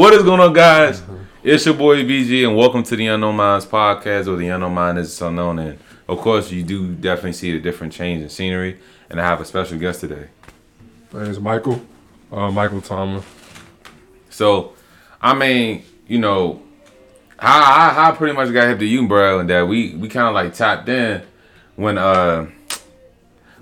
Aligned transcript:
what 0.00 0.14
is 0.14 0.22
going 0.22 0.40
on, 0.40 0.54
guys? 0.54 1.02
It's 1.42 1.66
your 1.66 1.74
boy 1.74 2.02
BG, 2.04 2.48
and 2.48 2.56
welcome 2.56 2.82
to 2.84 2.96
the 2.96 3.08
Unknown 3.08 3.36
Minds 3.36 3.66
podcast, 3.66 4.28
where 4.28 4.36
the 4.36 4.48
unknown 4.48 4.72
mind 4.72 4.96
is 4.96 5.20
unknown. 5.20 5.58
And 5.58 5.78
of 6.08 6.16
course, 6.20 6.50
you 6.50 6.62
do 6.62 6.94
definitely 6.94 7.34
see 7.34 7.54
a 7.54 7.60
different 7.60 7.92
change 7.92 8.22
in 8.22 8.30
scenery. 8.30 8.78
And 9.10 9.20
I 9.20 9.26
have 9.26 9.42
a 9.42 9.44
special 9.44 9.76
guest 9.76 10.00
today. 10.00 10.28
My 11.12 11.24
name 11.24 11.32
is 11.32 11.38
Michael, 11.38 11.82
uh, 12.32 12.50
Michael 12.50 12.80
Thomas. 12.80 13.26
So, 14.30 14.72
I 15.20 15.34
mean, 15.34 15.84
you 16.06 16.18
know, 16.18 16.62
I, 17.38 17.94
I, 17.98 18.08
I 18.08 18.12
pretty 18.12 18.34
much 18.34 18.50
got 18.54 18.68
hip 18.68 18.78
to 18.78 18.86
you, 18.86 19.06
bro, 19.06 19.40
and 19.40 19.50
that 19.50 19.68
we 19.68 19.96
we 19.96 20.08
kind 20.08 20.28
of 20.28 20.32
like 20.32 20.54
tapped 20.54 20.88
in 20.88 21.20
when 21.76 21.98
uh 21.98 22.46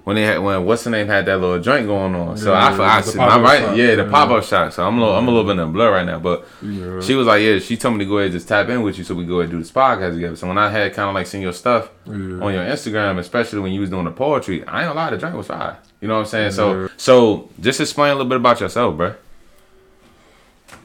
when 0.08 0.14
they 0.16 0.22
had 0.22 0.38
when 0.38 0.64
what's 0.64 0.84
the 0.84 0.88
name 0.90 1.06
had 1.06 1.26
that 1.26 1.38
little 1.38 1.60
joint 1.60 1.86
going 1.86 2.14
on. 2.14 2.34
So 2.38 2.50
Yeah, 2.52 2.58
I, 2.58 2.70
I, 2.70 3.02
I 3.02 3.14
my 3.14 3.40
right, 3.42 3.60
shop, 3.60 3.76
yeah, 3.76 3.94
the 3.94 4.04
yeah. 4.04 4.10
pop 4.10 4.30
up 4.30 4.42
shot. 4.42 4.72
So 4.72 4.86
I'm 4.86 4.96
a 4.96 5.00
little 5.02 5.14
I'm 5.14 5.28
a 5.28 5.30
little 5.30 5.44
bit 5.44 5.52
in 5.52 5.58
a 5.58 5.66
blur 5.66 5.92
right 5.92 6.06
now, 6.06 6.18
but 6.18 6.46
Yeah. 6.62 7.00
she 7.02 7.14
was 7.14 7.26
like, 7.26 7.42
yeah, 7.42 7.58
she 7.58 7.76
told 7.76 7.94
me 7.98 8.04
to 8.06 8.08
go 8.08 8.16
ahead 8.16 8.30
and 8.30 8.32
just 8.32 8.48
tap 8.48 8.70
in 8.70 8.80
with 8.80 8.96
you 8.96 9.04
so 9.04 9.14
we 9.14 9.26
go 9.26 9.40
ahead 9.40 9.50
and 9.50 9.58
do 9.58 9.58
this 9.58 9.70
podcast 9.70 10.14
together. 10.14 10.34
So 10.36 10.48
when 10.48 10.56
I 10.56 10.70
had 10.70 10.94
kind 10.94 11.10
of 11.10 11.14
like 11.14 11.26
seen 11.26 11.42
your 11.42 11.52
stuff 11.52 11.90
on 12.06 12.40
your 12.54 12.64
Instagram, 12.64 13.18
especially 13.18 13.60
when 13.60 13.70
you 13.72 13.82
was 13.82 13.90
doing 13.90 14.06
the 14.06 14.10
poetry, 14.10 14.64
I 14.66 14.80
ain't 14.84 14.88
gonna 14.88 14.94
lie, 14.94 15.10
the 15.10 15.18
joint 15.18 15.36
was 15.36 15.46
fire. 15.48 15.76
You 16.00 16.08
know 16.08 16.14
what 16.14 16.20
I'm 16.20 16.26
saying? 16.26 16.52
So 16.52 16.88
so 16.96 17.50
just 17.60 17.78
explain 17.78 18.12
a 18.12 18.14
little 18.14 18.30
bit 18.30 18.36
about 18.36 18.60
yourself, 18.60 18.96
bro. 18.96 19.14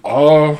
Uh, 0.03 0.57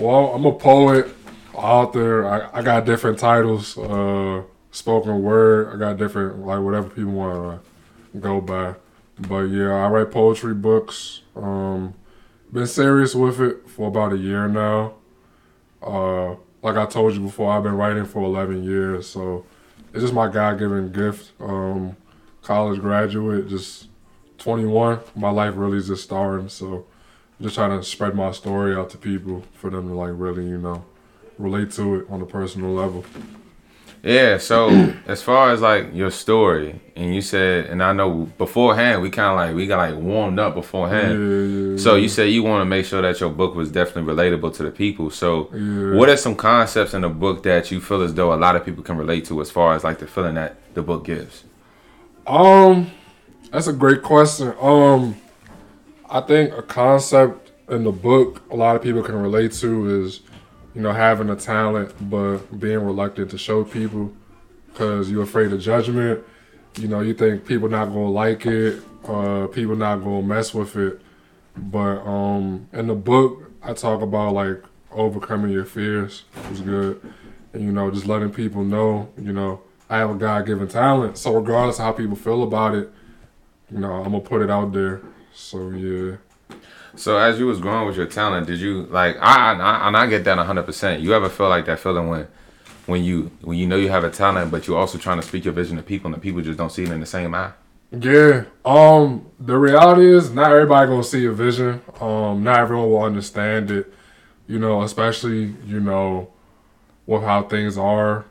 well, 0.00 0.32
I'm 0.34 0.46
a 0.46 0.52
poet, 0.52 1.06
author. 1.52 2.26
I, 2.26 2.60
I 2.60 2.62
got 2.62 2.86
different 2.86 3.18
titles. 3.18 3.76
Uh, 3.76 4.42
spoken 4.70 5.22
word. 5.22 5.74
I 5.74 5.76
got 5.78 5.98
different 5.98 6.46
like 6.46 6.60
whatever 6.60 6.88
people 6.88 7.12
want 7.12 7.62
to 7.62 7.69
go 8.18 8.40
by. 8.40 8.74
But 9.18 9.44
yeah, 9.44 9.72
I 9.72 9.88
write 9.88 10.10
poetry 10.10 10.54
books. 10.54 11.22
Um, 11.36 11.94
been 12.52 12.66
serious 12.66 13.14
with 13.14 13.40
it 13.40 13.68
for 13.68 13.88
about 13.88 14.12
a 14.12 14.16
year 14.16 14.48
now. 14.48 14.94
Uh, 15.82 16.36
like 16.62 16.76
I 16.76 16.86
told 16.86 17.14
you 17.14 17.20
before, 17.20 17.52
I've 17.52 17.62
been 17.62 17.76
writing 17.76 18.04
for 18.04 18.22
11 18.22 18.64
years, 18.64 19.06
so 19.06 19.44
it's 19.92 20.02
just 20.02 20.14
my 20.14 20.28
God-given 20.28 20.92
gift. 20.92 21.32
Um, 21.40 21.96
college 22.42 22.80
graduate, 22.80 23.48
just 23.48 23.88
21. 24.38 25.00
My 25.14 25.30
life 25.30 25.54
really 25.56 25.78
is 25.78 25.88
just 25.88 26.02
starting, 26.02 26.48
so 26.48 26.86
I'm 27.38 27.44
just 27.44 27.54
trying 27.54 27.78
to 27.78 27.84
spread 27.84 28.14
my 28.14 28.32
story 28.32 28.74
out 28.74 28.90
to 28.90 28.98
people 28.98 29.44
for 29.54 29.70
them 29.70 29.88
to 29.88 29.94
like 29.94 30.12
really, 30.14 30.46
you 30.46 30.58
know, 30.58 30.84
relate 31.38 31.70
to 31.72 31.96
it 31.96 32.06
on 32.10 32.20
a 32.20 32.26
personal 32.26 32.70
level. 32.70 33.04
Yeah, 34.02 34.38
so 34.38 34.68
as 35.06 35.22
far 35.22 35.50
as 35.52 35.60
like 35.60 35.94
your 35.94 36.10
story, 36.10 36.80
and 36.96 37.14
you 37.14 37.20
said, 37.20 37.66
and 37.66 37.82
I 37.82 37.92
know 37.92 38.28
beforehand 38.38 39.02
we 39.02 39.10
kind 39.10 39.28
of 39.30 39.36
like 39.36 39.54
we 39.54 39.66
got 39.66 39.76
like 39.90 40.02
warmed 40.02 40.38
up 40.38 40.54
beforehand. 40.54 41.72
yeah. 41.72 41.76
So 41.82 41.96
you 41.96 42.08
said 42.08 42.30
you 42.30 42.42
want 42.42 42.62
to 42.62 42.64
make 42.64 42.84
sure 42.86 43.02
that 43.02 43.20
your 43.20 43.30
book 43.30 43.54
was 43.54 43.70
definitely 43.70 44.12
relatable 44.12 44.54
to 44.56 44.62
the 44.62 44.70
people. 44.70 45.10
So 45.10 45.50
Yeah. 45.52 45.94
what 45.98 46.08
are 46.08 46.16
some 46.16 46.34
concepts 46.34 46.94
in 46.94 47.02
the 47.02 47.08
book 47.10 47.42
that 47.42 47.70
you 47.70 47.80
feel 47.80 48.02
as 48.02 48.14
though 48.14 48.32
a 48.32 48.36
lot 48.36 48.56
of 48.56 48.64
people 48.64 48.82
can 48.82 48.96
relate 48.96 49.24
to, 49.26 49.40
as 49.40 49.50
far 49.50 49.74
as 49.74 49.84
like 49.84 49.98
the 49.98 50.06
feeling 50.06 50.34
that 50.34 50.56
the 50.74 50.82
book 50.82 51.04
gives? 51.04 51.44
Um, 52.26 52.90
that's 53.52 53.66
a 53.66 53.72
great 53.72 54.02
question. 54.02 54.54
Um, 54.60 55.16
I 56.08 56.20
think 56.20 56.52
a 56.52 56.62
concept 56.62 57.50
in 57.70 57.84
the 57.84 57.92
book 57.92 58.42
a 58.50 58.56
lot 58.56 58.76
of 58.76 58.82
people 58.82 59.02
can 59.02 59.16
relate 59.16 59.52
to 59.52 60.04
is, 60.04 60.20
you 60.74 60.80
know, 60.80 60.92
having 60.92 61.30
a 61.30 61.36
talent 61.36 61.92
but 62.08 62.38
being 62.58 62.80
reluctant 62.80 63.30
to 63.32 63.38
show 63.38 63.64
people 63.64 64.12
because 64.66 65.10
you're 65.10 65.22
afraid 65.22 65.52
of 65.52 65.60
judgment. 65.60 66.22
You 66.78 66.88
know, 66.88 67.00
you 67.00 67.14
think 67.14 67.46
people 67.46 67.68
not 67.68 67.86
gonna 67.86 68.10
like 68.10 68.46
it, 68.46 68.82
uh, 69.06 69.48
people 69.48 69.76
not 69.76 69.96
gonna 69.96 70.22
mess 70.22 70.54
with 70.54 70.76
it. 70.76 71.00
But 71.56 72.06
um, 72.06 72.68
in 72.72 72.86
the 72.86 72.94
book, 72.94 73.50
I 73.62 73.72
talk 73.72 74.02
about 74.02 74.34
like 74.34 74.62
overcoming 74.92 75.50
your 75.50 75.64
fears, 75.64 76.24
is 76.52 76.60
good, 76.60 77.00
and 77.52 77.62
you 77.62 77.72
know, 77.72 77.90
just 77.90 78.06
letting 78.06 78.30
people 78.30 78.64
know, 78.64 79.08
you 79.20 79.32
know, 79.32 79.62
I 79.88 79.98
have 79.98 80.10
a 80.10 80.14
God 80.14 80.46
given 80.46 80.68
talent. 80.68 81.18
So 81.18 81.34
regardless 81.34 81.78
of 81.78 81.84
how 81.84 81.92
people 81.92 82.16
feel 82.16 82.44
about 82.44 82.74
it, 82.74 82.92
you 83.70 83.78
know, 83.78 83.92
I'm 83.92 84.12
gonna 84.12 84.20
put 84.20 84.42
it 84.42 84.50
out 84.50 84.72
there. 84.72 85.00
So 85.34 85.70
yeah. 85.70 86.16
So 86.96 87.16
as 87.18 87.38
you 87.38 87.46
was 87.46 87.60
growing 87.60 87.86
with 87.86 87.96
your 87.96 88.06
talent, 88.06 88.46
did 88.46 88.60
you 88.60 88.82
like 88.90 89.16
I 89.20 89.52
I 89.52 89.88
and 89.88 89.96
I 89.96 90.06
get 90.06 90.24
that 90.24 90.38
hundred 90.38 90.64
percent. 90.64 91.02
You 91.02 91.14
ever 91.14 91.28
feel 91.28 91.48
like 91.48 91.66
that 91.66 91.78
feeling 91.78 92.08
when 92.08 92.26
when 92.86 93.04
you 93.04 93.30
when 93.42 93.56
you 93.58 93.66
know 93.66 93.76
you 93.76 93.88
have 93.88 94.04
a 94.04 94.10
talent, 94.10 94.50
but 94.50 94.66
you're 94.66 94.78
also 94.78 94.98
trying 94.98 95.20
to 95.20 95.26
speak 95.26 95.44
your 95.44 95.54
vision 95.54 95.76
to 95.76 95.82
people, 95.82 96.08
and 96.08 96.14
the 96.14 96.20
people 96.20 96.40
just 96.42 96.58
don't 96.58 96.70
see 96.72 96.82
it 96.82 96.90
in 96.90 97.00
the 97.00 97.06
same 97.06 97.34
eye? 97.34 97.52
Yeah. 97.92 98.44
Um. 98.64 99.26
The 99.38 99.56
reality 99.56 100.06
is, 100.06 100.30
not 100.30 100.52
everybody 100.52 100.88
gonna 100.88 101.02
see 101.04 101.20
your 101.20 101.32
vision. 101.32 101.80
Um. 102.00 102.42
Not 102.42 102.58
everyone 102.58 102.90
will 102.90 103.02
understand 103.02 103.70
it. 103.70 103.92
You 104.46 104.58
know, 104.58 104.82
especially 104.82 105.54
you 105.66 105.80
know, 105.80 106.32
with 107.06 107.22
how 107.22 107.42
things 107.44 107.78
are. 107.78 108.24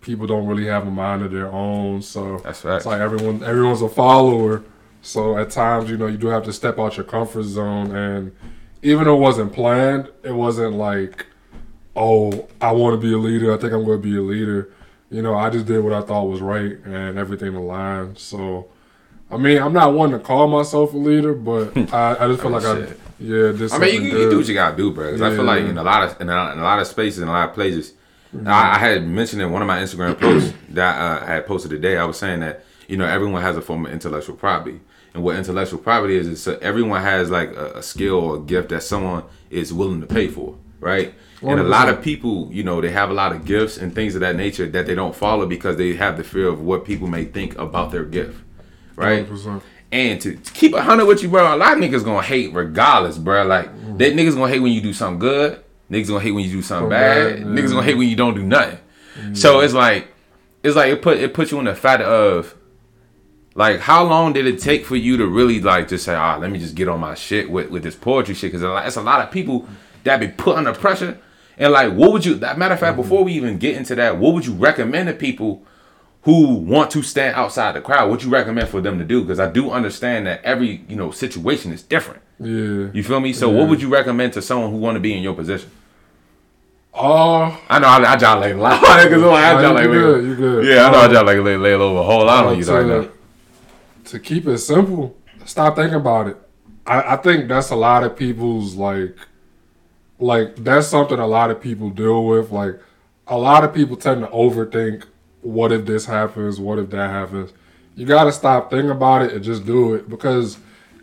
People 0.00 0.26
don't 0.26 0.46
really 0.46 0.64
have 0.66 0.86
a 0.86 0.90
mind 0.90 1.22
of 1.22 1.30
their 1.30 1.52
own, 1.52 2.00
so 2.00 2.38
That's 2.38 2.62
facts. 2.62 2.76
it's 2.78 2.86
like 2.86 3.00
everyone. 3.00 3.44
Everyone's 3.44 3.82
a 3.82 3.88
follower. 3.88 4.62
So 5.02 5.36
at 5.38 5.50
times, 5.50 5.90
you 5.90 5.96
know, 5.96 6.06
you 6.06 6.18
do 6.18 6.26
have 6.28 6.44
to 6.44 6.52
step 6.52 6.78
out 6.78 6.96
your 6.96 7.04
comfort 7.04 7.44
zone, 7.44 7.94
and 7.94 8.32
even 8.82 9.04
though 9.04 9.16
it 9.16 9.20
wasn't 9.20 9.52
planned, 9.52 10.08
it 10.22 10.32
wasn't 10.32 10.74
like, 10.74 11.26
oh, 11.96 12.48
I 12.60 12.72
want 12.72 13.00
to 13.00 13.06
be 13.06 13.12
a 13.14 13.18
leader. 13.18 13.52
I 13.52 13.56
think 13.56 13.72
I'm 13.72 13.84
going 13.84 14.00
to 14.00 14.08
be 14.08 14.16
a 14.16 14.22
leader. 14.22 14.70
You 15.10 15.22
know, 15.22 15.34
I 15.34 15.50
just 15.50 15.66
did 15.66 15.82
what 15.82 15.92
I 15.92 16.02
thought 16.02 16.24
was 16.24 16.40
right, 16.40 16.78
and 16.84 17.18
everything 17.18 17.54
aligned. 17.54 18.18
So. 18.18 18.68
I 19.32 19.36
mean, 19.36 19.62
I'm 19.62 19.72
not 19.72 19.94
one 19.94 20.10
to 20.10 20.18
call 20.18 20.48
myself 20.48 20.92
a 20.92 20.96
leader, 20.96 21.34
but 21.34 21.76
I, 21.94 22.16
I 22.18 22.26
just 22.26 22.42
feel 22.42 22.50
like 22.50 22.64
I, 22.64 22.74
Shit. 22.84 23.00
yeah, 23.20 23.52
did 23.52 23.72
I 23.72 23.78
mean, 23.78 24.02
you, 24.02 24.18
you 24.18 24.28
do 24.30 24.38
what 24.38 24.48
you 24.48 24.54
gotta 24.54 24.76
do, 24.76 24.90
bro. 24.92 25.08
'Cause 25.12 25.22
I 25.22 25.30
feel 25.36 25.44
like 25.44 25.62
in 25.62 25.78
a 25.78 25.84
lot 25.84 26.02
of 26.02 26.20
in 26.20 26.28
a, 26.28 26.52
in 26.52 26.58
a 26.58 26.62
lot 26.64 26.80
of 26.80 26.88
spaces, 26.88 27.20
in 27.22 27.28
a 27.28 27.30
lot 27.30 27.48
of 27.48 27.54
places, 27.54 27.92
I, 28.44 28.74
I 28.74 28.78
had 28.78 29.06
mentioned 29.06 29.40
in 29.40 29.52
one 29.52 29.62
of 29.62 29.68
my 29.68 29.78
Instagram 29.78 30.18
posts 30.18 30.52
that 30.70 30.96
uh, 31.22 31.24
I 31.24 31.34
had 31.34 31.46
posted 31.46 31.70
today. 31.70 31.96
I 31.96 32.02
was 32.06 32.18
saying 32.18 32.40
that 32.40 32.64
you 32.88 32.96
know 32.96 33.04
everyone 33.06 33.40
has 33.40 33.56
a 33.56 33.62
form 33.62 33.86
of 33.86 33.92
intellectual 33.92 34.34
property, 34.34 34.80
and 35.14 35.22
what 35.22 35.36
intellectual 35.36 35.78
property 35.78 36.16
is 36.16 36.26
is 36.26 36.46
everyone 36.62 37.02
has 37.02 37.30
like 37.30 37.50
a, 37.56 37.72
a 37.78 37.82
skill 37.82 38.14
or 38.16 38.36
a 38.36 38.40
gift 38.40 38.68
that 38.70 38.82
someone 38.82 39.24
is 39.50 39.72
willing 39.72 40.00
to 40.00 40.06
pay 40.06 40.28
for, 40.28 40.56
right? 40.80 41.14
And 41.42 41.58
a 41.58 41.62
lot 41.64 41.88
of 41.88 42.02
people, 42.02 42.50
you 42.52 42.62
know, 42.62 42.80
they 42.82 42.90
have 42.90 43.08
a 43.10 43.14
lot 43.14 43.32
of 43.32 43.46
gifts 43.46 43.78
and 43.78 43.94
things 43.94 44.14
of 44.14 44.20
that 44.20 44.36
nature 44.36 44.66
that 44.68 44.84
they 44.86 44.94
don't 44.94 45.16
follow 45.16 45.46
because 45.46 45.76
they 45.78 45.94
have 45.94 46.18
the 46.18 46.22
fear 46.24 46.46
of 46.48 46.60
what 46.60 46.84
people 46.84 47.08
may 47.08 47.24
think 47.24 47.56
about 47.58 47.90
their 47.92 48.04
gift, 48.04 48.38
right? 48.94 49.26
100%. 49.26 49.62
And 49.90 50.20
to, 50.20 50.36
to 50.36 50.52
keep 50.52 50.74
a 50.74 50.82
hundred 50.82 51.06
with 51.06 51.22
you, 51.22 51.28
bro, 51.30 51.54
a 51.54 51.56
lot 51.56 51.72
of 51.72 51.78
niggas 51.82 52.04
gonna 52.04 52.22
hate 52.22 52.52
regardless, 52.52 53.16
bro. 53.18 53.44
Like 53.46 53.68
Mm-hmm. 53.74 53.96
they 53.96 54.12
niggas 54.12 54.34
gonna 54.36 54.52
hate 54.52 54.60
when 54.60 54.72
you 54.72 54.80
do 54.82 54.92
something 54.92 55.18
good. 55.18 55.64
Niggas 55.90 56.08
gonna 56.08 56.20
hate 56.20 56.30
when 56.32 56.44
you 56.44 56.50
do 56.52 56.62
something 56.62 56.90
bad. 56.90 57.38
Niggas 57.40 57.70
gonna 57.70 57.82
hate 57.82 57.96
when 57.96 58.08
you 58.08 58.14
don't 58.16 58.34
do 58.34 58.42
nothing. 58.44 58.78
So 59.34 59.60
it's 59.60 59.74
like, 59.74 60.08
it's 60.62 60.76
like 60.76 60.92
it 60.92 61.02
put 61.02 61.16
it 61.18 61.34
puts 61.34 61.50
you 61.50 61.58
in 61.58 61.64
the 61.64 61.74
fact 61.74 62.02
of, 62.02 62.54
like, 63.60 63.80
how 63.80 64.02
long 64.04 64.32
did 64.32 64.46
it 64.46 64.58
take 64.58 64.86
for 64.86 64.96
you 64.96 65.16
to 65.18 65.26
really 65.26 65.60
like 65.60 65.88
just 65.88 66.04
say, 66.06 66.14
ah, 66.14 66.36
let 66.36 66.50
me 66.50 66.58
just 66.58 66.74
get 66.74 66.88
on 66.88 66.98
my 66.98 67.14
shit 67.14 67.50
with 67.50 67.70
with 67.70 67.82
this 67.82 67.94
poetry 67.94 68.34
shit? 68.34 68.52
Because 68.52 68.86
it's 68.86 68.96
a 68.96 69.02
lot 69.02 69.20
of 69.20 69.30
people 69.30 69.68
that 70.04 70.18
be 70.18 70.28
put 70.28 70.56
under 70.56 70.72
pressure. 70.72 71.18
And 71.58 71.72
like, 71.72 71.92
what 71.92 72.10
would 72.12 72.24
you? 72.24 72.34
That 72.36 72.56
matter 72.58 72.74
of 72.74 72.80
fact, 72.80 72.94
Mm-hmm. 72.94 73.02
before 73.02 73.22
we 73.22 73.32
even 73.34 73.58
get 73.58 73.76
into 73.76 73.94
that, 73.96 74.16
what 74.16 74.32
would 74.34 74.46
you 74.46 74.54
recommend 74.54 75.08
to 75.08 75.14
people? 75.14 75.62
who 76.24 76.52
want 76.52 76.90
to 76.90 77.02
stand 77.02 77.34
outside 77.34 77.74
the 77.74 77.80
crowd, 77.80 78.10
what 78.10 78.22
you 78.22 78.28
recommend 78.28 78.68
for 78.68 78.82
them 78.82 78.98
to 78.98 79.04
do? 79.06 79.22
Because 79.22 79.40
I 79.40 79.50
do 79.50 79.70
understand 79.70 80.26
that 80.26 80.44
every 80.44 80.84
you 80.86 80.94
know 80.94 81.10
situation 81.12 81.72
is 81.72 81.82
different. 81.82 82.20
Yeah. 82.38 82.90
You 82.92 83.02
feel 83.02 83.20
me? 83.20 83.32
So 83.32 83.48
what 83.48 83.68
would 83.70 83.80
you 83.80 83.88
recommend 83.88 84.34
to 84.34 84.42
someone 84.42 84.70
who 84.70 84.76
want 84.76 84.96
to 84.96 85.00
be 85.00 85.14
in 85.16 85.22
your 85.22 85.32
position? 85.34 85.70
Oh, 86.92 87.58
I 87.68 87.78
know 87.78 87.86
I, 87.88 88.12
I 88.12 88.16
jolly 88.16 88.52
like 88.66 88.82
a 88.82 88.84
lot. 88.84 89.08
Cause 89.08 89.22
like, 89.22 89.44
I 89.44 89.62
you 89.62 89.72
like, 89.74 89.84
good, 89.84 90.24
you 90.24 90.34
good. 90.36 90.66
Yeah, 90.66 90.86
I 90.86 90.92
know 90.92 90.98
I 90.98 91.08
jolly 91.08 91.36
like 91.36 91.44
lay, 91.46 91.56
lay 91.56 91.72
over 91.72 92.00
a 92.00 92.02
whole 92.02 92.26
lot 92.26 92.46
on 92.46 92.58
you 92.58 92.64
right 92.64 92.86
now. 92.86 93.08
To 94.10 94.18
keep 94.18 94.46
it 94.46 94.58
simple, 94.58 95.16
stop 95.44 95.76
thinking 95.76 95.96
about 95.96 96.28
it. 96.28 96.36
I, 96.86 97.14
I 97.14 97.16
think 97.16 97.48
that's 97.48 97.70
a 97.70 97.76
lot 97.76 98.04
of 98.04 98.16
people's 98.16 98.74
like, 98.74 99.16
like 100.18 100.56
that's 100.56 100.88
something 100.88 101.18
a 101.18 101.26
lot 101.26 101.50
of 101.50 101.60
people 101.60 101.90
deal 101.90 102.26
with. 102.26 102.50
Like, 102.50 102.80
a 103.26 103.38
lot 103.38 103.64
of 103.64 103.72
people 103.72 103.96
tend 103.96 104.22
to 104.22 104.28
overthink. 104.28 105.04
What 105.42 105.72
if 105.72 105.86
this 105.86 106.04
happens? 106.04 106.60
What 106.60 106.78
if 106.78 106.90
that 106.90 107.10
happens? 107.10 107.52
You 107.94 108.06
got 108.06 108.24
to 108.24 108.32
stop 108.32 108.70
thinking 108.70 108.90
about 108.90 109.22
it 109.22 109.32
and 109.32 109.42
just 109.42 109.64
do 109.64 109.94
it 109.94 110.08
because 110.08 110.58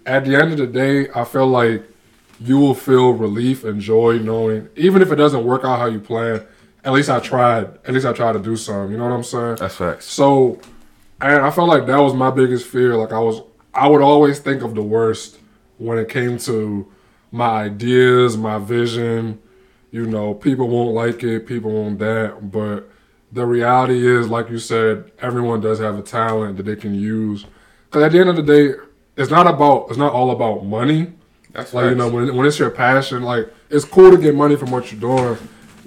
at 0.06 0.26
the 0.26 0.36
end 0.36 0.52
of 0.52 0.58
the 0.58 0.68
day, 0.68 1.10
I 1.16 1.24
feel 1.24 1.48
like 1.48 1.84
you 2.40 2.58
will 2.60 2.76
feel 2.76 3.12
relief 3.14 3.64
and 3.64 3.82
joy 3.82 4.20
knowing, 4.20 4.70
even 4.76 5.02
if 5.02 5.12
it 5.12 5.16
doesn't 5.16 5.44
work 5.44 5.64
out 5.64 5.80
how 5.80 5.86
you 5.86 6.00
plan. 6.00 6.46
At 6.84 6.94
least 6.94 7.10
I 7.10 7.20
tried. 7.20 7.66
At 7.86 7.94
least 7.94 8.06
I 8.06 8.14
tried 8.14 8.34
to 8.34 8.40
do 8.40 8.56
something. 8.56 8.92
You 8.92 8.98
know 8.98 9.06
what 9.06 9.14
I'm 9.14 9.24
saying? 9.24 9.56
That's 9.56 9.76
facts. 9.76 10.06
So, 10.06 10.60
and 11.22 11.46
I 11.46 11.52
felt 11.52 11.70
like 11.70 11.86
that 11.88 12.00
was 12.00 12.14
my 12.14 12.32
biggest 12.32 12.68
fear. 12.68 12.96
Like 12.96 13.12
I 13.12 13.20
was, 13.20 13.42
I 13.74 13.88
would 13.88 14.02
always 14.02 14.40
think 14.40 14.62
of 14.62 14.76
the 14.76 14.84
worst 14.84 15.40
when 15.78 15.98
it 15.98 16.10
came 16.10 16.38
to 16.40 16.92
my 17.32 17.64
ideas, 17.64 18.38
my 18.38 18.58
vision. 18.58 19.42
You 19.92 20.06
know, 20.06 20.34
people 20.34 20.68
won't 20.68 20.94
like 20.94 21.24
it, 21.24 21.48
people 21.48 21.72
won't 21.72 22.00
that. 22.00 22.52
But 22.52 22.90
the 23.32 23.46
reality 23.46 24.06
is, 24.06 24.28
like 24.28 24.50
you 24.50 24.60
said, 24.60 25.12
everyone 25.20 25.62
does 25.62 25.80
have 25.80 25.98
a 25.98 26.02
talent 26.02 26.58
that 26.58 26.64
they 26.64 26.76
can 26.76 26.94
use. 26.94 27.46
Because 27.86 28.04
at 28.04 28.12
the 28.12 28.20
end 28.20 28.30
of 28.30 28.36
the 28.36 28.44
day, 28.44 28.74
it's 29.16 29.32
not 29.32 29.48
about, 29.48 29.88
it's 29.90 29.98
not 29.98 30.14
all 30.14 30.32
about 30.32 30.66
money. 30.66 31.14
That's 31.58 31.74
like 31.74 31.90
you 31.90 31.96
know 31.96 32.08
when 32.08 32.36
when 32.36 32.46
it's 32.46 32.60
your 32.60 32.70
passion, 32.70 33.24
like 33.24 33.52
it's 33.72 33.84
cool 33.84 34.12
to 34.12 34.18
get 34.18 34.36
money 34.36 34.56
from 34.56 34.70
what 34.70 34.92
you're 34.92 35.02
doing. 35.02 35.38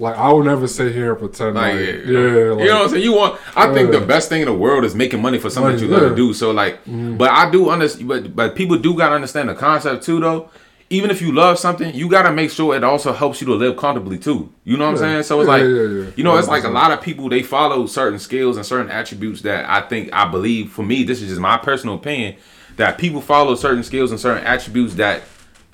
Like 0.01 0.17
I 0.17 0.33
would 0.33 0.45
never 0.45 0.67
sit 0.67 0.93
here 0.93 1.11
and 1.11 1.19
pretend 1.19 1.55
Like, 1.55 1.75
like, 1.75 1.83
yeah, 1.83 1.91
yeah, 1.91 1.93
like, 1.93 2.07
you 2.07 2.55
know 2.55 2.55
what 2.55 2.83
I'm 2.83 2.89
saying? 2.89 3.03
You 3.03 3.13
want? 3.13 3.39
I 3.55 3.71
think 3.71 3.91
the 3.91 4.01
best 4.01 4.29
thing 4.29 4.41
in 4.41 4.47
the 4.47 4.53
world 4.53 4.83
is 4.83 4.95
making 4.95 5.21
money 5.21 5.37
for 5.37 5.51
something 5.51 5.73
that 5.73 5.81
Money, 5.81 5.87
you 5.87 5.93
love 5.93 6.01
yeah. 6.01 6.09
to 6.09 6.15
do. 6.15 6.33
So 6.33 6.49
like, 6.49 6.83
mm-hmm. 6.85 7.17
but 7.17 7.29
I 7.29 7.51
do 7.51 7.69
understand. 7.69 8.07
But 8.07 8.35
but 8.35 8.55
people 8.55 8.79
do 8.79 8.95
gotta 8.95 9.13
understand 9.13 9.49
the 9.49 9.53
concept 9.53 10.03
too, 10.03 10.19
though. 10.19 10.49
Even 10.89 11.11
if 11.11 11.21
you 11.21 11.31
love 11.31 11.59
something, 11.59 11.93
you 11.93 12.09
gotta 12.09 12.31
make 12.31 12.49
sure 12.49 12.75
it 12.75 12.83
also 12.83 13.13
helps 13.13 13.41
you 13.41 13.47
to 13.47 13.53
live 13.53 13.77
comfortably 13.77 14.17
too. 14.17 14.51
You 14.63 14.75
know 14.75 14.85
what 14.85 14.93
I'm 14.93 14.97
saying? 14.97 15.23
So 15.23 15.39
it's 15.39 15.47
like, 15.47 15.61
you 15.61 16.23
know, 16.23 16.35
it's 16.35 16.47
like 16.47 16.63
a 16.63 16.69
lot 16.69 16.91
of 16.91 17.01
people 17.01 17.29
they 17.29 17.43
follow 17.43 17.85
certain 17.85 18.17
skills 18.17 18.57
and 18.57 18.65
certain 18.65 18.89
attributes 18.89 19.43
that 19.43 19.69
I 19.69 19.87
think 19.87 20.09
I 20.11 20.27
believe. 20.27 20.71
For 20.71 20.83
me, 20.83 21.03
this 21.03 21.21
is 21.21 21.29
just 21.29 21.39
my 21.39 21.57
personal 21.57 21.95
opinion 21.95 22.37
that 22.77 22.97
people 22.97 23.21
follow 23.21 23.53
certain 23.53 23.83
skills 23.83 24.09
and 24.09 24.19
certain 24.19 24.43
attributes 24.43 24.95
that 24.95 25.21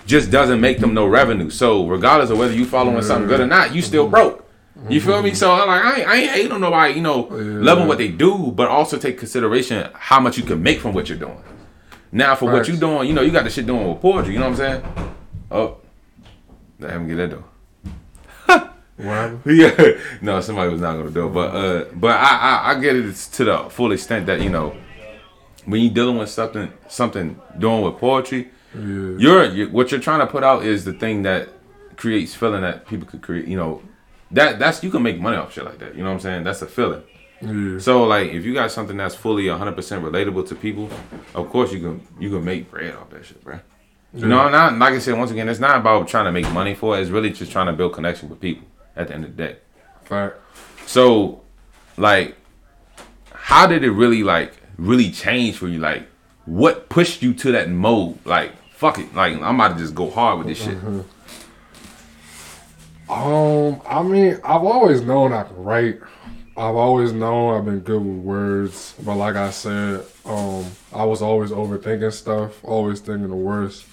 just 0.08 0.32
doesn't 0.32 0.60
make 0.60 0.80
them 0.80 0.94
no 0.94 1.06
revenue. 1.06 1.50
So 1.50 1.88
regardless 1.88 2.30
of 2.30 2.40
whether 2.40 2.54
you 2.54 2.66
following 2.66 3.04
something 3.04 3.28
good 3.28 3.42
or 3.42 3.44
mm-hmm. 3.44 3.50
not, 3.50 3.76
you 3.76 3.82
still 3.82 4.06
mm-hmm. 4.06 4.12
broke. 4.12 4.50
You 4.90 5.00
mm-hmm. 5.00 5.10
feel 5.10 5.22
me? 5.22 5.34
So 5.34 5.52
I'm 5.52 5.68
like, 5.68 5.84
I 5.84 6.00
ain't, 6.00 6.08
I 6.08 6.16
ain't 6.16 6.32
hating 6.32 6.52
on 6.54 6.62
nobody, 6.62 6.94
you 6.94 7.02
know, 7.02 7.28
loving 7.32 7.88
what 7.88 7.98
they 7.98 8.08
do, 8.08 8.52
but 8.56 8.70
also 8.70 8.98
take 8.98 9.18
consideration 9.18 9.90
how 9.94 10.20
much 10.20 10.38
you 10.38 10.44
can 10.44 10.64
make 10.64 10.80
from 10.80 10.94
what 10.94 11.10
you're 11.10 11.18
doing. 11.18 11.44
Now, 12.12 12.36
for 12.36 12.52
what 12.52 12.68
you 12.68 12.78
doing, 12.78 13.08
you 13.08 13.14
know, 13.14 13.22
you 13.22 13.32
got 13.32 13.44
the 13.44 13.50
shit 13.50 13.68
doing 13.68 13.88
with 13.88 14.02
poetry. 14.02 14.34
You 14.34 14.40
know 14.40 14.50
what 14.50 14.60
I'm 14.60 14.82
saying? 14.82 15.12
Oh, 15.52 15.78
let 16.80 16.92
him 16.92 17.08
get 17.08 17.16
that 17.18 17.32
though. 17.32 17.44
whatever. 18.98 19.42
Yeah, 19.52 20.00
no, 20.22 20.40
somebody 20.42 20.72
was 20.72 20.82
not 20.82 20.98
gonna 20.98 21.12
do 21.12 21.28
it, 21.28 21.34
but 21.34 21.56
uh, 21.56 21.86
but 21.94 22.16
I, 22.16 22.38
I 22.38 22.72
I 22.72 22.80
get 22.80 22.96
it 22.96 23.16
to 23.16 23.44
the 23.44 23.70
full 23.70 23.92
extent 23.92 24.26
that 24.28 24.42
you 24.42 24.50
know 24.50 24.76
when 25.66 25.82
you 25.82 25.90
dealing 25.90 26.18
with 26.18 26.30
something 26.30 26.72
something 26.88 27.40
doing 27.60 27.82
with 27.82 27.98
poetry, 27.98 28.50
Yeah. 28.76 28.82
you're, 29.18 29.46
you 29.46 29.70
what 29.70 29.92
you're 29.92 30.00
trying 30.00 30.20
to 30.20 30.28
put 30.28 30.44
out 30.44 30.64
is 30.64 30.86
the 30.86 30.94
thing 30.94 31.24
that 31.24 31.50
creates 31.96 32.36
feeling 32.36 32.62
that 32.62 32.88
people 32.88 33.08
could 33.08 33.22
create. 33.22 33.48
You 33.48 33.58
know, 33.58 33.82
that 34.32 34.60
that's 34.60 34.84
you 34.84 34.92
can 34.92 35.04
make 35.04 35.20
money 35.20 35.38
off 35.38 35.54
shit 35.54 35.66
like 35.66 35.80
that. 35.80 35.96
You 35.96 36.04
know 36.04 36.10
what 36.10 36.16
I'm 36.16 36.20
saying? 36.22 36.44
That's 36.44 36.62
a 36.62 36.68
feeling. 36.68 37.04
Yeah. 37.42 37.80
So 37.80 38.04
like, 38.04 38.32
if 38.32 38.46
you 38.46 38.54
got 38.54 38.72
something 38.72 38.98
that's 38.98 39.16
fully 39.16 39.50
100 39.50 39.76
percent 39.76 40.04
relatable 40.04 40.48
to 40.50 40.56
people, 40.56 40.90
of 41.36 41.50
course 41.50 41.72
you 41.72 41.80
can 41.80 42.08
you 42.20 42.30
can 42.30 42.44
make 42.44 42.70
bread 42.70 42.96
off 42.96 43.10
that 43.12 43.26
shit, 43.26 43.44
bro. 43.44 43.60
You 44.14 44.26
know, 44.26 44.50
not 44.50 44.78
like 44.78 44.94
I 44.94 45.00
said 45.00 45.18
once 45.18 45.32
again, 45.32 45.50
it's 45.50 45.60
not 45.60 45.78
about 45.78 46.08
trying 46.08 46.26
to 46.26 46.32
make 46.32 46.50
money 46.52 46.74
for 46.74 46.98
it. 46.98 47.02
It's 47.02 47.12
really 47.12 47.32
just 47.32 47.52
trying 47.52 47.68
to 47.68 47.74
build 47.74 47.94
connection 47.94 48.30
with 48.30 48.40
people 48.40 48.68
at 48.96 49.10
the 49.10 49.14
end 49.14 49.26
of 49.26 49.36
the 49.36 49.44
day. 49.44 49.58
Fact. 50.06 50.38
So, 50.86 51.42
like, 51.98 52.36
how 53.32 53.68
did 53.68 53.84
it 53.84 53.92
really 53.92 54.24
like 54.24 54.54
really 54.78 55.12
change 55.12 55.58
for 55.58 55.68
you? 55.68 55.80
Like, 55.80 56.08
what 56.48 56.90
pushed 56.90 57.22
you 57.22 57.34
to 57.36 57.52
that 57.52 57.70
mode? 57.70 58.26
Like, 58.26 58.54
fuck 58.72 58.98
it, 58.98 59.14
like 59.14 59.36
I'm 59.36 59.56
about 59.56 59.74
to 59.74 59.78
just 59.78 59.94
go 59.94 60.10
hard 60.10 60.40
with 60.40 60.48
this 60.48 60.64
shit. 60.64 60.78
Um, 63.10 63.82
I 63.88 64.02
mean, 64.02 64.40
I've 64.44 64.64
always 64.64 65.02
known 65.02 65.34
I 65.34 65.44
can 65.44 65.64
write. 65.64 66.00
I've 66.58 66.76
always 66.76 67.14
known 67.14 67.56
I've 67.56 67.66
been 67.66 67.82
good 67.82 68.02
with 68.02 68.18
words, 68.18 68.96
but 69.06 69.16
like 69.16 69.36
I 69.36 69.52
said, 69.52 70.04
um, 70.26 70.66
I 70.92 71.06
was 71.06 71.22
always 71.22 71.52
overthinking 71.52 72.12
stuff, 72.12 72.64
always 72.64 73.00
thinking 73.00 73.30
the 73.30 73.36
worst. 73.36 73.86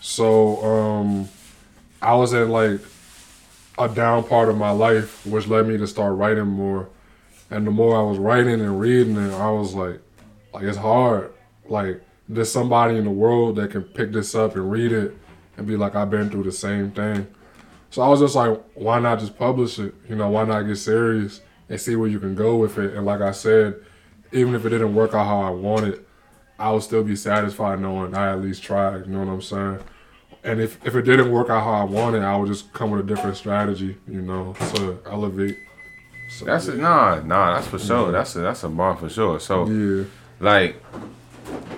So, 0.00 0.64
um, 0.64 1.28
I 2.00 2.14
was 2.14 2.32
in 2.32 2.50
like 2.50 2.80
a 3.78 3.88
down 3.88 4.24
part 4.24 4.48
of 4.48 4.56
my 4.56 4.70
life, 4.70 5.26
which 5.26 5.48
led 5.48 5.66
me 5.66 5.76
to 5.78 5.86
start 5.86 6.16
writing 6.16 6.46
more. 6.46 6.88
And 7.50 7.66
the 7.66 7.70
more 7.70 7.96
I 7.98 8.02
was 8.02 8.18
writing 8.18 8.60
and 8.60 8.80
reading 8.80 9.16
it, 9.16 9.32
I 9.32 9.50
was 9.50 9.74
like, 9.74 10.00
like 10.52 10.64
it's 10.64 10.78
hard. 10.78 11.32
Like 11.68 12.02
there's 12.28 12.50
somebody 12.50 12.96
in 12.96 13.04
the 13.04 13.10
world 13.10 13.56
that 13.56 13.70
can 13.70 13.82
pick 13.82 14.12
this 14.12 14.34
up 14.34 14.54
and 14.54 14.70
read 14.70 14.92
it 14.92 15.16
and 15.56 15.66
be 15.66 15.76
like, 15.76 15.94
I've 15.94 16.10
been 16.10 16.30
through 16.30 16.44
the 16.44 16.52
same 16.52 16.90
thing. 16.92 17.26
So 17.90 18.02
I 18.02 18.08
was 18.08 18.20
just 18.20 18.34
like, 18.34 18.60
why 18.74 18.98
not 18.98 19.18
just 19.18 19.38
publish 19.38 19.78
it? 19.78 19.94
You 20.08 20.16
know, 20.16 20.28
why 20.28 20.44
not 20.44 20.62
get 20.62 20.76
serious 20.76 21.40
and 21.68 21.80
see 21.80 21.96
where 21.96 22.08
you 22.08 22.20
can 22.20 22.34
go 22.34 22.56
with 22.56 22.78
it? 22.78 22.94
And 22.94 23.06
like 23.06 23.20
I 23.20 23.32
said, 23.32 23.76
even 24.32 24.54
if 24.54 24.64
it 24.66 24.70
didn't 24.70 24.94
work 24.94 25.14
out 25.14 25.26
how 25.26 25.40
I 25.40 25.50
wanted, 25.50 26.04
I 26.58 26.70
would 26.70 26.82
still 26.82 27.02
be 27.04 27.16
satisfied 27.16 27.80
knowing 27.80 28.14
I 28.14 28.32
at 28.32 28.40
least 28.40 28.62
tried. 28.62 29.06
You 29.06 29.12
know 29.12 29.20
what 29.20 29.32
I'm 29.32 29.42
saying? 29.42 29.78
And 30.44 30.60
if, 30.60 30.84
if 30.86 30.94
it 30.94 31.02
didn't 31.02 31.30
work 31.30 31.50
out 31.50 31.64
how 31.64 31.72
I 31.72 31.84
wanted, 31.84 32.22
I 32.22 32.36
would 32.36 32.48
just 32.48 32.72
come 32.72 32.90
with 32.90 33.00
a 33.00 33.02
different 33.04 33.36
strategy, 33.36 33.96
you 34.06 34.22
know, 34.22 34.54
to 34.74 34.98
elevate. 35.06 35.56
So, 36.30 36.44
That's 36.44 36.68
it. 36.68 36.76
Nah, 36.76 37.20
nah, 37.22 37.54
that's 37.54 37.68
for 37.68 37.78
sure. 37.78 38.12
That's 38.12 38.36
a 38.36 38.40
that's 38.40 38.62
a 38.62 38.68
bar 38.68 38.96
for 38.96 39.08
sure. 39.08 39.40
So, 39.40 39.66
yeah. 39.66 40.04
like, 40.40 40.76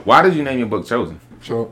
why 0.05 0.23
did 0.23 0.35
you 0.35 0.43
name 0.43 0.59
your 0.59 0.69
book 0.69 0.87
Chosen? 0.87 1.21
So, 1.43 1.71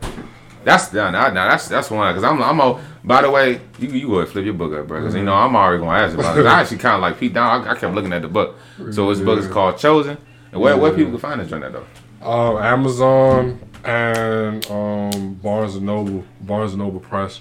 That's 0.65 0.93
nah, 0.93 1.11
nah, 1.11 1.29
nah, 1.31 1.49
that's 1.49 1.69
that's 1.69 1.91
one. 1.91 2.15
Cause 2.15 2.25
I'm 2.25 2.43
I'm. 2.43 2.81
By 3.05 3.23
the 3.23 3.31
way, 3.31 3.61
you 3.79 3.89
you 3.91 4.09
go 4.09 4.25
flip 4.27 4.45
your 4.45 4.55
book 4.55 4.73
up, 4.79 4.87
bro. 4.89 5.01
because 5.01 5.15
you 5.15 5.23
know 5.23 5.35
I'm 5.35 5.55
already 5.57 5.83
gonna 5.83 5.99
ask 5.99 6.15
about 6.19 6.39
it. 6.39 6.47
I 6.47 6.61
actually 6.61 6.79
kind 6.79 6.97
of 6.97 7.01
like 7.01 7.19
peeped 7.19 7.35
down. 7.35 7.67
I, 7.67 7.71
I 7.71 7.75
kept 7.75 7.95
looking 7.95 8.13
at 8.13 8.23
the 8.23 8.29
book. 8.29 8.57
So 8.93 9.09
this 9.13 9.21
book 9.25 9.39
is 9.39 9.47
called 9.47 9.79
Chosen. 9.79 10.19
And 10.53 10.61
where 10.61 10.77
where 10.77 10.93
people 10.93 11.13
can 11.13 11.21
find 11.21 11.41
this 11.41 11.49
joint 11.49 11.65
at 11.65 11.73
though? 11.73 11.87
um, 12.21 12.57
Amazon 12.57 13.61
and 13.85 14.67
um, 14.71 15.35
Barnes 15.35 15.77
and 15.77 15.87
Noble, 15.87 16.25
Barnes 16.41 16.73
and 16.73 16.83
Noble 16.83 17.01
Press. 17.01 17.41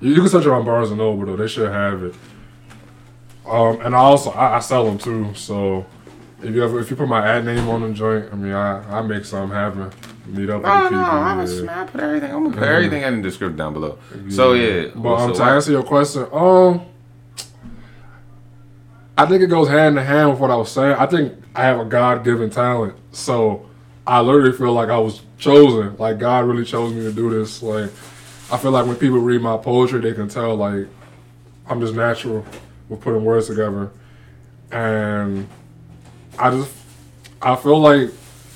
You, 0.00 0.10
you 0.10 0.20
can 0.20 0.28
search 0.28 0.46
it 0.46 0.50
on 0.50 0.64
Barnes 0.64 0.88
and 0.90 0.98
Noble 0.98 1.26
though; 1.26 1.36
they 1.36 1.48
should 1.48 1.70
have 1.70 2.02
it. 2.02 2.14
Um, 3.46 3.80
and 3.82 3.94
I 3.94 3.98
also 3.98 4.30
I, 4.30 4.56
I 4.56 4.60
sell 4.60 4.84
them 4.86 4.98
too. 4.98 5.34
So 5.34 5.86
if 6.42 6.54
you 6.54 6.62
ever 6.64 6.80
if 6.80 6.90
you 6.90 6.96
put 6.96 7.08
my 7.08 7.26
ad 7.26 7.44
name 7.44 7.68
on 7.68 7.82
the 7.82 7.92
joint, 7.92 8.32
I 8.32 8.36
mean 8.36 8.52
I 8.52 8.98
I 8.98 9.02
make 9.02 9.24
something 9.24 9.56
happen. 9.56 9.90
Meet 10.26 10.50
up 10.50 10.56
with 10.62 10.64
No, 10.66 10.74
no, 10.82 10.88
people. 10.88 10.98
I'm 11.04 11.46
yeah. 11.46 11.60
gonna 11.60 11.72
I 11.72 11.84
put 11.86 12.00
everything. 12.00 12.30
I'm 12.32 12.44
gonna 12.44 12.56
put 12.56 12.62
everything 12.68 13.02
in 13.02 13.16
the 13.16 13.22
description 13.22 13.56
down 13.56 13.72
below. 13.72 13.98
So 14.28 14.54
yeah, 14.54 14.88
But 14.94 15.14
um, 15.14 15.34
so 15.34 15.44
to 15.44 15.50
answer 15.50 15.70
your 15.72 15.82
question, 15.84 16.26
um, 16.32 16.82
I 19.18 19.24
think 19.26 19.42
it 19.42 19.46
goes 19.46 19.68
hand 19.68 19.98
in 19.98 20.04
hand 20.04 20.30
with 20.30 20.40
what 20.40 20.50
I 20.50 20.56
was 20.56 20.70
saying. 20.70 20.96
I 20.98 21.06
think 21.06 21.32
I 21.54 21.62
have 21.62 21.78
a 21.80 21.84
God 21.84 22.22
given 22.24 22.50
talent, 22.50 22.94
so 23.12 23.66
I 24.06 24.20
literally 24.20 24.52
feel 24.52 24.72
like 24.72 24.90
I 24.90 24.98
was 24.98 25.22
chosen. 25.38 25.96
Like 25.96 26.18
God 26.18 26.44
really 26.46 26.64
chose 26.64 26.92
me 26.92 27.02
to 27.04 27.12
do 27.12 27.30
this. 27.30 27.62
Like 27.62 27.90
I 28.52 28.58
feel 28.58 28.72
like 28.72 28.86
when 28.86 28.96
people 28.96 29.18
read 29.18 29.40
my 29.40 29.56
poetry, 29.56 30.00
they 30.00 30.12
can 30.12 30.28
tell 30.28 30.54
like 30.56 30.86
I'm 31.66 31.80
just 31.80 31.94
natural 31.94 32.44
with 32.88 33.00
putting 33.00 33.24
words 33.24 33.46
together, 33.46 33.90
and 34.70 35.48
I 36.38 36.50
just 36.50 36.72
I 37.40 37.56
feel 37.56 37.78
like 37.78 38.10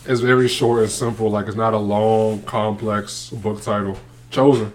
it's 0.07 0.21
very 0.21 0.49
short 0.49 0.83
and 0.83 0.91
simple. 0.91 1.31
Like 1.31 1.47
it's 1.47 1.57
not 1.57 1.75
a 1.75 1.79
long, 1.79 2.43
complex 2.43 3.31
book 3.31 3.63
title. 3.63 3.97
Chosen 4.31 4.73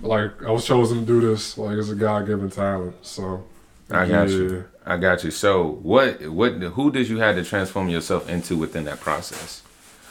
like 0.00 0.42
I 0.42 0.50
was 0.50 0.66
chosen 0.66 1.00
to 1.00 1.06
do 1.06 1.20
this. 1.20 1.56
Like 1.58 1.78
it's 1.78 1.90
a 1.90 1.94
God 1.94 2.26
given 2.26 2.50
talent. 2.50 2.94
So 3.02 3.44
I 3.90 4.06
got 4.06 4.28
yeah. 4.28 4.34
you. 4.34 4.64
I 4.84 4.96
got 4.96 5.24
you. 5.24 5.30
So 5.30 5.78
what 5.82 6.26
what 6.28 6.54
who 6.54 6.90
did 6.90 7.08
you 7.08 7.18
have 7.18 7.36
to 7.36 7.44
transform 7.44 7.88
yourself 7.88 8.28
into 8.28 8.56
within 8.56 8.84
that 8.84 9.00
process? 9.00 9.62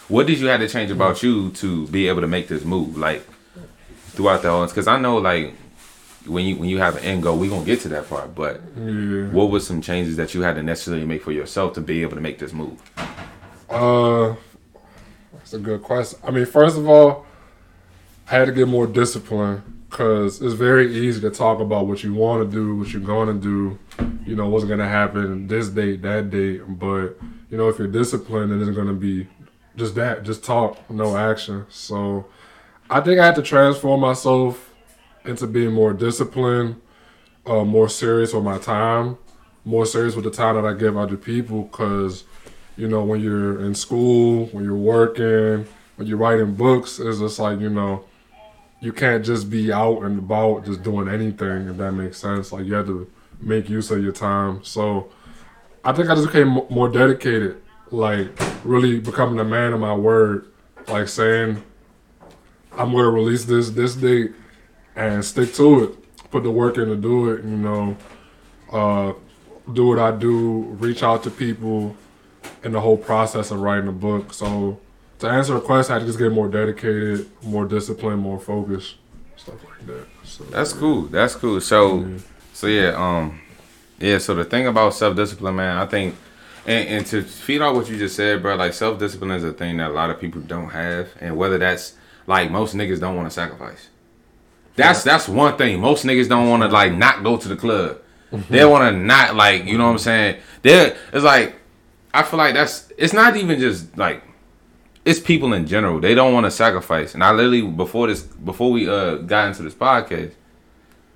What 0.07 0.27
did 0.27 0.39
you 0.39 0.47
have 0.47 0.59
to 0.59 0.67
change 0.67 0.91
about 0.91 1.23
you 1.23 1.51
to 1.51 1.87
be 1.87 2.07
able 2.07 2.21
to 2.21 2.27
make 2.27 2.47
this 2.47 2.63
move? 2.63 2.97
Like 2.97 3.25
throughout 4.09 4.41
the 4.41 4.49
whole 4.49 4.65
because 4.65 4.87
I 4.87 4.99
know 4.99 5.17
like 5.17 5.53
when 6.27 6.45
you 6.45 6.55
when 6.55 6.69
you 6.69 6.79
have 6.79 6.95
an 6.97 7.03
end 7.03 7.23
goal, 7.23 7.37
we 7.37 7.47
gonna 7.49 7.65
get 7.65 7.81
to 7.81 7.89
that 7.89 8.09
part. 8.09 8.33
But 8.35 8.61
Yeah. 8.77 9.27
what 9.29 9.49
was 9.49 9.65
some 9.65 9.81
changes 9.81 10.15
that 10.17 10.33
you 10.33 10.41
had 10.41 10.55
to 10.55 10.63
necessarily 10.63 11.05
make 11.05 11.23
for 11.23 11.31
yourself 11.31 11.73
to 11.73 11.81
be 11.81 12.01
able 12.01 12.15
to 12.15 12.21
make 12.21 12.39
this 12.39 12.53
move? 12.53 12.81
Uh, 13.69 14.35
that's 15.33 15.53
a 15.53 15.59
good 15.59 15.81
question. 15.83 16.19
I 16.25 16.31
mean, 16.31 16.45
first 16.45 16.77
of 16.77 16.87
all, 16.89 17.25
I 18.29 18.31
had 18.35 18.45
to 18.45 18.51
get 18.51 18.67
more 18.67 18.87
discipline 18.87 19.61
because 19.89 20.41
it's 20.41 20.53
very 20.55 20.93
easy 20.95 21.21
to 21.21 21.29
talk 21.29 21.59
about 21.59 21.87
what 21.87 22.03
you 22.03 22.13
want 22.13 22.43
to 22.49 22.53
do, 22.55 22.75
what 22.77 22.91
you're 22.91 23.01
going 23.01 23.27
to 23.27 23.33
do, 23.41 23.79
you 24.25 24.35
know, 24.35 24.47
what's 24.49 24.65
going 24.65 24.79
to 24.79 24.87
happen 24.87 25.47
this 25.47 25.69
date, 25.69 26.01
that 26.01 26.29
date. 26.31 26.61
But, 26.67 27.17
you 27.49 27.57
know, 27.57 27.69
if 27.69 27.77
you're 27.79 27.87
disciplined, 27.87 28.51
then 28.51 28.61
it's 28.61 28.75
going 28.75 28.87
to 28.87 28.93
be 28.93 29.27
just 29.75 29.95
that, 29.95 30.23
just 30.23 30.43
talk, 30.43 30.77
no 30.89 31.15
action. 31.15 31.65
So 31.69 32.25
I 32.89 32.99
think 33.01 33.19
I 33.19 33.25
had 33.25 33.35
to 33.35 33.41
transform 33.41 34.01
myself 34.01 34.64
into 35.27 35.47
being 35.47 35.73
more 35.73 35.93
disciplined, 35.93 36.81
uh, 37.45 37.63
more 37.63 37.89
serious 37.89 38.33
with 38.33 38.43
my 38.43 38.57
time, 38.57 39.17
more 39.63 39.85
serious 39.85 40.15
with 40.15 40.25
the 40.25 40.31
time 40.31 40.55
that 40.55 40.65
I 40.65 40.73
give 40.73 40.97
other 40.97 41.17
people 41.17 41.63
because 41.63 42.23
you 42.77 42.87
know, 42.87 43.03
when 43.03 43.21
you're 43.21 43.65
in 43.65 43.73
school, 43.73 44.47
when 44.47 44.63
you're 44.63 44.75
working, 44.75 45.65
when 45.95 46.07
you're 46.07 46.17
writing 46.17 46.55
books, 46.55 46.99
it's 46.99 47.19
just 47.19 47.39
like, 47.39 47.59
you 47.59 47.69
know, 47.69 48.03
you 48.81 48.91
can't 48.91 49.23
just 49.23 49.49
be 49.49 49.71
out 49.71 50.03
and 50.03 50.19
about 50.19 50.65
just 50.65 50.83
doing 50.83 51.07
anything, 51.07 51.69
if 51.69 51.77
that 51.77 51.93
makes 51.93 52.17
sense. 52.17 52.51
Like, 52.51 52.65
you 52.65 52.73
have 52.73 52.87
to 52.87 53.09
make 53.39 53.69
use 53.69 53.91
of 53.91 54.03
your 54.03 54.11
time. 54.11 54.63
So, 54.63 55.09
I 55.83 55.93
think 55.93 56.09
I 56.09 56.15
just 56.15 56.27
became 56.27 56.61
more 56.69 56.89
dedicated, 56.89 57.61
like, 57.91 58.27
really 58.65 58.99
becoming 58.99 59.39
a 59.39 59.45
man 59.45 59.71
of 59.71 59.79
my 59.79 59.95
word, 59.95 60.51
like 60.87 61.07
saying, 61.07 61.63
I'm 62.73 62.91
going 62.91 63.05
to 63.05 63.11
release 63.11 63.45
this 63.45 63.69
this 63.69 63.95
date 63.95 64.33
and 64.95 65.23
stick 65.23 65.53
to 65.55 65.83
it. 65.83 66.31
Put 66.31 66.43
the 66.43 66.51
work 66.51 66.77
in 66.77 66.85
to 66.85 66.95
do 66.95 67.29
it, 67.29 67.43
you 67.43 67.57
know, 67.57 67.97
uh, 68.71 69.13
do 69.71 69.87
what 69.87 69.99
I 69.99 70.11
do, 70.11 70.61
reach 70.79 71.03
out 71.03 71.23
to 71.23 71.31
people 71.31 71.95
in 72.63 72.71
the 72.71 72.81
whole 72.81 72.97
process 72.97 73.51
of 73.51 73.59
writing 73.59 73.87
a 73.87 73.93
book. 73.93 74.33
So 74.33 74.79
to 75.19 75.27
answer 75.27 75.53
the 75.53 75.61
question, 75.61 75.93
I 75.93 75.95
had 75.95 75.99
to 76.01 76.07
just 76.07 76.19
get 76.19 76.31
more 76.31 76.47
dedicated, 76.47 77.29
more 77.43 77.65
disciplined, 77.65 78.21
more 78.21 78.39
focused. 78.39 78.95
stuff 79.37 79.55
like 79.63 79.85
that. 79.87 80.07
So, 80.23 80.43
That's 80.45 80.73
cool. 80.73 81.03
That's 81.03 81.35
cool. 81.35 81.61
So, 81.61 82.17
so 82.53 82.67
yeah, 82.67 82.93
um, 82.95 83.39
yeah. 83.99 84.17
So 84.17 84.35
the 84.35 84.45
thing 84.45 84.67
about 84.67 84.93
self 84.93 85.15
discipline, 85.15 85.55
man, 85.55 85.77
I 85.77 85.85
think, 85.85 86.15
and, 86.65 86.87
and 86.87 87.05
to 87.07 87.21
feed 87.21 87.61
off 87.61 87.75
what 87.75 87.89
you 87.89 87.97
just 87.97 88.15
said, 88.15 88.41
bro, 88.41 88.55
like 88.55 88.73
self 88.73 88.99
discipline 88.99 89.31
is 89.31 89.43
a 89.43 89.53
thing 89.53 89.77
that 89.77 89.91
a 89.91 89.93
lot 89.93 90.09
of 90.09 90.19
people 90.19 90.41
don't 90.41 90.69
have, 90.69 91.09
and 91.19 91.37
whether 91.37 91.57
that's 91.57 91.93
like 92.27 92.51
most 92.51 92.75
niggas 92.75 92.99
don't 92.99 93.15
want 93.15 93.27
to 93.27 93.33
sacrifice. 93.33 93.89
That's 94.75 95.03
that's 95.03 95.27
one 95.27 95.57
thing. 95.57 95.79
Most 95.79 96.05
niggas 96.05 96.27
don't 96.27 96.49
want 96.49 96.63
to 96.63 96.69
like 96.69 96.93
not 96.93 97.23
go 97.23 97.37
to 97.37 97.47
the 97.47 97.55
club. 97.55 97.99
They 98.49 98.65
want 98.65 98.83
to 98.83 98.91
not 98.99 99.35
like 99.35 99.65
you 99.65 99.77
know 99.77 99.85
what 99.85 99.91
I'm 99.91 99.97
saying. 99.99 100.41
They 100.61 100.95
it's 101.13 101.23
like 101.23 101.55
I 102.13 102.23
feel 102.23 102.37
like 102.37 102.53
that's 102.53 102.91
it's 102.97 103.13
not 103.13 103.35
even 103.37 103.59
just 103.59 103.97
like 103.97 104.23
it's 105.05 105.19
people 105.19 105.53
in 105.53 105.67
general. 105.67 105.99
They 105.99 106.15
don't 106.15 106.33
want 106.33 106.45
to 106.45 106.51
sacrifice. 106.51 107.13
And 107.13 107.23
I 107.23 107.31
literally 107.31 107.61
before 107.61 108.07
this 108.07 108.23
before 108.23 108.71
we 108.71 108.89
uh 108.89 109.15
got 109.17 109.47
into 109.47 109.63
this 109.63 109.73
podcast, 109.73 110.33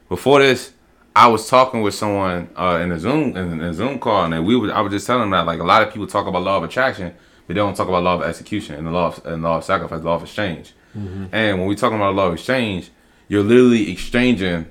before 0.07 0.39
this, 0.39 0.71
I 1.15 1.27
was 1.27 1.49
talking 1.49 1.81
with 1.81 1.95
someone 1.95 2.49
uh 2.55 2.79
in 2.81 2.91
a 2.93 2.99
Zoom 2.99 3.35
in 3.35 3.61
a 3.61 3.73
Zoom 3.73 3.99
call, 3.99 4.31
and 4.31 4.45
we 4.45 4.55
was 4.55 4.71
I 4.71 4.79
was 4.79 4.93
just 4.93 5.05
telling 5.05 5.23
them 5.23 5.31
that 5.31 5.45
like 5.45 5.59
a 5.59 5.63
lot 5.65 5.81
of 5.81 5.91
people 5.91 6.07
talk 6.07 6.27
about 6.27 6.43
law 6.43 6.57
of 6.57 6.63
attraction, 6.63 7.13
but 7.47 7.53
they 7.55 7.55
don't 7.55 7.75
talk 7.75 7.89
about 7.89 8.03
law 8.03 8.15
of 8.15 8.21
execution 8.21 8.75
and 8.75 8.87
the 8.87 8.91
law 8.91 9.07
of 9.07 9.25
and 9.25 9.43
law 9.43 9.57
of 9.57 9.63
sacrifice, 9.65 10.01
law 10.03 10.15
of 10.15 10.23
exchange. 10.23 10.73
And 11.31 11.59
when 11.59 11.67
we 11.67 11.75
talking 11.75 11.97
about 11.97 12.15
law 12.15 12.27
of 12.27 12.33
exchange, 12.33 12.91
you're 13.29 13.43
literally 13.43 13.89
exchanging 13.89 14.69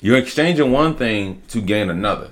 you're 0.00 0.18
exchanging 0.18 0.70
one 0.70 0.94
thing 0.96 1.42
to 1.48 1.60
gain 1.60 1.90
another. 1.90 2.30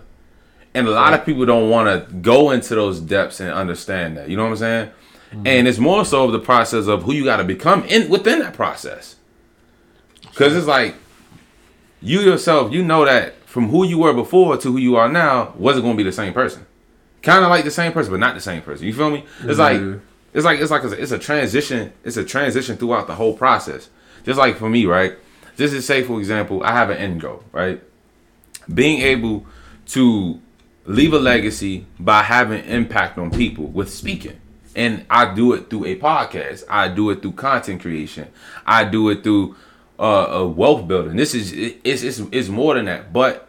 And 0.74 0.86
a 0.86 0.90
lot 0.90 1.14
of 1.14 1.24
people 1.24 1.46
don't 1.46 1.70
want 1.70 1.88
to 1.88 2.14
go 2.16 2.50
into 2.50 2.74
those 2.74 3.00
depths 3.00 3.40
and 3.40 3.50
understand 3.50 4.16
that. 4.16 4.28
You 4.28 4.36
know 4.36 4.44
what 4.44 4.50
I'm 4.50 4.56
saying? 4.56 4.90
Mm-hmm. 5.30 5.46
And 5.46 5.68
it's 5.68 5.78
more 5.78 6.04
so 6.04 6.26
of 6.26 6.32
the 6.32 6.38
process 6.38 6.86
of 6.86 7.02
who 7.02 7.12
you 7.12 7.24
got 7.24 7.38
to 7.38 7.44
become 7.44 7.84
in 7.84 8.08
within 8.08 8.38
that 8.40 8.54
process. 8.54 9.16
Cuz 10.34 10.54
it's 10.54 10.66
like 10.66 10.94
you 12.00 12.20
yourself, 12.20 12.72
you 12.72 12.84
know 12.84 13.04
that 13.04 13.34
from 13.46 13.70
who 13.70 13.84
you 13.84 13.98
were 13.98 14.12
before 14.12 14.56
to 14.58 14.70
who 14.70 14.78
you 14.78 14.96
are 14.96 15.08
now 15.08 15.54
wasn't 15.56 15.82
going 15.82 15.96
to 15.96 16.04
be 16.04 16.08
the 16.08 16.12
same 16.12 16.34
person. 16.34 16.66
Kind 17.22 17.42
of 17.42 17.50
like 17.50 17.64
the 17.64 17.70
same 17.70 17.92
person, 17.92 18.12
but 18.12 18.20
not 18.20 18.34
the 18.34 18.40
same 18.40 18.62
person. 18.62 18.86
You 18.86 18.92
feel 18.92 19.10
me? 19.10 19.24
It's 19.42 19.58
like 19.58 19.78
mm-hmm. 19.78 19.98
it's 20.34 20.44
like 20.44 20.60
it's 20.60 20.70
like 20.70 20.84
it's 20.84 20.92
a, 20.92 21.02
it's 21.02 21.12
a 21.12 21.18
transition. 21.18 21.92
It's 22.04 22.18
a 22.18 22.24
transition 22.24 22.76
throughout 22.76 23.06
the 23.06 23.14
whole 23.14 23.34
process. 23.36 23.88
Just 24.24 24.38
like 24.38 24.56
for 24.56 24.68
me, 24.68 24.84
right? 24.86 25.14
Just 25.56 25.74
to 25.74 25.82
say, 25.82 26.02
for 26.02 26.18
example, 26.18 26.62
I 26.62 26.72
have 26.72 26.90
an 26.90 26.98
end 26.98 27.20
goal, 27.20 27.42
right? 27.52 27.82
Being 28.72 29.00
able 29.02 29.46
to 29.86 30.40
leave 30.84 31.12
a 31.12 31.18
legacy 31.18 31.86
by 31.98 32.22
having 32.22 32.64
impact 32.64 33.18
on 33.18 33.30
people 33.30 33.66
with 33.66 33.92
speaking. 33.92 34.40
And 34.74 35.06
I 35.08 35.34
do 35.34 35.54
it 35.54 35.70
through 35.70 35.86
a 35.86 35.96
podcast. 35.96 36.64
I 36.68 36.88
do 36.88 37.10
it 37.10 37.22
through 37.22 37.32
content 37.32 37.80
creation. 37.80 38.28
I 38.66 38.84
do 38.84 39.08
it 39.08 39.22
through 39.22 39.56
uh, 39.98 40.26
a 40.30 40.46
wealth 40.46 40.86
building. 40.86 41.16
This 41.16 41.34
is 41.34 41.52
it's, 41.52 42.02
it's 42.02 42.18
it's 42.30 42.48
more 42.48 42.74
than 42.74 42.84
that. 42.84 43.12
But 43.12 43.48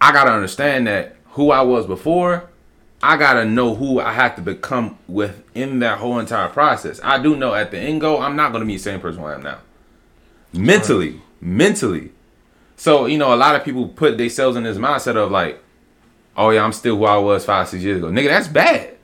I 0.00 0.12
gotta 0.12 0.32
understand 0.32 0.88
that 0.88 1.16
who 1.30 1.52
I 1.52 1.62
was 1.62 1.86
before, 1.86 2.50
I 3.00 3.16
gotta 3.16 3.44
know 3.44 3.76
who 3.76 4.00
I 4.00 4.12
have 4.12 4.34
to 4.36 4.42
become 4.42 4.98
within 5.06 5.78
that 5.78 5.98
whole 5.98 6.18
entire 6.18 6.48
process. 6.48 7.00
I 7.04 7.22
do 7.22 7.36
know 7.36 7.54
at 7.54 7.70
the 7.70 7.78
end 7.78 8.00
goal, 8.00 8.20
I'm 8.20 8.34
not 8.34 8.52
gonna 8.52 8.64
be 8.64 8.76
the 8.76 8.82
same 8.82 9.00
person 9.00 9.22
I 9.22 9.34
am 9.34 9.42
now. 9.42 9.58
Mentally, 10.52 11.20
mentally. 11.40 12.12
So 12.76 13.06
you 13.06 13.18
know, 13.18 13.34
a 13.34 13.36
lot 13.36 13.56
of 13.56 13.64
people 13.64 13.88
put 13.88 14.18
themselves 14.18 14.56
in 14.56 14.62
this 14.64 14.78
mindset 14.78 15.16
of 15.16 15.30
like, 15.30 15.62
oh 16.36 16.50
yeah, 16.50 16.64
I'm 16.64 16.72
still 16.72 16.96
who 16.96 17.04
I 17.04 17.16
was 17.18 17.44
five, 17.44 17.68
six 17.68 17.82
years 17.82 17.98
ago. 17.98 18.08
Nigga, 18.08 18.28
that's 18.28 18.48
bad. 18.48 18.94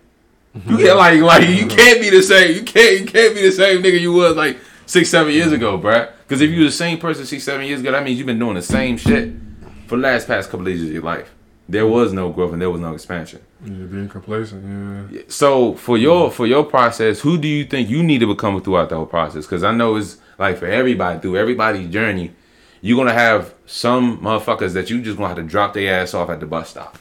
You 0.69 0.79
get 0.79 0.95
like 0.95 1.21
like 1.21 1.49
you 1.49 1.67
can't 1.67 2.00
be 2.00 2.11
the 2.11 2.23
same. 2.23 2.55
You 2.55 2.62
can't 2.62 3.00
you 3.00 3.07
can't 3.07 3.35
be 3.35 3.43
the 3.43 3.50
same 3.50 3.83
nigga 3.83 4.00
you 4.00 4.12
was 4.12 4.37
like 4.37 4.57
six, 4.87 5.11
seven 5.11 5.33
years 5.33 5.50
ago, 5.50 5.79
bruh. 5.79 6.12
Because 6.23 6.41
if 6.41 6.50
you 6.50 6.61
were 6.61 6.67
the 6.67 6.73
same 6.73 6.99
person 6.99 7.26
six, 7.26 7.43
seven 7.43 7.67
years 7.67 7.81
ago, 7.81 7.91
that 7.91 8.05
means 8.05 8.19
you've 8.19 8.26
been 8.26 8.38
doing 8.38 8.55
the 8.55 8.62
same 8.62 8.97
shit 8.97 9.35
for 9.87 9.97
the 9.97 10.03
last 10.03 10.29
past 10.29 10.50
couple 10.50 10.67
of 10.67 10.73
years 10.73 10.87
of 10.87 10.93
your 10.93 11.03
life. 11.03 11.35
There 11.69 11.87
was 11.87 12.12
no 12.12 12.31
growth 12.31 12.53
and 12.53 12.62
there 12.62 12.71
was 12.71 12.81
no 12.81 12.95
expansion. 12.95 13.41
Yeah, 13.64 13.71
being 13.87 14.09
complacent. 14.09 15.11
Yeah. 15.11 15.23
So 15.29 15.75
for 15.75 15.97
your 15.97 16.31
for 16.31 16.47
your 16.47 16.64
process, 16.64 17.21
who 17.21 17.37
do 17.38 17.49
you 17.49 17.64
think 17.64 17.88
you 17.88 18.03
need 18.03 18.19
to 18.19 18.26
become 18.26 18.61
throughout 18.62 18.91
the 18.91 18.97
whole 18.97 19.07
process? 19.07 19.47
Because 19.47 19.64
I 19.64 19.73
know 19.73 19.97
it's 19.97 20.19
like 20.38 20.59
for 20.59 20.67
everybody 20.67 21.19
through 21.21 21.37
everybody's 21.37 21.91
journey, 21.91 22.33
you're 22.81 22.97
gonna 22.97 23.19
have 23.19 23.55
some 23.67 24.19
motherfuckers 24.19 24.73
that 24.75 24.91
you 24.91 25.00
just 25.00 25.17
gonna 25.17 25.29
have 25.29 25.37
to 25.37 25.43
drop 25.43 25.75
their 25.75 26.03
ass 26.03 26.14
off 26.14 26.31
at 26.31 26.41
the 26.41 26.47
bus 26.47 26.71
stop. 26.71 26.99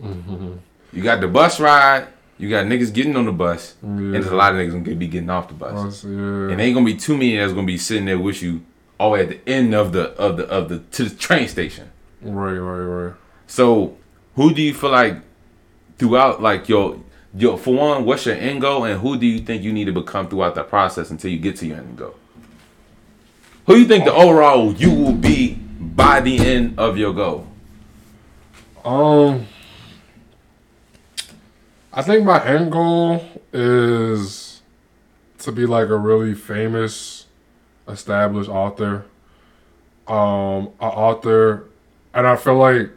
Mm-hmm. 0.00 0.54
You 0.92 1.02
got 1.02 1.20
the 1.20 1.28
bus 1.28 1.60
ride, 1.60 2.08
you 2.38 2.48
got 2.48 2.66
niggas 2.66 2.92
getting 2.92 3.16
on 3.16 3.26
the 3.26 3.32
bus, 3.32 3.74
and 3.82 4.14
there's 4.14 4.26
a 4.26 4.34
lot 4.34 4.54
of 4.54 4.60
niggas 4.60 4.84
gonna 4.84 4.96
be 4.96 5.08
getting 5.08 5.30
off 5.30 5.48
the 5.48 5.54
bus. 5.54 5.74
Us, 5.74 6.04
yeah. 6.04 6.10
And 6.50 6.60
ain't 6.60 6.74
gonna 6.74 6.86
be 6.86 6.96
too 6.96 7.14
many 7.14 7.36
that's 7.36 7.52
gonna 7.52 7.66
be 7.66 7.78
sitting 7.78 8.06
there 8.06 8.18
with 8.18 8.42
you 8.42 8.62
all 8.98 9.16
at 9.16 9.28
the 9.28 9.48
end 9.48 9.74
of 9.74 9.92
the 9.92 10.10
of 10.12 10.36
the 10.36 10.46
of 10.48 10.68
the 10.68 10.78
to 10.78 11.04
the 11.04 11.14
train 11.14 11.48
station. 11.48 11.90
right, 12.22 12.52
right, 12.52 13.04
right. 13.04 13.14
So, 13.46 13.96
who 14.36 14.52
do 14.52 14.60
you 14.60 14.74
feel 14.74 14.90
like 14.90 15.16
throughout, 15.98 16.42
like 16.42 16.68
your, 16.68 17.00
your 17.34 17.58
for 17.58 17.74
one, 17.74 18.04
what's 18.04 18.26
your 18.26 18.36
end 18.36 18.60
goal, 18.60 18.84
and 18.84 19.00
who 19.00 19.18
do 19.18 19.26
you 19.26 19.40
think 19.40 19.62
you 19.62 19.72
need 19.72 19.86
to 19.86 19.92
become 19.92 20.28
throughout 20.28 20.54
that 20.54 20.68
process 20.68 21.10
until 21.10 21.30
you 21.30 21.38
get 21.38 21.56
to 21.56 21.66
your 21.66 21.78
end 21.78 21.96
goal? 21.96 22.14
Who 23.68 23.76
you 23.76 23.84
think 23.84 24.06
the 24.06 24.14
overall 24.14 24.72
you 24.72 24.90
will 24.90 25.12
be 25.12 25.52
by 25.52 26.22
the 26.22 26.38
end 26.38 26.78
of 26.78 26.96
your 26.96 27.12
goal? 27.12 27.46
Um, 28.82 29.46
I 31.92 32.00
think 32.00 32.24
my 32.24 32.42
end 32.46 32.72
goal 32.72 33.22
is 33.52 34.62
to 35.40 35.52
be 35.52 35.66
like 35.66 35.90
a 35.90 35.98
really 35.98 36.32
famous, 36.32 37.26
established 37.86 38.48
author. 38.48 39.04
Um, 40.06 40.70
an 40.80 40.88
author, 40.88 41.66
and 42.14 42.26
I 42.26 42.36
feel 42.36 42.56
like 42.56 42.88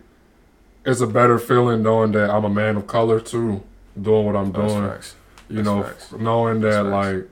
it's 0.86 1.02
a 1.02 1.08
better 1.08 1.38
feeling 1.38 1.84
knowing 1.84 2.14
that 2.14 2.30
I'm 2.30 2.46
a 2.46 2.50
man 2.50 2.78
of 2.78 2.88
color 2.88 3.20
too, 3.20 3.62
doing 4.02 4.26
what 4.26 4.38
I'm 4.38 4.54
doing. 4.54 4.84
You 5.50 5.58
That's 5.58 5.66
know, 5.66 5.84
facts. 5.84 6.14
knowing 6.14 6.62
that 6.62 6.86
like 6.86 7.28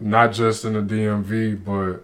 not 0.00 0.32
just 0.32 0.64
in 0.64 0.72
the 0.72 0.80
DMV, 0.80 1.62
but 1.62 2.02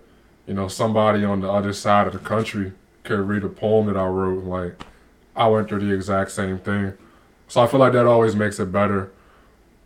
you 0.50 0.56
know, 0.56 0.66
somebody 0.66 1.24
on 1.24 1.42
the 1.42 1.48
other 1.48 1.72
side 1.72 2.08
of 2.08 2.12
the 2.12 2.18
country 2.18 2.72
could 3.04 3.20
read 3.20 3.44
a 3.44 3.48
poem 3.48 3.86
that 3.86 3.96
I 3.96 4.04
wrote. 4.06 4.42
Like 4.42 4.82
I 5.36 5.46
went 5.46 5.68
through 5.68 5.86
the 5.86 5.94
exact 5.94 6.32
same 6.32 6.58
thing, 6.58 6.94
so 7.46 7.60
I 7.60 7.68
feel 7.68 7.78
like 7.78 7.92
that 7.92 8.04
always 8.04 8.34
makes 8.34 8.58
it 8.58 8.72
better. 8.72 9.12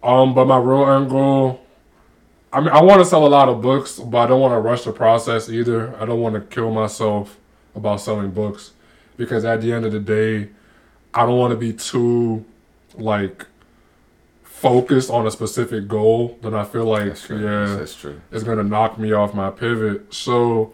Um, 0.03 0.33
but 0.33 0.47
my 0.47 0.57
real 0.57 0.89
end 0.89 1.11
goal, 1.11 1.61
I 2.51 2.61
mean, 2.61 2.71
I 2.71 2.81
want 2.83 3.03
to 3.03 3.05
sell 3.05 3.27
a 3.27 3.29
lot 3.29 3.51
of 3.51 3.61
books, 3.61 3.99
but 3.99 4.17
I 4.17 4.27
don't 4.27 4.41
want 4.41 4.55
to 4.55 4.59
rush 4.59 4.85
the 4.85 4.93
process 4.93 5.51
either. 5.51 5.95
I 6.01 6.07
don't 6.07 6.21
want 6.21 6.35
to 6.35 6.41
kill 6.41 6.71
myself 6.71 7.39
about 7.75 8.01
selling 8.01 8.31
books 8.31 8.73
because 9.19 9.45
at 9.45 9.61
the 9.61 9.71
end 9.71 9.85
of 9.85 9.93
the 9.93 10.01
day, 10.01 10.49
I 11.13 11.27
don't 11.27 11.37
want 11.37 11.51
to 11.51 11.59
be 11.59 11.75
too 11.75 12.43
like 12.95 13.45
focused 14.65 15.11
on 15.11 15.27
a 15.27 15.31
specific 15.31 15.87
goal. 15.87 16.39
Then 16.43 16.55
I 16.55 16.65
feel 16.65 16.87
like 16.87 17.05
That's 17.05 17.29
yeah, 17.29 17.77
That's 17.77 17.95
true. 17.95 18.19
it's 18.33 18.43
gonna 18.45 18.65
knock 18.65 18.99
me 18.99 19.13
off 19.13 19.35
my 19.35 19.51
pivot. 19.51 20.15
So 20.15 20.73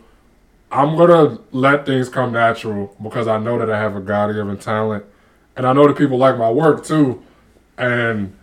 I'm 0.70 0.96
gonna 0.96 1.38
let 1.50 1.86
things 1.86 2.08
come 2.08 2.30
natural 2.32 2.96
because 3.02 3.26
I 3.26 3.38
know 3.38 3.58
that 3.58 3.68
I 3.68 3.76
have 3.80 3.96
a 3.96 4.00
God 4.00 4.32
given 4.32 4.56
talent, 4.58 5.04
and 5.56 5.66
I 5.66 5.72
know 5.72 5.88
that 5.88 5.98
people 5.98 6.18
like 6.18 6.38
my 6.38 6.50
work 6.50 6.84
too, 6.84 7.20
and 7.76 8.36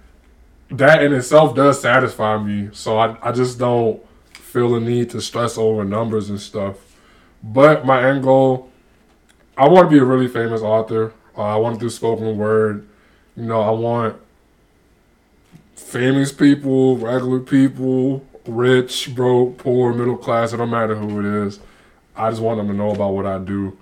that 0.70 1.01
in 1.01 1.13
itself 1.13 1.56
does 1.56 1.80
satisfy 1.82 2.38
me. 2.44 2.70
So 2.74 2.98
I 2.98 3.16
I 3.22 3.32
just 3.32 3.58
don't 3.58 4.01
feel 4.34 4.72
the 4.72 4.82
need 4.82 5.10
to 5.12 5.22
stress 5.22 5.58
over 5.58 5.86
numbers 5.86 6.30
and 6.30 6.42
stuff. 6.42 6.75
But 7.42 7.86
my 7.86 8.04
end 8.04 8.24
goal, 8.24 8.70
I 9.58 9.70
want 9.70 9.89
to 9.89 9.96
be 9.96 10.00
a 10.00 10.04
really 10.04 10.27
famous 10.27 10.62
author. 10.62 11.13
Uh, 11.38 11.44
I 11.44 11.56
want 11.56 11.75
to 11.75 11.86
do 11.86 11.89
spoken 11.89 12.36
word. 12.36 12.86
You 13.38 13.44
know, 13.46 13.62
I 13.62 13.70
want 13.70 14.18
famous 15.88 16.34
people, 16.34 16.98
regular 16.98 17.39
people, 17.39 18.25
rich, 18.46 19.15
broke, 19.15 19.58
poor, 19.58 19.94
middle 19.94 20.17
class. 20.17 20.51
It 20.51 20.58
don't 20.58 20.70
matter 20.70 20.96
who 20.96 21.20
it 21.20 21.48
is. 21.48 21.60
I 22.15 22.29
just 22.29 22.41
want 22.41 22.58
them 22.58 22.67
to 22.67 22.74
know 22.74 22.91
about 22.91 23.13
what 23.13 23.25
I 23.25 23.39
do. 23.39 23.77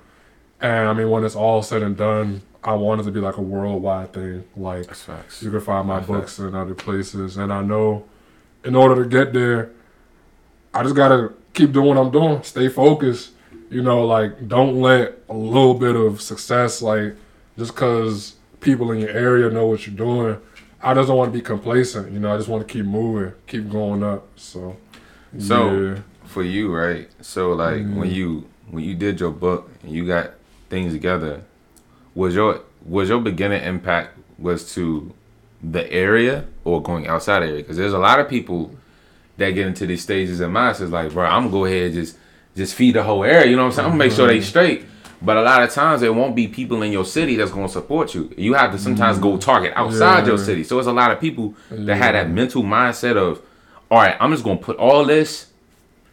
And 0.61 0.87
I 0.87 0.93
mean, 0.93 1.09
when 1.09 1.23
it's 1.23 1.35
all 1.35 1.63
said 1.63 1.81
and 1.81 1.97
done, 1.97 2.43
I 2.63 2.73
want 2.73 3.01
it 3.01 3.05
to 3.05 3.11
be 3.11 3.19
like 3.19 3.37
a 3.37 3.41
worldwide 3.41 4.13
thing. 4.13 4.43
Like 4.55 4.93
facts. 4.93 5.41
you 5.41 5.49
can 5.49 5.61
find 5.61 5.87
my 5.87 5.97
That's 5.97 6.07
books 6.07 6.39
in 6.39 6.53
other 6.53 6.75
places. 6.75 7.37
And 7.37 7.51
I 7.51 7.63
know 7.63 8.05
in 8.63 8.75
order 8.75 9.03
to 9.03 9.09
get 9.09 9.33
there, 9.33 9.71
I 10.73 10.83
just 10.83 10.95
gotta 10.95 11.33
keep 11.53 11.71
doing 11.71 11.87
what 11.87 11.97
I'm 11.97 12.11
doing. 12.11 12.43
Stay 12.43 12.69
focused. 12.69 13.31
You 13.71 13.81
know, 13.81 14.05
like 14.05 14.47
don't 14.47 14.79
let 14.79 15.17
a 15.27 15.33
little 15.33 15.73
bit 15.73 15.95
of 15.95 16.21
success, 16.21 16.83
like 16.83 17.15
just 17.57 17.75
cause 17.75 18.35
people 18.59 18.91
in 18.91 18.99
your 18.99 19.09
area 19.09 19.49
know 19.49 19.65
what 19.65 19.87
you're 19.87 19.95
doing. 19.95 20.39
I 20.85 20.93
just 20.93 21.07
don't 21.07 21.17
want 21.17 21.33
to 21.33 21.37
be 21.37 21.43
complacent. 21.43 22.11
You 22.11 22.19
know, 22.19 22.31
I 22.31 22.37
just 22.37 22.47
want 22.47 22.65
to 22.65 22.71
keep 22.71 22.85
moving, 22.85 23.33
keep 23.47 23.69
going 23.71 24.03
up. 24.03 24.27
So, 24.35 24.77
So 25.39 25.71
yeah. 25.71 25.99
for 26.25 26.43
you, 26.43 26.73
right? 26.73 27.09
So 27.21 27.53
like 27.53 27.77
mm-hmm. 27.77 27.99
when 27.99 28.11
you 28.11 28.47
when 28.69 28.83
you 28.83 28.93
did 28.93 29.19
your 29.19 29.31
book 29.31 29.69
and 29.81 29.91
you 29.91 30.05
got 30.05 30.33
things 30.69 30.93
together, 30.93 31.43
was 32.13 32.35
your 32.35 32.61
was 32.85 33.09
your 33.09 33.19
beginning 33.19 33.63
impact 33.63 34.17
was 34.37 34.73
to 34.75 35.11
the 35.63 35.91
area 35.91 36.45
or 36.63 36.83
going 36.83 37.07
outside 37.07 37.39
the 37.39 37.47
area? 37.47 37.57
Because 37.57 37.77
there's 37.77 37.93
a 37.93 37.99
lot 37.99 38.19
of 38.19 38.29
people 38.29 38.71
that 39.37 39.49
get 39.51 39.65
into 39.65 39.87
these 39.87 40.03
stages 40.03 40.39
and 40.39 40.53
mindsets 40.53 40.91
like, 40.91 41.11
bro, 41.11 41.25
I'm 41.25 41.43
gonna 41.43 41.51
go 41.51 41.65
ahead 41.65 41.85
and 41.85 41.93
just 41.95 42.17
just 42.55 42.75
feed 42.75 42.93
the 42.93 43.01
whole 43.01 43.23
area. 43.23 43.49
You 43.49 43.55
know 43.55 43.63
what 43.63 43.69
I'm 43.69 43.73
saying? 43.73 43.85
I'm 43.85 43.91
gonna 43.93 44.03
make 44.05 44.13
sure 44.13 44.27
they 44.27 44.37
mm-hmm. 44.37 44.43
straight. 44.43 44.85
But 45.21 45.37
a 45.37 45.41
lot 45.41 45.63
of 45.63 45.71
times 45.71 46.01
there 46.01 46.13
won't 46.13 46.35
be 46.35 46.47
people 46.47 46.81
in 46.83 46.91
your 46.91 47.05
city 47.05 47.35
that's 47.35 47.51
gonna 47.51 47.69
support 47.69 48.13
you. 48.13 48.33
You 48.37 48.53
have 48.53 48.71
to 48.71 48.77
sometimes 48.77 49.17
go 49.17 49.31
mm-hmm. 49.31 49.39
target 49.39 49.73
outside 49.75 50.27
your 50.27 50.37
city. 50.37 50.63
So 50.63 50.77
it's 50.77 50.87
a 50.87 50.93
lot 50.93 51.11
of 51.11 51.19
people 51.19 51.55
that 51.71 51.95
had 51.95 52.15
that 52.15 52.29
mental 52.29 52.63
mindset 52.63 53.15
of, 53.15 53.41
all 53.89 53.99
right, 53.99 54.15
I'm 54.19 54.31
just 54.31 54.43
gonna 54.43 54.57
put 54.59 54.77
all 54.77 55.05
this 55.05 55.47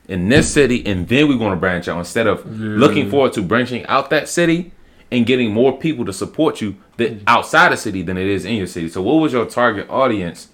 in 0.09 0.29
this 0.29 0.53
city 0.53 0.85
and 0.87 1.07
then 1.09 1.29
we're 1.29 1.39
gonna 1.39 1.57
branch 1.57 1.89
out 1.89 1.99
instead 1.99 2.27
of 2.27 2.45
looking 2.59 3.11
forward 3.11 3.33
to 3.35 3.43
branching 3.43 3.85
out 3.87 4.11
that 4.11 4.29
city 4.29 4.73
and 5.11 5.27
getting 5.27 5.53
more 5.53 5.79
people 5.79 6.05
to 6.07 6.13
support 6.13 6.61
you 6.61 6.77
that 6.97 7.13
mm-hmm. 7.13 7.25
outside 7.27 7.71
the 7.73 7.77
city 7.77 8.03
than 8.03 8.17
it 8.17 8.27
is 8.27 8.45
in 8.45 8.55
your 8.55 8.67
city. 8.67 8.89
So 8.89 9.03
what 9.03 9.15
was 9.15 9.33
your 9.33 9.47
target 9.47 9.91
audience 9.91 10.49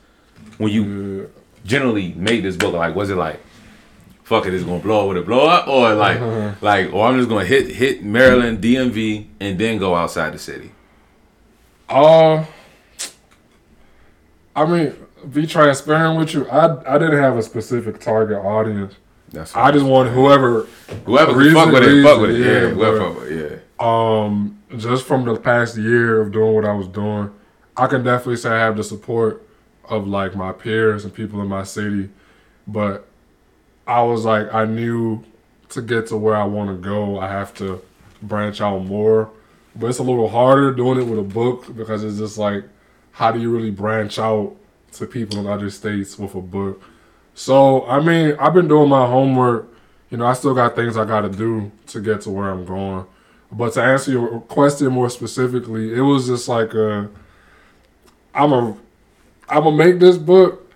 when 0.57 0.73
you 0.73 0.83
Yeah. 0.85 1.27
generally 1.65 2.13
made 2.15 2.45
this 2.45 2.57
book? 2.57 2.75
Like, 2.75 2.95
was 2.95 3.11
it 3.11 3.17
like, 3.17 3.41
fuck 4.29 4.47
it, 4.47 4.53
it's 4.55 4.65
gonna 4.65 4.79
blow 4.79 5.03
up 5.03 5.09
with 5.09 5.17
a 5.19 5.23
blow 5.27 5.47
up, 5.47 5.67
or 5.69 5.95
like, 5.95 6.21
like, 6.63 6.93
or 6.93 7.07
I'm 7.07 7.17
just 7.17 7.29
gonna 7.29 7.45
hit 7.47 7.69
hit 7.69 8.05
Maryland, 8.05 8.61
DMV, 8.63 9.27
and 9.41 9.59
then 9.59 9.79
go 9.79 9.95
outside 9.95 10.35
the 10.35 10.39
city? 10.39 10.71
Uh, 11.89 12.45
I 14.55 14.67
mean, 14.67 14.95
be 15.33 15.47
transparent 15.47 16.19
with 16.19 16.35
you. 16.35 16.49
I 16.49 16.95
I 16.95 16.99
didn't 16.99 17.19
have 17.23 17.37
a 17.37 17.43
specific 17.43 18.01
target 18.01 18.39
audience. 18.39 18.95
That's 19.31 19.55
I 19.57 19.71
just 19.71 19.85
want 19.87 20.11
whoever 20.11 20.67
whoever 21.07 21.35
reason- 21.35 21.55
fuck 21.55 21.73
with 21.73 21.83
it, 21.85 22.03
fuck 22.03 22.21
with 22.21 22.31
it, 22.31 22.39
yeah, 22.39 22.47
yeah, 22.47 22.69
whoever 22.71 22.99
but- 22.99 23.07
fuck 23.15 23.21
with 23.23 23.33
it, 23.33 23.63
yeah. 23.81 24.23
um 24.25 24.59
just 24.77 25.07
from 25.07 25.25
the 25.25 25.37
past 25.37 25.77
year 25.79 26.21
of 26.21 26.31
doing 26.33 26.55
what 26.55 26.65
I 26.67 26.73
was 26.73 26.89
doing, 26.89 27.31
I 27.77 27.87
can 27.87 28.05
definitely 28.05 28.37
say 28.37 28.51
I 28.51 28.59
have 28.59 28.77
the 28.77 28.85
support 28.85 29.43
of 29.89 30.07
like 30.07 30.35
my 30.37 30.53
peers 30.53 31.05
and 31.05 31.15
people 31.15 31.41
in 31.41 31.49
my 31.49 31.63
city. 31.65 32.11
But 32.67 33.08
I 33.89 34.03
was 34.03 34.25
like 34.25 34.55
I 34.55 34.65
knew 34.65 35.25
to 35.71 35.83
get 35.83 36.07
to 36.09 36.17
where 36.17 36.37
I 36.37 36.45
want 36.45 36.71
to 36.71 36.77
go, 36.77 37.19
I 37.19 37.29
have 37.29 37.53
to 37.55 37.83
branch 38.23 38.61
out 38.61 38.85
more. 38.85 39.31
But 39.75 39.89
it's 39.89 39.99
a 39.99 40.03
little 40.03 40.29
harder 40.29 40.73
doing 40.73 41.01
it 41.01 41.05
with 41.05 41.19
a 41.19 41.23
book 41.23 41.75
because 41.77 42.05
it's 42.05 42.19
just 42.19 42.39
like 42.39 42.65
how 43.13 43.33
do 43.33 43.41
you 43.41 43.51
really 43.51 43.73
branch 43.73 44.19
out 44.19 44.55
to 44.93 45.07
people 45.07 45.41
in 45.41 45.47
other 45.47 45.71
states 45.71 46.19
with 46.19 46.35
a 46.37 46.41
book? 46.41 46.81
So 47.35 47.85
I 47.87 48.01
mean, 48.01 48.37
I've 48.39 48.55
been 48.55 48.69
doing 48.69 48.89
my 48.89 49.07
homework. 49.07 49.69
You 50.11 50.19
know, 50.19 50.27
I 50.27 50.33
still 50.35 50.55
got 50.55 50.75
things 50.77 50.97
I 50.97 51.05
got 51.05 51.23
to 51.23 51.29
do 51.29 51.71
to 51.89 52.01
get 52.01 52.23
to 52.23 52.31
where 52.31 52.51
I'm 52.51 52.65
going. 52.65 53.07
But 53.51 53.73
to 53.75 53.83
answer 53.83 54.11
your 54.11 54.41
question 54.41 54.89
more 54.89 55.09
specifically, 55.09 55.95
it 55.95 56.01
was 56.01 56.27
just 56.27 56.49
like 56.49 56.75
a, 56.75 57.09
I'm 58.35 58.53
a, 58.53 58.77
I'm 59.49 59.63
gonna 59.65 59.77
make 59.77 59.99
this 59.99 60.19
book, 60.19 60.68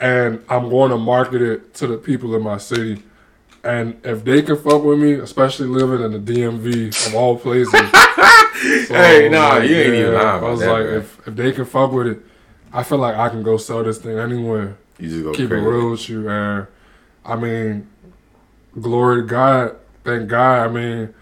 and 0.00 0.42
I'm 0.48 0.68
going 0.68 0.90
to 0.90 0.98
market 0.98 1.42
it 1.42 1.74
to 1.74 1.86
the 1.86 1.96
people 1.98 2.34
in 2.34 2.42
my 2.42 2.56
city, 2.58 3.02
and 3.62 4.00
if 4.04 4.24
they 4.24 4.42
can 4.42 4.56
fuck 4.56 4.82
with 4.82 4.98
me, 4.98 5.12
especially 5.14 5.66
living 5.68 6.02
in 6.04 6.12
the 6.24 6.32
DMV 6.32 7.06
of 7.08 7.14
all 7.14 7.38
places. 7.38 7.72
so, 8.88 8.94
Hey, 8.94 9.28
nah, 9.30 9.48
like, 9.50 9.68
you 9.68 9.76
ain't 9.76 9.94
even 9.94 10.14
lying 10.14 10.44
I 10.44 10.48
was 10.48 10.60
that, 10.60 10.72
like, 10.72 10.84
man. 10.86 10.94
if 10.96 11.28
if 11.28 11.36
they 11.36 11.52
can 11.52 11.64
fuck 11.64 11.92
with 11.92 12.06
it, 12.08 12.20
I 12.72 12.82
feel 12.82 12.98
like 12.98 13.16
I 13.16 13.28
can 13.28 13.42
go 13.42 13.56
sell 13.56 13.82
this 13.84 13.98
thing 13.98 14.18
anywhere 14.18 14.76
You 14.98 15.08
just 15.08 15.22
go 15.24 15.32
keep 15.32 15.48
crazy. 15.50 15.64
it 15.64 15.68
real 15.68 15.90
with 15.90 16.08
you. 16.08 16.28
And 16.30 16.66
I 17.24 17.36
mean, 17.36 17.86
glory 18.80 19.22
to 19.22 19.26
God. 19.26 19.76
Thank 20.04 20.28
God. 20.28 20.68
I 20.68 20.72
mean, 20.72 21.14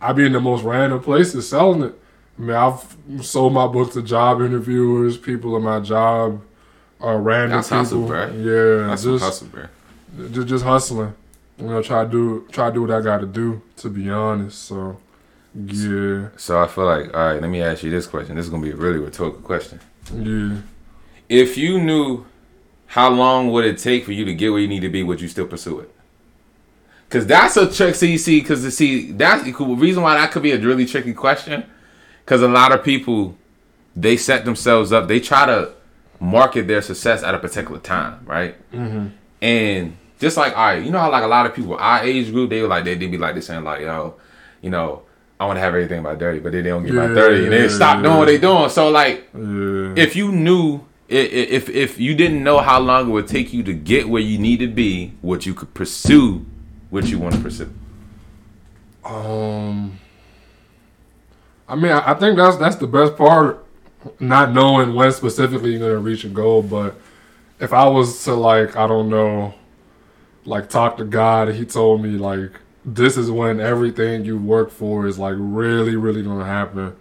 I 0.00 0.12
be 0.12 0.26
in 0.26 0.32
the 0.32 0.40
most 0.40 0.62
random 0.64 1.00
places 1.00 1.48
selling 1.48 1.82
it. 1.82 1.94
I 2.38 2.42
mean, 2.42 2.56
I've 2.56 2.96
sold 3.24 3.52
my 3.52 3.66
book 3.66 3.92
to 3.92 4.02
job 4.02 4.40
interviewers, 4.42 5.16
people 5.16 5.56
in 5.56 5.62
my 5.62 5.80
job, 5.80 6.42
uh, 7.02 7.14
random 7.16 7.58
That's 7.58 7.68
hustle, 7.68 8.02
people. 8.02 8.16
Yeah, 8.40 8.86
That's 8.88 9.04
just, 9.04 9.24
hustle, 9.24 9.46
bro. 9.48 9.64
just 10.30 10.48
just 10.48 10.64
hustling. 10.64 11.14
You 11.58 11.66
know, 11.66 11.82
try 11.82 12.04
to 12.04 12.10
do 12.10 12.46
try 12.52 12.68
to 12.68 12.74
do 12.74 12.82
what 12.82 12.90
I 12.90 13.00
got 13.00 13.18
to 13.20 13.26
do. 13.26 13.62
To 13.78 13.88
be 13.90 14.10
honest, 14.10 14.64
so 14.64 14.98
yeah, 15.54 16.28
So 16.36 16.60
I 16.62 16.66
feel 16.68 16.84
like, 16.84 17.14
all 17.14 17.32
right, 17.32 17.40
let 17.40 17.50
me 17.50 17.62
ask 17.62 17.82
you 17.82 17.90
this 17.90 18.06
question. 18.06 18.36
This 18.36 18.44
is 18.46 18.50
gonna 18.50 18.62
be 18.62 18.70
a 18.70 18.76
really 18.76 18.98
rhetorical 18.98 19.40
question. 19.40 19.80
yeah. 20.14 20.58
If 21.28 21.56
you 21.58 21.80
knew 21.80 22.24
how 22.86 23.10
long 23.10 23.50
would 23.52 23.64
it 23.66 23.78
take 23.78 24.04
for 24.04 24.12
you 24.12 24.24
to 24.24 24.34
get 24.34 24.50
where 24.50 24.60
you 24.60 24.68
need 24.68 24.80
to 24.80 24.88
be, 24.88 25.02
would 25.02 25.20
you 25.20 25.28
still 25.28 25.46
pursue 25.46 25.80
it? 25.80 25.94
Cause 27.10 27.26
that's 27.26 27.56
a 27.56 27.70
trick. 27.70 27.94
See, 27.94 28.18
see, 28.18 28.40
cause 28.42 28.62
to 28.62 28.70
see 28.70 29.12
that's 29.12 29.42
the 29.44 29.52
reason 29.52 30.02
why 30.02 30.14
that 30.14 30.30
could 30.30 30.42
be 30.42 30.52
a 30.52 30.58
really 30.58 30.86
tricky 30.86 31.14
question. 31.14 31.64
Cause 32.26 32.42
a 32.42 32.48
lot 32.48 32.72
of 32.72 32.84
people 32.84 33.36
they 33.96 34.16
set 34.16 34.44
themselves 34.44 34.92
up. 34.92 35.08
They 35.08 35.18
try 35.20 35.46
to 35.46 35.72
market 36.20 36.66
their 36.66 36.82
success 36.82 37.22
at 37.22 37.34
a 37.34 37.38
particular 37.38 37.80
time, 37.80 38.24
right? 38.26 38.56
And 39.40 39.96
just 40.18 40.36
like 40.36 40.56
all 40.56 40.66
right, 40.66 40.82
you 40.84 40.90
know 40.90 40.98
how 40.98 41.10
like 41.10 41.22
a 41.24 41.28
lot 41.28 41.46
of 41.46 41.54
people 41.54 41.76
our 41.76 42.02
age 42.04 42.32
group 42.32 42.50
they 42.50 42.60
were 42.62 42.68
like 42.68 42.84
they 42.84 42.94
they 42.94 43.06
be 43.06 43.18
like 43.18 43.34
this 43.34 43.46
saying 43.46 43.64
like 43.64 43.80
yo, 43.80 44.14
you 44.62 44.70
know. 44.70 45.02
I 45.40 45.46
want 45.46 45.56
to 45.56 45.60
have 45.60 45.72
everything 45.72 46.02
by 46.02 46.16
30, 46.16 46.40
but 46.40 46.50
then 46.50 46.64
they 46.64 46.70
don't 46.70 46.84
get 46.84 46.96
by 46.96 47.06
Yeah, 47.06 47.14
30 47.14 47.44
and 47.44 47.52
they 47.52 47.68
stop 47.68 48.02
doing 48.02 48.16
what 48.16 48.24
they 48.24 48.38
doing. 48.38 48.68
So 48.70 48.90
like 48.90 49.28
Yeah. 49.32 49.94
if 49.94 50.16
you 50.16 50.32
knew 50.32 50.80
if 51.08 51.68
if 51.68 52.00
you 52.00 52.16
didn't 52.16 52.42
know 52.42 52.58
how 52.58 52.80
long 52.80 53.08
it 53.08 53.12
would 53.12 53.28
take 53.28 53.52
you 53.52 53.62
to 53.62 53.72
get 53.72 54.08
where 54.08 54.20
you 54.20 54.36
need 54.36 54.58
to 54.58 54.66
be, 54.66 55.12
what 55.20 55.46
you 55.46 55.54
could 55.54 55.72
pursue, 55.74 56.44
what 56.90 57.06
you 57.06 57.20
want 57.20 57.36
to 57.36 57.40
pursue. 57.40 57.72
Um, 59.04 59.98
I 61.68 61.76
mean, 61.76 61.92
I 61.92 62.14
think 62.14 62.36
that's 62.36 62.56
that's 62.56 62.74
the 62.76 62.88
best 62.88 63.16
part, 63.16 63.64
not 64.20 64.52
knowing 64.52 64.94
when 64.94 65.12
specifically 65.12 65.72
you're 65.72 65.80
gonna 65.80 65.98
reach 65.98 66.24
a 66.24 66.28
goal. 66.28 66.62
But 66.62 66.96
if 67.60 67.72
I 67.72 67.86
was 67.86 68.24
to 68.24 68.34
like, 68.34 68.76
I 68.76 68.86
don't 68.86 69.08
know, 69.08 69.54
like 70.44 70.68
talk 70.68 70.96
to 70.98 71.04
God, 71.04 71.54
he 71.54 71.64
told 71.64 72.02
me 72.02 72.10
like 72.10 72.52
this 72.84 73.16
is 73.16 73.30
when 73.30 73.60
everything 73.60 74.24
you 74.24 74.38
work 74.38 74.70
for 74.70 75.06
is 75.06 75.18
like 75.18 75.34
really, 75.38 75.96
really 75.96 76.22
gonna 76.22 76.44
happen. 76.44 76.96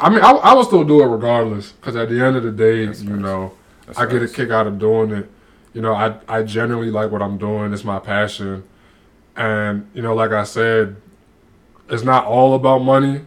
I 0.00 0.10
mean, 0.10 0.20
I, 0.20 0.30
I 0.30 0.54
would 0.54 0.66
still 0.66 0.84
do 0.84 1.02
it 1.02 1.06
regardless, 1.06 1.72
because 1.72 1.96
at 1.96 2.08
the 2.08 2.20
end 2.24 2.36
of 2.36 2.42
the 2.44 2.52
day, 2.52 2.82
you 2.84 3.16
know, 3.16 3.52
That's 3.86 3.98
I 3.98 4.06
get 4.06 4.22
a 4.22 4.28
kick 4.28 4.50
out 4.50 4.66
of 4.66 4.78
doing 4.78 5.10
it. 5.10 5.28
You 5.74 5.82
know, 5.82 5.94
I 5.94 6.14
I 6.28 6.42
generally 6.42 6.90
like 6.90 7.10
what 7.10 7.22
I'm 7.22 7.38
doing. 7.38 7.72
It's 7.72 7.84
my 7.84 7.98
passion, 7.98 8.64
and 9.36 9.88
you 9.94 10.02
know, 10.02 10.14
like 10.14 10.30
I 10.30 10.44
said, 10.44 10.96
it's 11.88 12.02
not 12.02 12.26
all 12.26 12.54
about 12.54 12.78
money. 12.78 13.22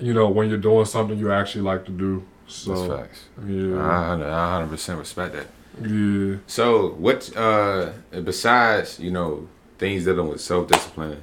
You 0.00 0.12
know, 0.14 0.28
when 0.28 0.48
you're 0.48 0.58
doing 0.58 0.84
something 0.86 1.18
you 1.18 1.30
actually 1.32 1.62
like 1.62 1.84
to 1.86 1.90
do. 1.92 2.24
That's 2.46 2.56
So 2.56 2.88
facts. 2.96 3.24
yeah, 3.46 3.80
I 3.80 4.50
hundred 4.50 4.68
percent 4.70 4.98
respect 4.98 5.34
that. 5.34 5.46
yeah. 5.88 6.36
So 6.46 6.90
what? 6.92 7.34
uh 7.36 7.92
Besides, 8.12 8.98
you 9.00 9.10
know, 9.10 9.48
things 9.78 10.04
dealing 10.04 10.28
with 10.28 10.40
self 10.40 10.68
discipline, 10.68 11.22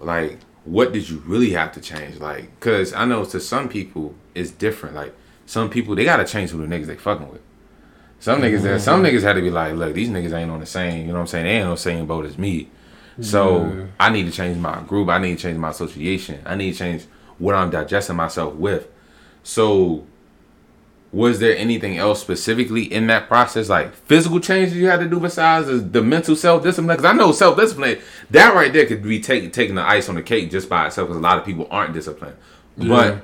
like 0.00 0.38
what 0.64 0.92
did 0.92 1.08
you 1.08 1.22
really 1.26 1.50
have 1.50 1.72
to 1.72 1.80
change? 1.80 2.18
Like, 2.18 2.58
cause 2.60 2.92
I 2.92 3.04
know 3.04 3.24
to 3.24 3.40
some 3.40 3.68
people 3.68 4.14
it's 4.34 4.50
different. 4.50 4.94
Like 4.94 5.14
some 5.46 5.70
people 5.70 5.94
they 5.94 6.04
gotta 6.04 6.24
change 6.24 6.50
who 6.50 6.64
the 6.66 6.66
niggas 6.74 6.86
they 6.86 6.96
fucking 6.96 7.28
with. 7.30 7.40
Some 8.18 8.42
niggas, 8.42 8.62
that 8.62 8.82
some 8.82 9.02
niggas 9.02 9.22
had 9.22 9.32
to 9.34 9.40
be 9.40 9.50
like, 9.50 9.74
look, 9.74 9.94
these 9.94 10.10
niggas 10.10 10.32
ain't 10.34 10.50
on 10.50 10.60
the 10.60 10.66
same. 10.66 11.02
You 11.02 11.06
know 11.08 11.14
what 11.14 11.20
I'm 11.20 11.26
saying? 11.28 11.44
They 11.46 11.52
ain't 11.52 11.64
on 11.64 11.70
the 11.70 11.76
same 11.78 12.06
boat 12.06 12.26
as 12.26 12.36
me. 12.36 12.68
So. 13.22 13.88
I 14.00 14.08
need 14.08 14.24
to 14.24 14.32
change 14.32 14.56
my 14.56 14.80
group. 14.80 15.10
I 15.10 15.18
need 15.18 15.36
to 15.36 15.42
change 15.42 15.58
my 15.58 15.68
association. 15.68 16.40
I 16.46 16.54
need 16.54 16.72
to 16.72 16.78
change 16.78 17.04
what 17.36 17.54
I'm 17.54 17.68
digesting 17.68 18.16
myself 18.16 18.54
with. 18.54 18.88
So 19.42 20.06
was 21.12 21.38
there 21.38 21.54
anything 21.56 21.98
else 21.98 22.20
specifically 22.20 22.84
in 22.84 23.08
that 23.08 23.28
process, 23.28 23.68
like 23.68 23.94
physical 23.94 24.40
changes 24.40 24.74
you 24.74 24.86
had 24.86 25.00
to 25.00 25.08
do 25.08 25.20
besides 25.20 25.66
the, 25.66 25.74
the 25.74 26.02
mental 26.02 26.34
self 26.34 26.62
discipline? 26.62 26.96
Because 26.96 27.04
I 27.04 27.12
know 27.12 27.30
self 27.32 27.58
discipline, 27.58 28.00
that 28.30 28.54
right 28.54 28.72
there 28.72 28.86
could 28.86 29.02
be 29.02 29.20
take, 29.20 29.52
taking 29.52 29.74
the 29.74 29.86
ice 29.86 30.08
on 30.08 30.14
the 30.14 30.22
cake 30.22 30.50
just 30.50 30.70
by 30.70 30.86
itself. 30.86 31.08
Because 31.08 31.18
a 31.18 31.22
lot 31.22 31.36
of 31.36 31.44
people 31.44 31.68
aren't 31.70 31.92
disciplined. 31.92 32.36
Yeah. 32.78 32.88
But 32.88 33.22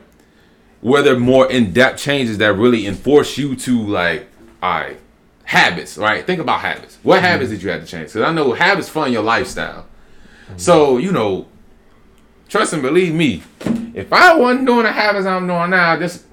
were 0.82 1.00
there 1.00 1.18
more 1.18 1.50
in 1.50 1.72
depth 1.72 1.98
changes 2.00 2.36
that 2.38 2.52
really 2.52 2.86
enforce 2.86 3.38
you 3.38 3.56
to 3.56 3.82
like, 3.86 4.28
all 4.62 4.80
right, 4.80 5.00
habits, 5.46 5.96
right? 5.96 6.26
Think 6.26 6.40
about 6.40 6.60
habits. 6.60 6.98
What 7.02 7.16
mm-hmm. 7.16 7.24
habits 7.24 7.50
did 7.50 7.62
you 7.62 7.70
have 7.70 7.80
to 7.80 7.86
change? 7.86 8.08
Because 8.08 8.22
I 8.22 8.32
know 8.32 8.52
habits 8.52 8.88
fund 8.88 9.12
your 9.12 9.22
lifestyle. 9.22 9.86
So 10.56 10.98
you 10.98 11.10
know, 11.10 11.46
trust 12.48 12.72
and 12.72 12.82
believe 12.82 13.14
me, 13.14 13.42
if 13.94 14.12
I 14.12 14.36
wasn't 14.36 14.66
doing 14.66 14.84
the 14.84 14.92
habits 14.92 15.26
I'm 15.26 15.46
doing 15.46 15.70
now, 15.70 15.96
this 15.96 16.24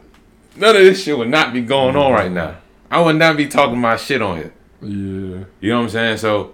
none 0.56 0.76
of 0.76 0.82
this 0.82 1.04
shit 1.04 1.18
would 1.18 1.30
not 1.30 1.54
be 1.54 1.62
going 1.62 1.96
on 1.96 2.12
right 2.12 2.32
now. 2.32 2.58
I 2.92 3.02
would 3.02 3.16
not 3.16 3.38
be 3.38 3.48
talking 3.48 3.80
my 3.80 3.98
shit 3.98 4.22
on 4.22 4.38
here. 4.38 4.54
Yeah. 4.82 5.46
You 5.62 5.70
know 5.70 5.78
what 5.78 5.84
I'm 5.84 5.90
saying? 5.90 6.18
So, 6.18 6.54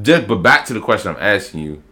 just 0.00 0.28
but 0.28 0.36
back 0.36 0.64
to 0.66 0.74
the 0.74 0.80
question 0.80 1.14
I'm 1.14 1.22
asking 1.22 1.60
you. 1.60 1.82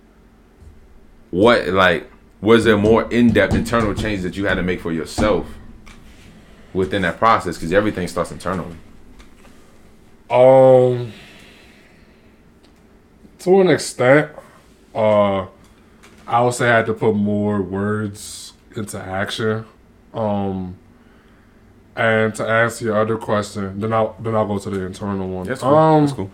What 1.30 1.68
like 1.68 2.10
was 2.40 2.64
there 2.64 2.76
more 2.76 3.10
in 3.10 3.32
depth 3.32 3.54
internal 3.54 3.94
change 3.94 4.22
that 4.22 4.36
you 4.36 4.46
had 4.46 4.56
to 4.56 4.62
make 4.62 4.80
for 4.80 4.92
yourself 4.92 5.46
within 6.72 7.02
that 7.02 7.18
process? 7.18 7.56
Because 7.56 7.72
everything 7.72 8.08
starts 8.08 8.32
internally. 8.32 8.76
Um, 10.30 11.12
to 13.40 13.60
an 13.60 13.68
extent, 13.68 14.30
uh, 14.94 15.46
I 16.26 16.40
would 16.42 16.54
say 16.54 16.70
I 16.70 16.76
had 16.76 16.86
to 16.86 16.94
put 16.94 17.14
more 17.14 17.60
words 17.60 18.52
into 18.76 18.98
action. 19.00 19.64
Um, 20.14 20.76
and 21.96 22.34
to 22.36 22.46
answer 22.46 22.84
your 22.86 22.96
other 23.00 23.16
question, 23.16 23.80
then 23.80 23.92
I'll 23.92 24.16
then 24.20 24.34
I'll 24.34 24.46
go 24.46 24.58
to 24.58 24.70
the 24.70 24.86
internal 24.86 25.28
one. 25.28 25.46
That's 25.46 25.60
cool. 25.60 25.74
Um, 25.74 26.04
That's 26.04 26.16
cool. 26.16 26.30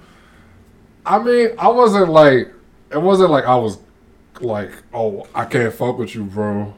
I 1.05 1.19
mean, 1.23 1.51
I 1.59 1.69
wasn't 1.69 2.11
like 2.11 2.53
it 2.93 2.99
wasn't 2.99 3.31
like 3.31 3.45
I 3.45 3.57
was 3.57 3.79
like, 4.41 4.71
oh, 4.93 5.27
I 5.35 5.45
can't 5.45 5.73
fuck 5.73 5.99
with 5.99 6.15
you, 6.15 6.25
bro. 6.25 6.75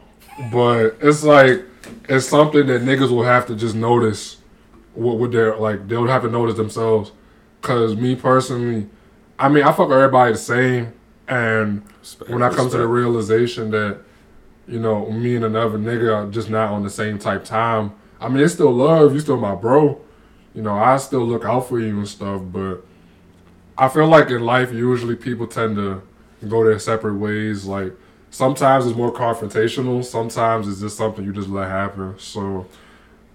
But 0.52 0.96
it's 1.00 1.24
like 1.24 1.64
it's 2.09 2.26
something 2.26 2.66
that 2.66 2.83
niggas 2.83 3.11
will 3.11 3.24
have 3.24 3.46
to 3.46 3.57
just 3.57 3.74
notice. 3.74 4.38
What 4.98 5.18
would 5.18 5.32
their 5.32 5.56
like? 5.56 5.88
They'll 5.88 6.06
have 6.06 6.22
to 6.22 6.30
notice 6.30 6.56
themselves. 6.56 7.12
Cause 7.61 7.96
me 7.96 8.14
personally, 8.14 8.88
I 9.38 9.48
mean, 9.48 9.64
I 9.64 9.72
fuck 9.72 9.90
everybody 9.90 10.32
the 10.32 10.38
same, 10.38 10.92
and 11.26 11.82
Respect, 12.00 12.30
when 12.30 12.42
I 12.42 12.50
come 12.50 12.70
to 12.70 12.78
the 12.78 12.87
realization 12.87 13.70
that, 13.70 14.00
you 14.66 14.78
know, 14.78 15.11
me 15.11 15.37
and 15.37 15.44
another 15.44 15.78
nigga 15.78 16.14
are 16.14 16.30
just 16.30 16.50
not 16.50 16.70
on 16.70 16.82
the 16.82 16.90
same 16.90 17.18
type 17.18 17.44
time. 17.44 17.92
I 18.20 18.28
mean, 18.28 18.42
it's 18.42 18.54
still 18.54 18.72
love. 18.72 19.14
You 19.14 19.20
still 19.20 19.37
my 19.37 19.54
bro. 19.54 20.00
You 20.54 20.62
know, 20.62 20.74
I 20.74 20.96
still 20.96 21.24
look 21.24 21.44
out 21.44 21.68
for 21.68 21.78
you 21.78 21.98
and 21.98 22.08
stuff. 22.08 22.42
But 22.44 22.84
I 23.76 23.88
feel 23.88 24.06
like 24.06 24.30
in 24.30 24.42
life, 24.42 24.72
usually 24.72 25.14
people 25.16 25.46
tend 25.46 25.76
to 25.76 26.02
go 26.48 26.64
their 26.64 26.78
separate 26.78 27.14
ways. 27.14 27.64
Like 27.64 27.92
sometimes 28.30 28.87
it's 28.87 28.96
more 28.96 29.12
confrontational. 29.12 30.04
Sometimes 30.04 30.66
it's 30.66 30.80
just 30.80 30.96
something 30.96 31.24
you 31.24 31.32
just 31.32 31.48
let 31.48 31.68
happen. 31.68 32.14
So, 32.18 32.66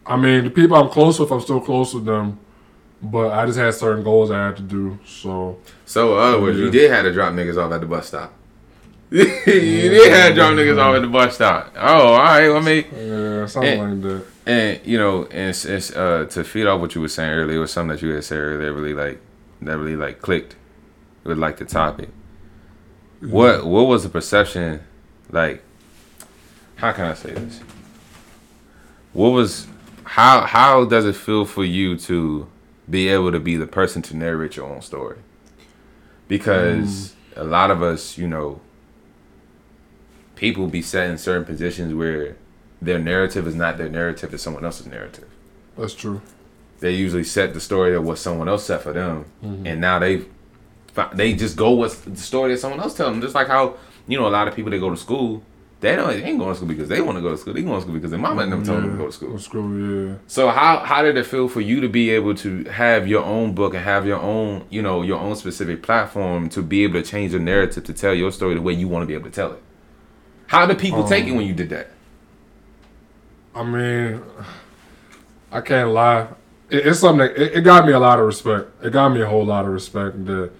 I 0.05 0.17
mean, 0.17 0.43
the 0.45 0.49
people 0.49 0.75
I'm 0.77 0.89
close 0.89 1.19
with, 1.19 1.31
I'm 1.31 1.41
still 1.41 1.61
close 1.61 1.93
with 1.93 2.05
them. 2.05 2.39
But 3.01 3.31
I 3.33 3.45
just 3.45 3.57
had 3.59 3.73
certain 3.73 4.03
goals 4.03 4.31
I 4.31 4.45
had 4.47 4.55
to 4.57 4.61
do. 4.63 4.97
So 5.05 5.57
So, 5.85 6.13
in 6.17 6.19
other 6.23 6.41
words, 6.41 6.57
you 6.57 6.71
did 6.71 6.89
have 6.91 7.03
to 7.03 7.11
drop 7.11 7.33
niggas 7.33 7.57
off 7.57 7.71
at 7.73 7.81
the 7.81 7.87
bus 7.87 8.07
stop. 8.07 8.33
you 9.11 9.25
did 9.25 10.11
have 10.11 10.29
to 10.29 10.35
drop 10.35 10.53
niggas 10.53 10.79
off 10.81 10.95
at 10.95 11.01
the 11.01 11.07
bus 11.07 11.35
stop. 11.35 11.73
Oh, 11.77 12.13
all 12.13 12.17
right. 12.17 12.47
Let 12.47 12.63
me. 12.63 12.85
yeah, 12.95 13.45
something 13.45 13.79
Eh. 13.79 13.83
like 13.83 14.01
that. 14.01 14.23
And 14.45 14.79
you 14.85 14.97
know, 14.97 15.25
and 15.25 15.49
it's 15.49 15.91
uh 15.95 16.25
to 16.31 16.43
feed 16.43 16.65
off 16.65 16.79
what 16.81 16.95
you 16.95 17.01
were 17.01 17.07
saying 17.09 17.31
earlier, 17.31 17.57
it 17.57 17.59
was 17.59 17.71
something 17.71 17.95
that 17.95 18.01
you 18.01 18.13
had 18.13 18.23
said 18.23 18.37
earlier 18.39 18.65
that 18.67 18.73
really 18.73 18.93
like 18.93 19.19
that 19.61 19.77
really 19.77 19.95
like 19.95 20.21
clicked 20.21 20.55
with 21.23 21.37
like 21.37 21.57
the 21.57 21.65
topic. 21.65 22.09
What 23.21 23.65
what 23.65 23.83
was 23.87 24.03
the 24.03 24.09
perception 24.09 24.81
like? 25.29 25.61
How 26.75 26.91
can 26.93 27.05
I 27.05 27.13
say 27.13 27.31
this? 27.33 27.61
What 29.13 29.29
was 29.29 29.67
how 30.05 30.41
how 30.41 30.85
does 30.85 31.05
it 31.05 31.15
feel 31.15 31.45
for 31.45 31.63
you 31.65 31.97
to 31.97 32.47
be 32.89 33.07
able 33.07 33.31
to 33.31 33.39
be 33.39 33.55
the 33.55 33.67
person 33.67 34.01
to 34.03 34.15
narrate 34.15 34.55
your 34.57 34.65
own 34.69 34.81
story? 34.81 35.17
Because 36.27 37.13
a 37.35 37.43
lot 37.43 37.71
of 37.71 37.81
us, 37.81 38.17
you 38.17 38.27
know, 38.27 38.61
people 40.35 40.67
be 40.67 40.81
set 40.81 41.09
in 41.09 41.17
certain 41.17 41.45
positions 41.45 41.93
where 41.93 42.35
their 42.81 42.99
narrative 42.99 43.47
is 43.47 43.55
not 43.55 43.77
their 43.77 43.89
narrative, 43.89 44.33
it's 44.33 44.43
someone 44.43 44.65
else's 44.65 44.87
narrative. 44.87 45.27
That's 45.77 45.93
true. 45.93 46.21
They 46.79 46.91
usually 46.91 47.23
set 47.23 47.53
the 47.53 47.61
story 47.61 47.95
of 47.95 48.03
what 48.03 48.17
someone 48.17 48.49
else 48.49 48.65
set 48.65 48.81
for 48.81 48.93
them, 48.93 49.25
Mm-hmm. 49.43 49.67
and 49.67 49.81
now 49.81 49.99
they 49.99 50.23
they 51.13 51.33
just 51.33 51.55
go 51.55 51.73
with 51.73 52.05
the 52.05 52.15
story 52.21 52.51
that 52.51 52.59
someone 52.59 52.79
else 52.79 52.93
tell 52.95 53.09
them. 53.09 53.21
Just 53.21 53.33
like 53.35 53.47
how 53.47 53.75
you 54.07 54.17
know 54.19 54.27
a 54.27 54.29
lot 54.29 54.47
of 54.47 54.55
people 54.55 54.69
that 54.71 54.79
go 54.79 54.89
to 54.89 54.97
school, 54.97 55.41
they 55.83 55.95
don't 55.97 56.07
they 56.07 56.23
ain't 56.23 56.39
going 56.39 56.49
to 56.51 56.55
school 56.55 56.67
because 56.67 56.87
they 56.87 57.01
want 57.01 57.17
to 57.17 57.21
go 57.21 57.31
to 57.31 57.37
school. 57.37 57.53
They 57.53 57.61
going 57.61 57.75
to 57.75 57.81
school 57.81 57.93
because 57.93 58.11
their 58.11 58.19
mama 58.19 58.47
them 58.47 58.63
told 58.63 58.83
them 58.83 58.91
to 58.91 58.97
go 58.97 59.05
to 59.07 59.11
school. 59.11 59.37
School, 59.37 60.07
yeah. 60.07 60.15
So 60.27 60.49
how 60.49 60.79
how 60.79 61.01
did 61.03 61.17
it 61.17 61.25
feel 61.25 61.49
for 61.49 61.59
you 61.59 61.81
to 61.81 61.89
be 61.89 62.09
able 62.11 62.35
to 62.35 62.63
have 62.65 63.07
your 63.07 63.23
own 63.23 63.53
book 63.53 63.73
and 63.73 63.83
have 63.83 64.07
your 64.07 64.19
own 64.19 64.65
you 64.69 64.81
know 64.81 65.01
your 65.01 65.19
own 65.19 65.35
specific 65.35 65.83
platform 65.83 66.47
to 66.49 66.61
be 66.61 66.85
able 66.85 67.01
to 67.01 67.03
change 67.03 67.33
the 67.33 67.39
narrative 67.39 67.83
to 67.83 67.93
tell 67.93 68.13
your 68.13 68.31
story 68.31 68.55
the 68.55 68.61
way 68.61 68.73
you 68.73 68.87
want 68.87 69.03
to 69.03 69.07
be 69.07 69.13
able 69.13 69.25
to 69.25 69.31
tell 69.31 69.51
it? 69.51 69.61
How 70.47 70.65
did 70.65 70.79
people 70.79 71.03
take 71.05 71.25
it 71.25 71.31
Um, 71.31 71.37
when 71.37 71.47
you 71.47 71.53
did 71.53 71.69
that? 71.69 71.89
I 73.53 73.63
mean, 73.63 74.21
I 75.51 75.61
can't 75.61 75.89
lie. 75.89 76.27
It, 76.69 76.87
it's 76.87 76.99
something. 76.99 77.27
That, 77.27 77.37
it, 77.37 77.57
it 77.57 77.61
got 77.61 77.85
me 77.85 77.91
a 77.91 77.99
lot 77.99 78.19
of 78.19 78.25
respect. 78.25 78.69
It 78.83 78.91
got 78.91 79.09
me 79.09 79.21
a 79.21 79.27
whole 79.27 79.45
lot 79.45 79.65
of 79.65 79.71
respect 79.71 80.25
that 80.25 80.51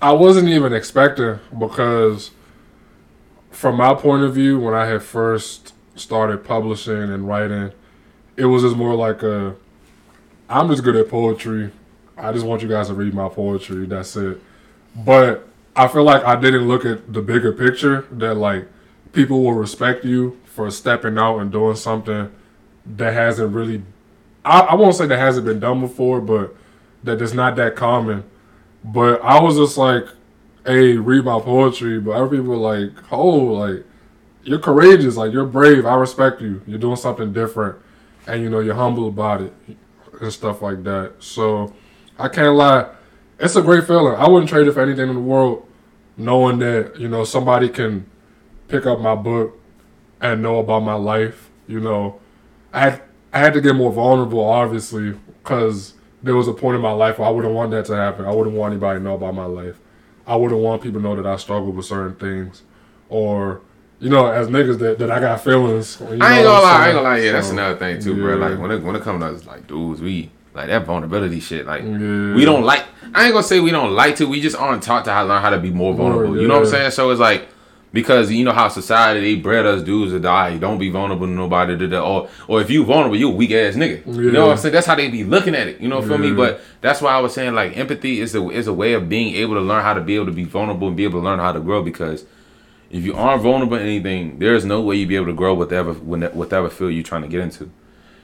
I 0.00 0.12
wasn't 0.12 0.48
even 0.48 0.72
expecting 0.72 1.38
because, 1.58 2.30
from 3.56 3.76
my 3.76 3.94
point 3.94 4.22
of 4.22 4.34
view, 4.34 4.60
when 4.60 4.74
I 4.74 4.84
had 4.84 5.02
first 5.02 5.72
started 5.94 6.44
publishing 6.44 6.94
and 6.94 7.26
writing, 7.26 7.72
it 8.36 8.44
was 8.44 8.62
just 8.62 8.76
more 8.76 8.94
like 8.94 9.22
a. 9.22 9.56
I'm 10.48 10.68
just 10.68 10.84
good 10.84 10.94
at 10.94 11.08
poetry. 11.08 11.72
I 12.18 12.32
just 12.32 12.44
want 12.44 12.62
you 12.62 12.68
guys 12.68 12.88
to 12.88 12.94
read 12.94 13.14
my 13.14 13.28
poetry. 13.28 13.86
That's 13.86 14.14
it. 14.16 14.40
But 14.94 15.48
I 15.74 15.88
feel 15.88 16.04
like 16.04 16.22
I 16.24 16.38
didn't 16.38 16.68
look 16.68 16.84
at 16.84 17.12
the 17.12 17.22
bigger 17.22 17.52
picture 17.52 18.06
that 18.12 18.34
like 18.34 18.68
people 19.12 19.42
will 19.42 19.54
respect 19.54 20.04
you 20.04 20.38
for 20.44 20.70
stepping 20.70 21.16
out 21.18 21.38
and 21.38 21.50
doing 21.50 21.76
something 21.76 22.30
that 22.84 23.12
hasn't 23.14 23.54
really 23.54 23.82
I, 24.44 24.60
I 24.60 24.74
won't 24.74 24.94
say 24.94 25.06
that 25.06 25.18
hasn't 25.18 25.46
been 25.46 25.60
done 25.60 25.80
before, 25.80 26.20
but 26.20 26.54
that 27.02 27.20
is 27.20 27.34
not 27.34 27.56
that 27.56 27.74
common. 27.74 28.24
But 28.84 29.20
I 29.22 29.40
was 29.40 29.56
just 29.56 29.76
like, 29.76 30.06
hey, 30.66 30.96
read 30.96 31.24
my 31.24 31.40
poetry. 31.40 32.00
But 32.00 32.12
other 32.12 32.36
people 32.36 32.56
like, 32.58 32.90
oh, 33.12 33.28
like, 33.28 33.84
you're 34.42 34.58
courageous, 34.58 35.16
like 35.16 35.32
you're 35.32 35.46
brave. 35.46 35.86
I 35.86 35.94
respect 35.94 36.40
you. 36.40 36.62
You're 36.66 36.78
doing 36.78 36.96
something 36.96 37.32
different. 37.32 37.76
And 38.26 38.42
you 38.42 38.50
know, 38.50 38.60
you're 38.60 38.74
humble 38.74 39.08
about 39.08 39.40
it 39.40 39.52
and 40.20 40.32
stuff 40.32 40.62
like 40.62 40.82
that. 40.84 41.14
So 41.20 41.74
I 42.18 42.28
can't 42.28 42.54
lie. 42.54 42.90
It's 43.38 43.56
a 43.56 43.62
great 43.62 43.86
feeling. 43.86 44.14
I 44.14 44.28
wouldn't 44.28 44.48
trade 44.48 44.66
it 44.66 44.72
for 44.72 44.80
anything 44.80 45.08
in 45.08 45.14
the 45.14 45.20
world, 45.20 45.66
knowing 46.16 46.58
that, 46.60 46.98
you 46.98 47.08
know, 47.08 47.24
somebody 47.24 47.68
can 47.68 48.06
pick 48.68 48.86
up 48.86 49.00
my 49.00 49.14
book 49.14 49.58
and 50.20 50.42
know 50.42 50.58
about 50.58 50.80
my 50.80 50.94
life. 50.94 51.50
You 51.68 51.80
know, 51.80 52.20
I 52.72 52.80
had 52.80 53.02
I 53.32 53.38
had 53.40 53.52
to 53.54 53.60
get 53.60 53.74
more 53.74 53.92
vulnerable, 53.92 54.40
obviously, 54.40 55.12
because 55.42 55.94
there 56.22 56.34
was 56.34 56.48
a 56.48 56.52
point 56.52 56.76
in 56.76 56.80
my 56.80 56.92
life 56.92 57.18
where 57.18 57.28
I 57.28 57.30
wouldn't 57.30 57.52
want 57.52 57.70
that 57.72 57.84
to 57.86 57.96
happen. 57.96 58.24
I 58.24 58.32
wouldn't 58.32 58.56
want 58.56 58.72
anybody 58.72 58.98
to 58.98 59.04
know 59.04 59.14
about 59.14 59.34
my 59.34 59.44
life. 59.44 59.78
I 60.26 60.36
wouldn't 60.36 60.60
want 60.60 60.82
people 60.82 61.00
to 61.00 61.04
know 61.06 61.16
that 61.16 61.26
I 61.26 61.36
struggle 61.36 61.72
with 61.72 61.86
certain 61.86 62.16
things, 62.16 62.62
or 63.08 63.60
you 64.00 64.10
know, 64.10 64.26
as 64.26 64.48
niggas 64.48 64.78
that, 64.80 64.98
that 64.98 65.10
I 65.10 65.20
got 65.20 65.40
feelings. 65.42 65.98
You 66.00 66.16
know 66.16 66.26
I 66.26 66.36
ain't 66.38 66.44
gonna 66.44 66.62
lie, 66.62 66.72
I 66.84 66.86
ain't 66.88 66.94
gonna 66.96 67.08
lie. 67.08 67.18
Yeah, 67.18 67.32
that's 67.32 67.50
another 67.50 67.76
thing 67.78 68.00
too, 68.00 68.14
bro. 68.14 68.36
Like 68.36 68.58
when 68.58 68.70
it 68.70 68.82
when 68.82 68.96
it 68.96 69.02
comes 69.02 69.22
to 69.22 69.26
us, 69.28 69.46
like 69.46 69.66
dudes, 69.66 70.00
we 70.00 70.30
like 70.54 70.68
that 70.68 70.84
vulnerability 70.84 71.40
shit. 71.40 71.66
Like 71.66 71.82
Yeah. 71.82 72.34
we 72.34 72.44
don't 72.44 72.64
like. 72.64 72.84
I 73.14 73.24
ain't 73.24 73.32
gonna 73.32 73.42
say 73.44 73.60
we 73.60 73.70
don't 73.70 73.92
like 73.92 74.16
to. 74.16 74.26
We 74.28 74.40
just 74.40 74.56
aren't 74.56 74.82
taught 74.82 75.04
to 75.06 75.12
how 75.12 75.24
learn 75.24 75.40
how 75.40 75.50
to 75.50 75.58
be 75.58 75.70
more 75.70 75.94
More, 75.94 76.10
vulnerable. 76.10 76.40
You 76.40 76.48
know 76.48 76.54
what 76.54 76.64
I'm 76.64 76.70
saying? 76.70 76.90
So 76.90 77.10
it's 77.10 77.20
like 77.20 77.48
because 77.96 78.30
you 78.30 78.44
know 78.44 78.52
how 78.52 78.68
society 78.68 79.20
they 79.20 79.40
bred 79.40 79.64
us 79.64 79.82
dudes 79.82 80.12
to 80.12 80.20
die. 80.20 80.58
Don't 80.58 80.76
be 80.76 80.90
vulnerable 80.90 81.26
to 81.26 81.32
nobody. 81.32 81.74
da, 81.78 81.86
da, 81.86 82.00
Or 82.00 82.28
or 82.46 82.60
if 82.60 82.68
you 82.68 82.84
vulnerable, 82.84 83.16
you 83.16 83.30
a 83.30 83.34
weak 83.34 83.52
ass 83.52 83.74
nigga. 83.74 84.04
You 84.06 84.30
know 84.32 84.48
what 84.48 84.52
I'm 84.52 84.58
saying? 84.58 84.74
That's 84.74 84.86
how 84.86 84.96
they 84.96 85.08
be 85.08 85.24
looking 85.24 85.54
at 85.54 85.66
it. 85.66 85.80
You 85.80 85.88
know, 85.88 86.02
feel 86.02 86.18
me? 86.18 86.30
But 86.30 86.60
that's 86.82 87.00
why 87.00 87.14
I 87.14 87.20
was 87.20 87.32
saying 87.32 87.54
like 87.54 87.74
empathy 87.74 88.20
is 88.20 88.34
a 88.34 88.50
is 88.50 88.66
a 88.66 88.72
way 88.74 88.92
of 88.92 89.08
being 89.08 89.34
able 89.36 89.54
to 89.54 89.62
learn 89.62 89.82
how 89.82 89.94
to 89.94 90.02
be 90.02 90.14
able 90.14 90.26
to 90.26 90.32
be 90.32 90.44
vulnerable 90.44 90.88
and 90.88 90.96
be 90.96 91.04
able 91.04 91.20
to 91.20 91.24
learn 91.24 91.38
how 91.38 91.52
to 91.52 91.60
grow 91.60 91.82
because. 91.82 92.26
If 92.88 93.02
you 93.04 93.16
aren't 93.16 93.42
vulnerable 93.42 93.76
in 93.78 93.82
anything, 93.82 94.38
there 94.38 94.54
is 94.54 94.64
no 94.64 94.80
way 94.80 94.94
you'd 94.94 95.08
be 95.08 95.16
able 95.16 95.26
to 95.26 95.32
grow 95.32 95.54
whatever 95.54 95.92
whatever 95.94 96.70
field 96.70 96.92
you're 96.92 97.02
trying 97.02 97.22
to 97.22 97.28
get 97.28 97.40
into. 97.40 97.68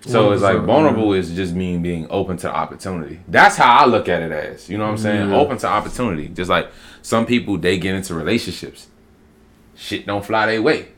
So 0.07 0.31
it's 0.31 0.43
like 0.43 0.57
100%, 0.57 0.67
vulnerable 0.67 1.13
is 1.13 1.35
just 1.35 1.53
mean 1.53 1.83
being 1.83 2.07
open 2.11 2.37
to 2.39 2.55
opportunity. 2.55 3.21
That's 3.27 3.57
how 3.57 3.79
I 3.79 3.87
look 3.87 4.09
at 4.09 4.23
it 4.23 4.31
as. 4.31 4.69
You 4.69 4.79
know 4.79 4.85
what 4.85 4.93
I'm 4.93 4.99
saying? 4.99 5.31
Yeah. 5.31 5.37
Open 5.37 5.59
to 5.59 5.67
opportunity. 5.67 6.29
Just 6.29 6.49
like 6.49 6.69
some 7.03 7.27
people 7.27 7.59
they 7.59 7.77
get 7.77 7.97
into 7.97 8.15
relationships. 8.15 8.89
Shit 9.75 10.07
don't 10.07 10.25
fly 10.25 10.47
their 10.47 10.63
way. 10.63 10.89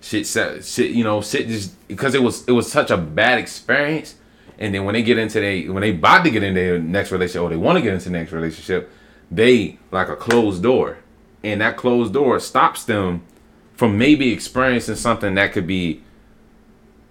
Shit 0.00 0.26
shit, 0.26 0.90
you 0.92 1.04
know, 1.04 1.20
shit 1.22 1.48
just 1.48 1.88
because 1.88 2.14
it 2.14 2.22
was 2.22 2.46
it 2.46 2.52
was 2.52 2.70
such 2.70 2.90
a 2.90 2.96
bad 2.96 3.38
experience. 3.38 4.14
And 4.58 4.74
then 4.74 4.84
when 4.84 4.94
they 4.94 5.02
get 5.02 5.18
into 5.18 5.40
they 5.40 5.68
when 5.68 5.82
they 5.82 5.90
about 5.90 6.24
to 6.24 6.30
get 6.30 6.42
into 6.42 6.60
their 6.60 6.78
next 6.78 7.12
relationship 7.12 7.42
or 7.42 7.50
they 7.50 7.56
want 7.56 7.76
to 7.76 7.82
get 7.82 7.94
into 7.94 8.06
the 8.06 8.18
next 8.18 8.32
relationship, 8.32 8.90
they 9.30 9.78
like 9.90 10.08
a 10.08 10.16
closed 10.16 10.62
door. 10.62 10.98
And 11.42 11.60
that 11.60 11.76
closed 11.76 12.12
door 12.12 12.40
stops 12.40 12.84
them 12.84 13.22
from 13.74 13.96
maybe 13.96 14.32
experiencing 14.32 14.96
something 14.96 15.34
that 15.36 15.52
could 15.52 15.66
be 15.66 16.02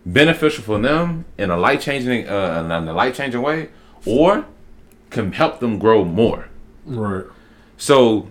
beneficial 0.05 0.63
for 0.63 0.79
them 0.79 1.25
in 1.37 1.49
a 1.49 1.57
life 1.57 1.81
changing 1.81 2.27
uh, 2.27 2.63
in 2.65 2.87
a 2.87 2.93
life 2.93 3.15
changing 3.15 3.41
way, 3.41 3.69
or 4.05 4.45
can 5.09 5.31
help 5.31 5.59
them 5.59 5.77
grow 5.79 6.03
more. 6.03 6.49
Right. 6.85 7.25
So, 7.77 8.29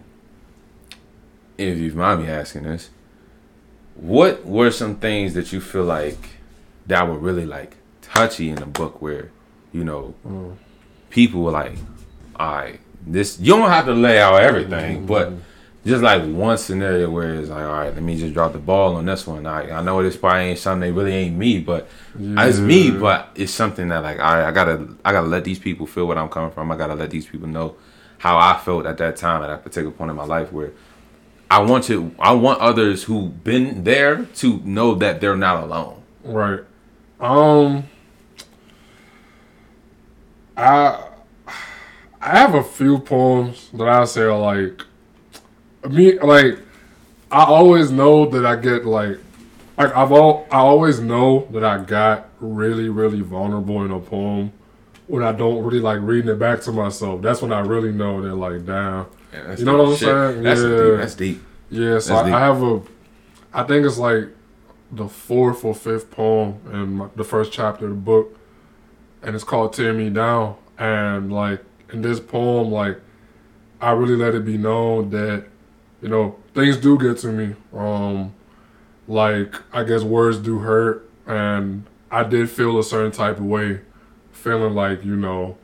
if 1.59 1.79
you 1.79 1.93
mind 1.93 2.23
me 2.23 2.29
asking 2.29 2.65
this, 2.65 2.91
what 3.95 4.45
were 4.45 4.71
some 4.71 4.97
things 4.97 5.35
that 5.35 5.53
you 5.53 5.61
feel 5.61 5.85
like 5.85 6.31
that 6.87 7.09
were 7.09 7.19
really 7.19 7.47
like 7.47 7.77
touchy 8.03 8.51
in 8.51 8.57
the 8.57 8.67
book 8.67 9.01
where, 9.01 9.31
you 9.73 9.85
know, 9.85 10.15
mm. 10.27 10.57
people 11.11 11.43
were 11.43 11.51
like, 11.51 11.77
all 12.37 12.55
right, 12.55 12.81
this, 13.07 13.41
you 13.41 13.55
don't 13.55 13.71
have 13.71 13.87
to 13.87 13.95
lay 13.95 14.21
out 14.21 14.41
everything, 14.43 14.99
mm-hmm. 14.99 15.07
but 15.07 15.33
just 15.87 16.03
like 16.03 16.25
one 16.25 16.59
scenario 16.59 17.09
where 17.09 17.35
it's 17.35 17.49
like, 17.49 17.65
all 17.65 17.73
right, 17.73 17.95
let 17.95 18.03
me 18.03 18.19
just 18.19 18.35
drop 18.35 18.53
the 18.53 18.59
ball 18.59 18.97
on 18.97 19.07
this 19.07 19.27
one. 19.27 19.47
I, 19.47 19.71
I 19.71 19.83
know 19.83 20.03
this 20.03 20.17
probably 20.17 20.51
ain't 20.51 20.59
something 20.59 20.89
that 20.89 20.99
really 20.99 21.15
ain't 21.15 21.37
me, 21.37 21.61
but 21.61 21.89
it's 22.19 22.59
me, 22.59 22.91
but 22.91 23.31
it's 23.37 23.53
something 23.53 23.89
that 23.89 24.03
like, 24.03 24.19
all 24.19 24.35
right, 24.35 24.47
I 24.47 24.51
gotta, 24.51 24.89
I 25.05 25.13
gotta 25.13 25.29
let 25.29 25.45
these 25.45 25.61
people 25.61 25.87
feel 25.87 26.07
what 26.07 26.19
I'm 26.19 26.29
coming 26.29 26.51
from. 26.51 26.71
I 26.73 26.77
gotta 26.77 26.97
let 26.97 27.11
these 27.11 27.27
people 27.27 27.47
know 27.47 27.77
how 28.19 28.37
I 28.37 28.59
felt 28.59 28.87
at 28.87 28.99
that 28.99 29.17
time 29.17 29.43
at 29.43 29.49
that 29.49 29.63
particular 29.63 29.93
point 29.93 30.11
in 30.11 30.17
my 30.17 30.25
life 30.25 30.53
where 30.53 30.73
I 31.51 31.61
want 31.61 31.85
to 31.85 32.15
I 32.19 32.33
want 32.33 32.61
others 32.61 33.05
who've 33.05 33.45
been 33.45 33.85
there 33.85 34.25
to 34.25 34.61
know 34.65 34.95
that 34.97 35.21
they're 35.21 35.37
not 35.37 35.63
alone. 35.63 36.03
Right. 36.25 36.61
Um 37.21 37.85
I 40.57 41.05
I 42.21 42.39
have 42.39 42.55
a 42.55 42.65
few 42.65 42.99
poems 42.99 43.71
that 43.75 43.89
I 43.89 44.05
say 44.05 44.23
are 44.23 44.39
like 44.39 44.83
me 45.89 46.19
like 46.19 46.59
I 47.31 47.45
always 47.45 47.91
know 47.91 48.27
that 48.27 48.45
I 48.45 48.57
get 48.57 48.85
like 48.85 49.19
like 49.77 49.95
I've 49.95 50.11
all 50.11 50.47
I 50.51 50.59
always 50.59 51.01
know 51.01 51.47
that 51.53 51.63
I 51.63 51.79
got 51.79 52.29
really 52.41 52.89
really 52.89 53.21
vulnerable 53.21 53.85
in 53.85 53.93
a 53.93 54.01
poem 54.01 54.53
when 55.07 55.23
I 55.23 55.31
don't 55.31 55.63
really 55.63 55.79
like 55.79 56.01
reading 56.01 56.31
it 56.31 56.39
back 56.41 56.61
to 56.63 56.73
myself. 56.73 57.23
That's 57.23 57.41
when 57.41 57.53
I 57.53 57.61
really 57.61 57.93
know 57.93 58.21
that 58.23 58.35
like 58.35 58.67
damn. 58.67 59.07
That's 59.47 59.61
You 59.61 59.67
know 59.67 59.77
what 59.79 59.87
I'm 59.89 59.97
shit. 59.97 59.99
saying? 60.09 60.43
That's 60.43 60.61
Yeah. 60.63 60.69
deep. 60.69 60.97
That's 60.99 61.15
deep. 61.15 61.43
Yeah, 61.71 61.99
so 61.99 62.15
I. 62.17 62.27
I 62.27 62.41
have 62.41 62.63
a 62.63 62.81
I 63.53 63.63
think 63.65 63.87
it's 63.87 63.99
like 63.99 64.29
the 64.93 65.09
fourth 65.09 65.65
or 65.65 65.75
fifth 65.75 66.11
poem 66.11 66.59
in 66.73 66.93
my, 66.95 67.07
the 67.17 67.25
first 67.25 67.51
chapter 67.53 67.87
of 67.87 67.91
the 67.91 67.97
book, 67.97 68.39
and 69.23 69.35
it's 69.35 69.45
called 69.45 69.73
"Tear 69.73 69.93
Me 69.93 70.11
Down." 70.11 70.57
And 70.79 71.33
like 71.33 71.65
in 71.93 72.03
this 72.03 72.21
poem, 72.21 72.71
like 72.71 73.01
I 73.81 73.93
really 73.93 74.17
let 74.17 74.35
it 74.35 74.45
be 74.45 74.59
known 74.59 75.11
that 75.11 75.45
you 76.03 76.09
know 76.09 76.37
things 76.55 76.77
do 76.77 76.99
get 76.99 77.19
to 77.19 77.29
me. 77.29 77.55
Um, 77.75 78.33
like 79.09 79.55
I 79.73 79.83
guess 79.85 80.03
words 80.03 80.39
do 80.39 80.59
hurt, 80.59 81.09
and 81.27 81.85
I 82.11 82.23
did 82.25 82.49
feel 82.51 82.79
a 82.79 82.85
certain 82.85 83.11
type 83.13 83.39
of 83.39 83.45
way, 83.47 83.81
feeling 84.33 84.75
like 84.75 85.05
you 85.05 85.17
know 85.17 85.57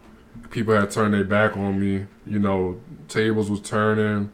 people 0.50 0.74
had 0.74 0.90
turned 0.90 1.14
their 1.14 1.24
back 1.24 1.56
on 1.56 1.78
me. 1.80 2.06
You 2.26 2.38
know, 2.38 2.80
tables 3.12 3.50
was 3.50 3.60
turning. 3.60 4.30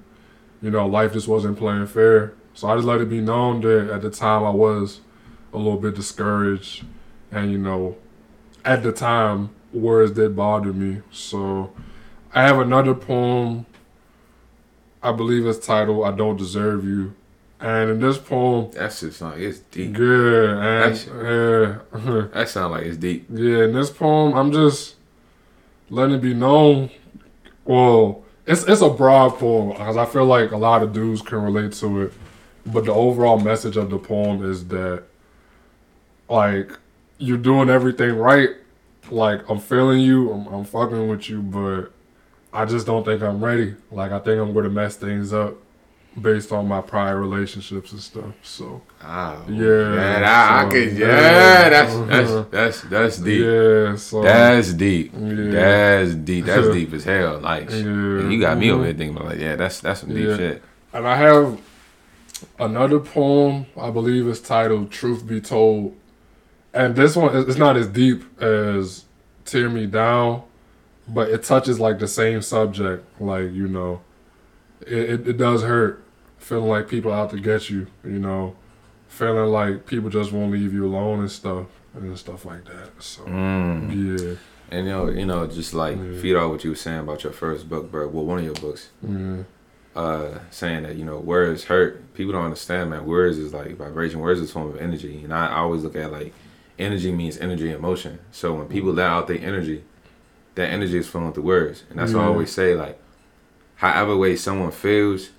You 0.62 0.70
know, 0.70 0.86
life 0.86 1.12
just 1.12 1.28
wasn't 1.28 1.58
playing 1.58 1.86
fair. 1.86 2.34
So 2.54 2.68
I 2.68 2.74
just 2.76 2.86
let 2.86 3.00
it 3.00 3.08
be 3.08 3.20
known 3.20 3.60
that 3.60 3.90
at 3.90 4.02
the 4.02 4.10
time 4.10 4.44
I 4.44 4.50
was 4.50 5.00
a 5.52 5.56
little 5.58 5.78
bit 5.78 5.94
discouraged, 5.94 6.84
and 7.30 7.52
you 7.52 7.58
know, 7.58 7.96
at 8.64 8.82
the 8.82 8.92
time 8.92 9.50
words 9.72 10.12
did 10.12 10.34
bother 10.34 10.72
me. 10.72 11.02
So 11.12 11.72
I 12.34 12.42
have 12.42 12.58
another 12.58 12.94
poem. 12.94 13.66
I 15.02 15.12
believe 15.12 15.46
it's 15.46 15.64
titled 15.64 16.04
"I 16.04 16.10
Don't 16.10 16.36
Deserve 16.36 16.84
You," 16.84 17.14
and 17.60 17.90
in 17.90 18.00
this 18.00 18.18
poem, 18.18 18.70
That's 18.72 19.00
just 19.00 19.20
like 19.20 19.38
it's 19.38 19.60
deep. 19.60 19.92
good 19.92 20.50
and 20.50 20.96
That's- 20.96 21.06
yeah. 21.06 22.26
That 22.34 22.48
sound 22.48 22.72
like 22.72 22.82
it's 22.84 22.96
deep. 22.96 23.26
Yeah, 23.32 23.64
in 23.64 23.72
this 23.74 23.90
poem, 23.90 24.34
I'm 24.34 24.50
just 24.52 24.96
letting 25.88 26.16
it 26.16 26.20
be 26.22 26.34
known. 26.34 26.90
Well, 27.64 28.24
it's 28.48 28.64
it's 28.64 28.80
a 28.80 28.88
broad 28.88 29.38
poem 29.38 29.68
because 29.68 29.96
I 29.96 30.06
feel 30.06 30.24
like 30.24 30.52
a 30.52 30.56
lot 30.56 30.82
of 30.82 30.92
dudes 30.92 31.20
can 31.20 31.42
relate 31.42 31.72
to 31.74 32.02
it. 32.02 32.12
But 32.64 32.86
the 32.86 32.92
overall 32.92 33.38
message 33.38 33.76
of 33.76 33.90
the 33.90 33.98
poem 33.98 34.44
is 34.44 34.66
that, 34.68 35.04
like, 36.28 36.72
you're 37.18 37.38
doing 37.38 37.68
everything 37.70 38.16
right. 38.16 38.50
Like, 39.10 39.48
I'm 39.48 39.58
feeling 39.58 40.00
you, 40.00 40.32
I'm, 40.32 40.46
I'm 40.48 40.64
fucking 40.64 41.08
with 41.08 41.30
you, 41.30 41.40
but 41.40 41.92
I 42.52 42.64
just 42.64 42.86
don't 42.86 43.04
think 43.04 43.22
I'm 43.22 43.42
ready. 43.42 43.74
Like, 43.90 44.12
I 44.12 44.18
think 44.18 44.40
I'm 44.40 44.52
going 44.52 44.64
to 44.64 44.70
mess 44.70 44.96
things 44.96 45.32
up 45.32 45.54
based 46.22 46.52
on 46.52 46.66
my 46.68 46.80
prior 46.80 47.20
relationships 47.20 47.92
and 47.92 48.00
stuff. 48.00 48.34
So, 48.42 48.82
Oh, 49.02 49.44
Yeah, 49.48 49.94
man, 49.94 50.24
I, 50.24 50.60
I 50.60 50.64
so, 50.64 50.70
could, 50.70 50.92
yeah. 50.98 51.06
yeah, 51.06 51.68
that's 51.70 51.92
Uh-huh. 51.94 52.06
that's 52.10 52.50
that's 52.50 52.80
that's 52.82 53.18
deep. 53.18 53.42
yeah, 53.44 53.96
so. 53.96 54.22
That's 54.22 54.72
deep. 54.72 55.12
Yeah. 55.16 55.50
That's 55.50 56.14
deep. 56.14 56.44
That's 56.46 56.68
deep 56.72 56.92
as 56.92 57.04
hell. 57.04 57.38
Like, 57.40 57.70
Yeah. 57.70 58.28
you 58.28 58.40
got 58.40 58.58
me 58.58 58.70
over 58.70 58.84
here 58.84 58.94
thinking 58.94 59.16
about 59.16 59.28
like, 59.30 59.40
yeah, 59.40 59.56
that's 59.56 59.80
that's 59.80 60.00
some 60.00 60.10
deep 60.14 60.36
shit. 60.36 60.62
And 60.92 61.06
I 61.06 61.16
have 61.16 61.60
another 62.58 62.98
poem, 63.00 63.66
I 63.80 63.90
believe 63.90 64.26
it's 64.28 64.40
titled 64.40 64.90
Truth 64.90 65.26
Be 65.26 65.40
Told. 65.40 65.96
And 66.74 66.94
this 66.96 67.16
one 67.16 67.34
is 67.34 67.48
it's 67.48 67.58
not 67.58 67.76
as 67.76 67.86
deep 67.88 68.22
as 68.42 69.04
Tear 69.44 69.68
Me 69.70 69.86
Down, 69.86 70.42
but 71.08 71.30
it 71.30 71.42
touches 71.42 71.80
like 71.80 71.98
the 71.98 72.08
same 72.08 72.42
subject. 72.42 73.04
Like, 73.20 73.52
you 73.52 73.66
know, 73.68 74.00
it, 74.82 74.92
it, 75.10 75.28
it 75.28 75.36
does 75.38 75.62
hurt 75.62 76.04
feeling 76.48 76.68
like 76.70 76.88
people 76.88 77.12
out 77.12 77.28
to 77.30 77.38
get 77.38 77.68
you, 77.68 77.86
you 78.02 78.18
know, 78.18 78.56
feeling 79.08 79.50
like 79.52 79.84
people 79.86 80.08
just 80.08 80.32
won't 80.32 80.50
leave 80.50 80.72
you 80.72 80.86
alone 80.86 81.20
and 81.20 81.30
stuff 81.30 81.66
and 81.94 82.16
stuff 82.18 82.46
like 82.46 82.64
that. 82.64 82.90
So, 83.00 83.22
Mm. 83.24 83.90
yeah, 83.90 84.34
And 84.70 84.86
you 84.86 84.92
know, 84.92 85.08
you 85.10 85.26
know, 85.26 85.46
just 85.46 85.74
like 85.74 85.96
Yeah. 85.98 86.20
feed 86.20 86.36
off 86.36 86.50
what 86.52 86.64
you 86.64 86.70
were 86.70 86.76
saying 86.76 87.00
about 87.00 87.22
your 87.24 87.32
first 87.34 87.68
book, 87.68 87.90
bro. 87.90 88.08
Well, 88.08 88.24
one 88.24 88.38
of 88.38 88.44
your 88.44 88.54
books, 88.54 88.88
yeah, 89.06 89.42
uh, 89.94 90.38
saying 90.50 90.82
that 90.84 90.96
you 90.96 91.04
know 91.04 91.18
words 91.18 91.64
hurt. 91.64 92.14
People 92.14 92.32
don't 92.32 92.44
understand, 92.44 92.90
man. 92.90 93.04
Words 93.06 93.36
is 93.38 93.52
like 93.52 93.76
vibration. 93.76 94.20
Words 94.20 94.40
is 94.40 94.50
a 94.50 94.52
form 94.52 94.68
of 94.68 94.76
energy, 94.80 95.22
and 95.24 95.32
I, 95.34 95.46
I 95.48 95.58
always 95.60 95.82
look 95.84 95.96
at 95.96 96.10
like 96.12 96.32
energy 96.78 97.10
means 97.12 97.36
energy 97.38 97.70
and 97.72 97.80
motion. 97.82 98.18
So 98.30 98.54
when 98.54 98.68
people 98.68 98.92
let 98.92 99.06
out 99.10 99.26
their 99.26 99.38
energy, 99.40 99.84
that 100.54 100.68
energy 100.70 100.96
is 100.98 101.08
flowing 101.08 101.32
through 101.32 101.44
words, 101.44 101.84
and 101.90 101.98
that's 101.98 102.12
why 102.14 102.22
I 102.22 102.26
always 102.26 102.50
say 102.52 102.74
like, 102.74 102.98
however 103.76 104.16
way 104.16 104.36
someone 104.36 104.70
feels, 104.70 105.30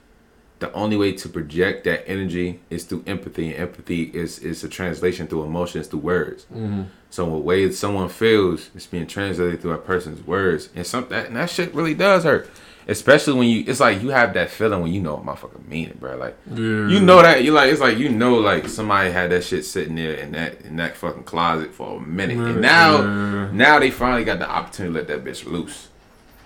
the 0.59 0.71
only 0.73 0.97
way 0.97 1.13
to 1.13 1.29
project 1.29 1.85
that 1.85 2.07
energy 2.07 2.59
is 2.69 2.83
through 2.83 3.03
empathy, 3.07 3.53
and 3.53 3.61
empathy 3.61 4.03
is 4.13 4.39
is 4.39 4.63
a 4.63 4.69
translation 4.69 5.27
through 5.27 5.43
emotions 5.43 5.87
through 5.87 5.99
words. 5.99 6.43
hmm 6.45 6.83
So 7.09 7.25
the 7.25 7.37
way 7.37 7.71
someone 7.71 8.09
feels 8.09 8.69
is 8.75 8.85
being 8.85 9.07
translated 9.07 9.61
through 9.61 9.71
a 9.71 9.77
person's 9.77 10.25
words, 10.25 10.69
and 10.75 10.85
some 10.85 11.07
that 11.09 11.27
and 11.27 11.35
that 11.35 11.49
shit 11.49 11.73
really 11.73 11.93
does 11.93 12.23
hurt. 12.23 12.49
Especially 12.87 13.33
when 13.33 13.47
you, 13.47 13.63
it's 13.67 13.79
like 13.79 14.01
you 14.01 14.09
have 14.09 14.33
that 14.33 14.49
feeling 14.49 14.81
when 14.81 14.91
you 14.91 14.99
know 14.99 15.17
a 15.17 15.21
motherfucker 15.21 15.63
mean 15.67 15.89
it, 15.89 15.99
bro. 15.99 16.17
Like 16.17 16.35
yeah. 16.49 16.87
you 16.87 16.99
know 16.99 17.21
that 17.21 17.43
you 17.43 17.51
like, 17.51 17.71
it's 17.71 17.79
like 17.79 17.99
you 17.99 18.09
know, 18.09 18.35
like 18.39 18.67
somebody 18.67 19.11
had 19.11 19.29
that 19.29 19.43
shit 19.43 19.63
sitting 19.63 19.95
there 19.95 20.15
in 20.15 20.31
that 20.31 20.61
in 20.61 20.75
that 20.77 20.97
fucking 20.97 21.23
closet 21.23 21.73
for 21.73 21.97
a 21.97 22.01
minute, 22.01 22.37
and 22.37 22.61
now 22.61 22.97
yeah. 22.97 23.51
now 23.51 23.79
they 23.79 23.91
finally 23.91 24.25
got 24.25 24.39
the 24.39 24.49
opportunity 24.49 24.93
to 24.93 24.99
let 24.99 25.07
that 25.07 25.23
bitch 25.23 25.45
loose. 25.45 25.89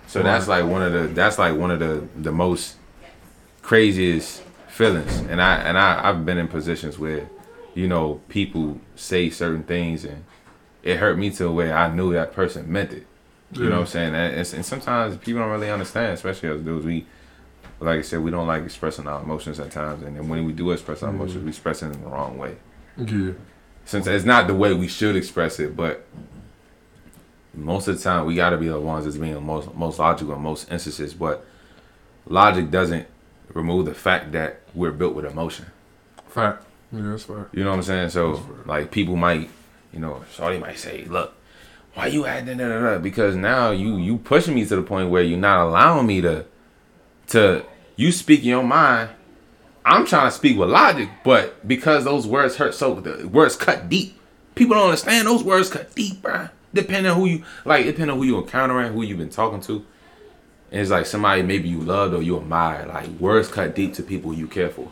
So 0.08 0.22
that's 0.22 0.48
like 0.48 0.66
one 0.66 0.84
of 0.84 0.92
the 0.94 1.08
that's 1.08 1.40
like 1.40 1.56
one 1.56 1.72
of 1.72 1.80
the 1.80 2.08
the 2.16 2.32
most 2.32 2.76
craziest 3.64 4.44
feelings, 4.68 5.18
and 5.30 5.42
I 5.42 5.56
and 5.56 5.78
I 5.78 6.08
I've 6.08 6.26
been 6.26 6.38
in 6.38 6.48
positions 6.48 7.00
where 7.00 7.28
you 7.74 7.88
know 7.88 8.22
people 8.30 8.80
say 8.96 9.32
certain 9.32 9.64
things 9.64 10.06
and 10.06 10.24
it 10.84 10.98
hurt 10.98 11.18
me 11.18 11.32
to 11.32 11.50
where 11.50 11.76
I 11.76 11.94
knew 11.94 12.14
that 12.14 12.34
person 12.34 12.72
meant 12.72 12.92
it. 12.92 13.08
You 13.54 13.66
know 13.66 13.76
what 13.76 13.82
I'm 13.82 13.88
saying? 13.88 14.16
And, 14.16 14.36
and, 14.36 14.54
and 14.54 14.66
sometimes 14.66 15.16
people 15.18 15.42
don't 15.42 15.52
really 15.52 15.70
understand, 15.70 16.14
especially 16.14 16.50
as 16.50 16.62
dudes. 16.62 16.86
We, 16.86 17.06
like 17.80 18.00
I 18.00 18.02
said, 18.02 18.22
we 18.22 18.32
don't 18.32 18.48
like 18.48 18.64
expressing 18.64 19.08
our 19.08 19.22
emotions 19.22 19.60
at 19.60 19.72
times, 19.72 20.04
and 20.04 20.18
then 20.18 20.28
when 20.28 20.44
we 20.44 20.54
do 20.54 20.72
express 20.72 21.04
our 21.04 21.10
emotions, 21.10 21.42
mm. 21.42 21.44
we 21.44 21.50
express 21.50 21.84
it 21.84 21.88
in 21.88 22.02
the 22.02 22.10
wrong 22.10 22.38
way. 22.38 22.56
Yeah. 22.98 23.34
Since 23.86 24.08
it's 24.08 24.26
not 24.26 24.48
the 24.48 24.56
way 24.56 24.74
we 24.74 24.88
should 24.88 25.16
express 25.16 25.60
it, 25.60 25.76
but 25.76 26.06
most 27.54 27.88
of 27.88 27.98
the 27.98 28.04
time 28.04 28.26
we 28.26 28.36
got 28.36 28.52
to 28.52 28.58
be 28.58 28.68
the 28.68 28.80
ones 28.80 29.06
that's 29.06 29.18
being 29.18 29.42
most 29.46 29.74
most 29.76 30.00
logical 30.00 30.34
in 30.34 30.42
most 30.42 30.72
instances. 30.72 31.14
But 31.14 31.46
logic 32.26 32.72
doesn't 32.72 33.08
remove 33.54 33.86
the 33.86 33.94
fact 33.94 34.32
that 34.34 34.62
we're 34.74 34.92
built 34.92 35.16
with 35.16 35.26
emotion. 35.26 35.68
Fact. 36.28 36.66
Yeah, 36.92 37.02
that's 37.02 37.24
fact. 37.24 37.54
You 37.54 37.64
know 37.64 37.72
what 37.72 37.78
I'm 37.78 37.84
saying? 37.84 38.10
So 38.10 38.44
like 38.66 38.92
people 38.92 39.16
might, 39.16 39.50
you 39.92 40.00
know, 40.00 40.24
Shorty 40.34 40.58
might 40.58 40.78
say, 40.78 41.06
"Look, 41.06 41.34
why 41.94 42.08
you 42.08 42.26
at 42.26 42.46
da, 42.46 42.54
da, 42.54 42.68
da, 42.68 42.80
da?" 42.80 42.98
Because 43.00 43.36
now 43.36 43.72
you 43.72 43.98
you 43.98 44.18
pushing 44.18 44.56
me 44.56 44.66
to 44.66 44.76
the 44.76 44.82
point 44.82 45.10
where 45.10 45.24
you're 45.24 45.38
not 45.38 45.68
allowing 45.68 46.08
me 46.08 46.22
to 46.22 46.46
to 47.28 47.66
you 47.96 48.12
speak 48.12 48.44
your 48.44 48.64
mind. 48.64 49.10
I'm 49.86 50.06
trying 50.06 50.28
to 50.28 50.32
speak 50.32 50.58
with 50.58 50.70
logic, 50.70 51.10
but 51.24 51.68
because 51.68 52.06
those 52.06 52.26
words 52.26 52.56
hurt 52.56 52.74
so 52.74 52.96
the 52.96 53.28
words 53.28 53.56
cut 53.56 53.90
deep. 53.90 54.18
People 54.56 54.76
don't 54.76 54.86
understand 54.86 55.28
those 55.28 55.44
words 55.44 55.70
cut 55.70 55.94
deep, 55.94 56.22
bruh. 56.22 56.50
Depending 56.74 57.12
on 57.12 57.18
who 57.18 57.26
you 57.26 57.44
like, 57.66 57.86
depending 57.86 58.12
on 58.12 58.18
who 58.18 58.24
you 58.24 58.38
encountering, 58.38 58.94
who 58.94 59.04
you've 59.04 59.18
been 59.18 59.30
talking 59.30 59.62
to. 59.62 59.86
And 60.74 60.82
it's 60.82 60.90
like 60.90 61.06
somebody 61.06 61.44
maybe 61.44 61.70
you 61.70 61.80
loved 61.82 62.16
or 62.16 62.24
you 62.24 62.36
admire. 62.36 62.88
Like 62.88 63.08
words 63.20 63.48
cut 63.48 63.76
deep 63.76 63.94
to 63.94 64.04
people 64.04 64.34
you 64.34 64.48
care 64.48 64.70
for 64.70 64.90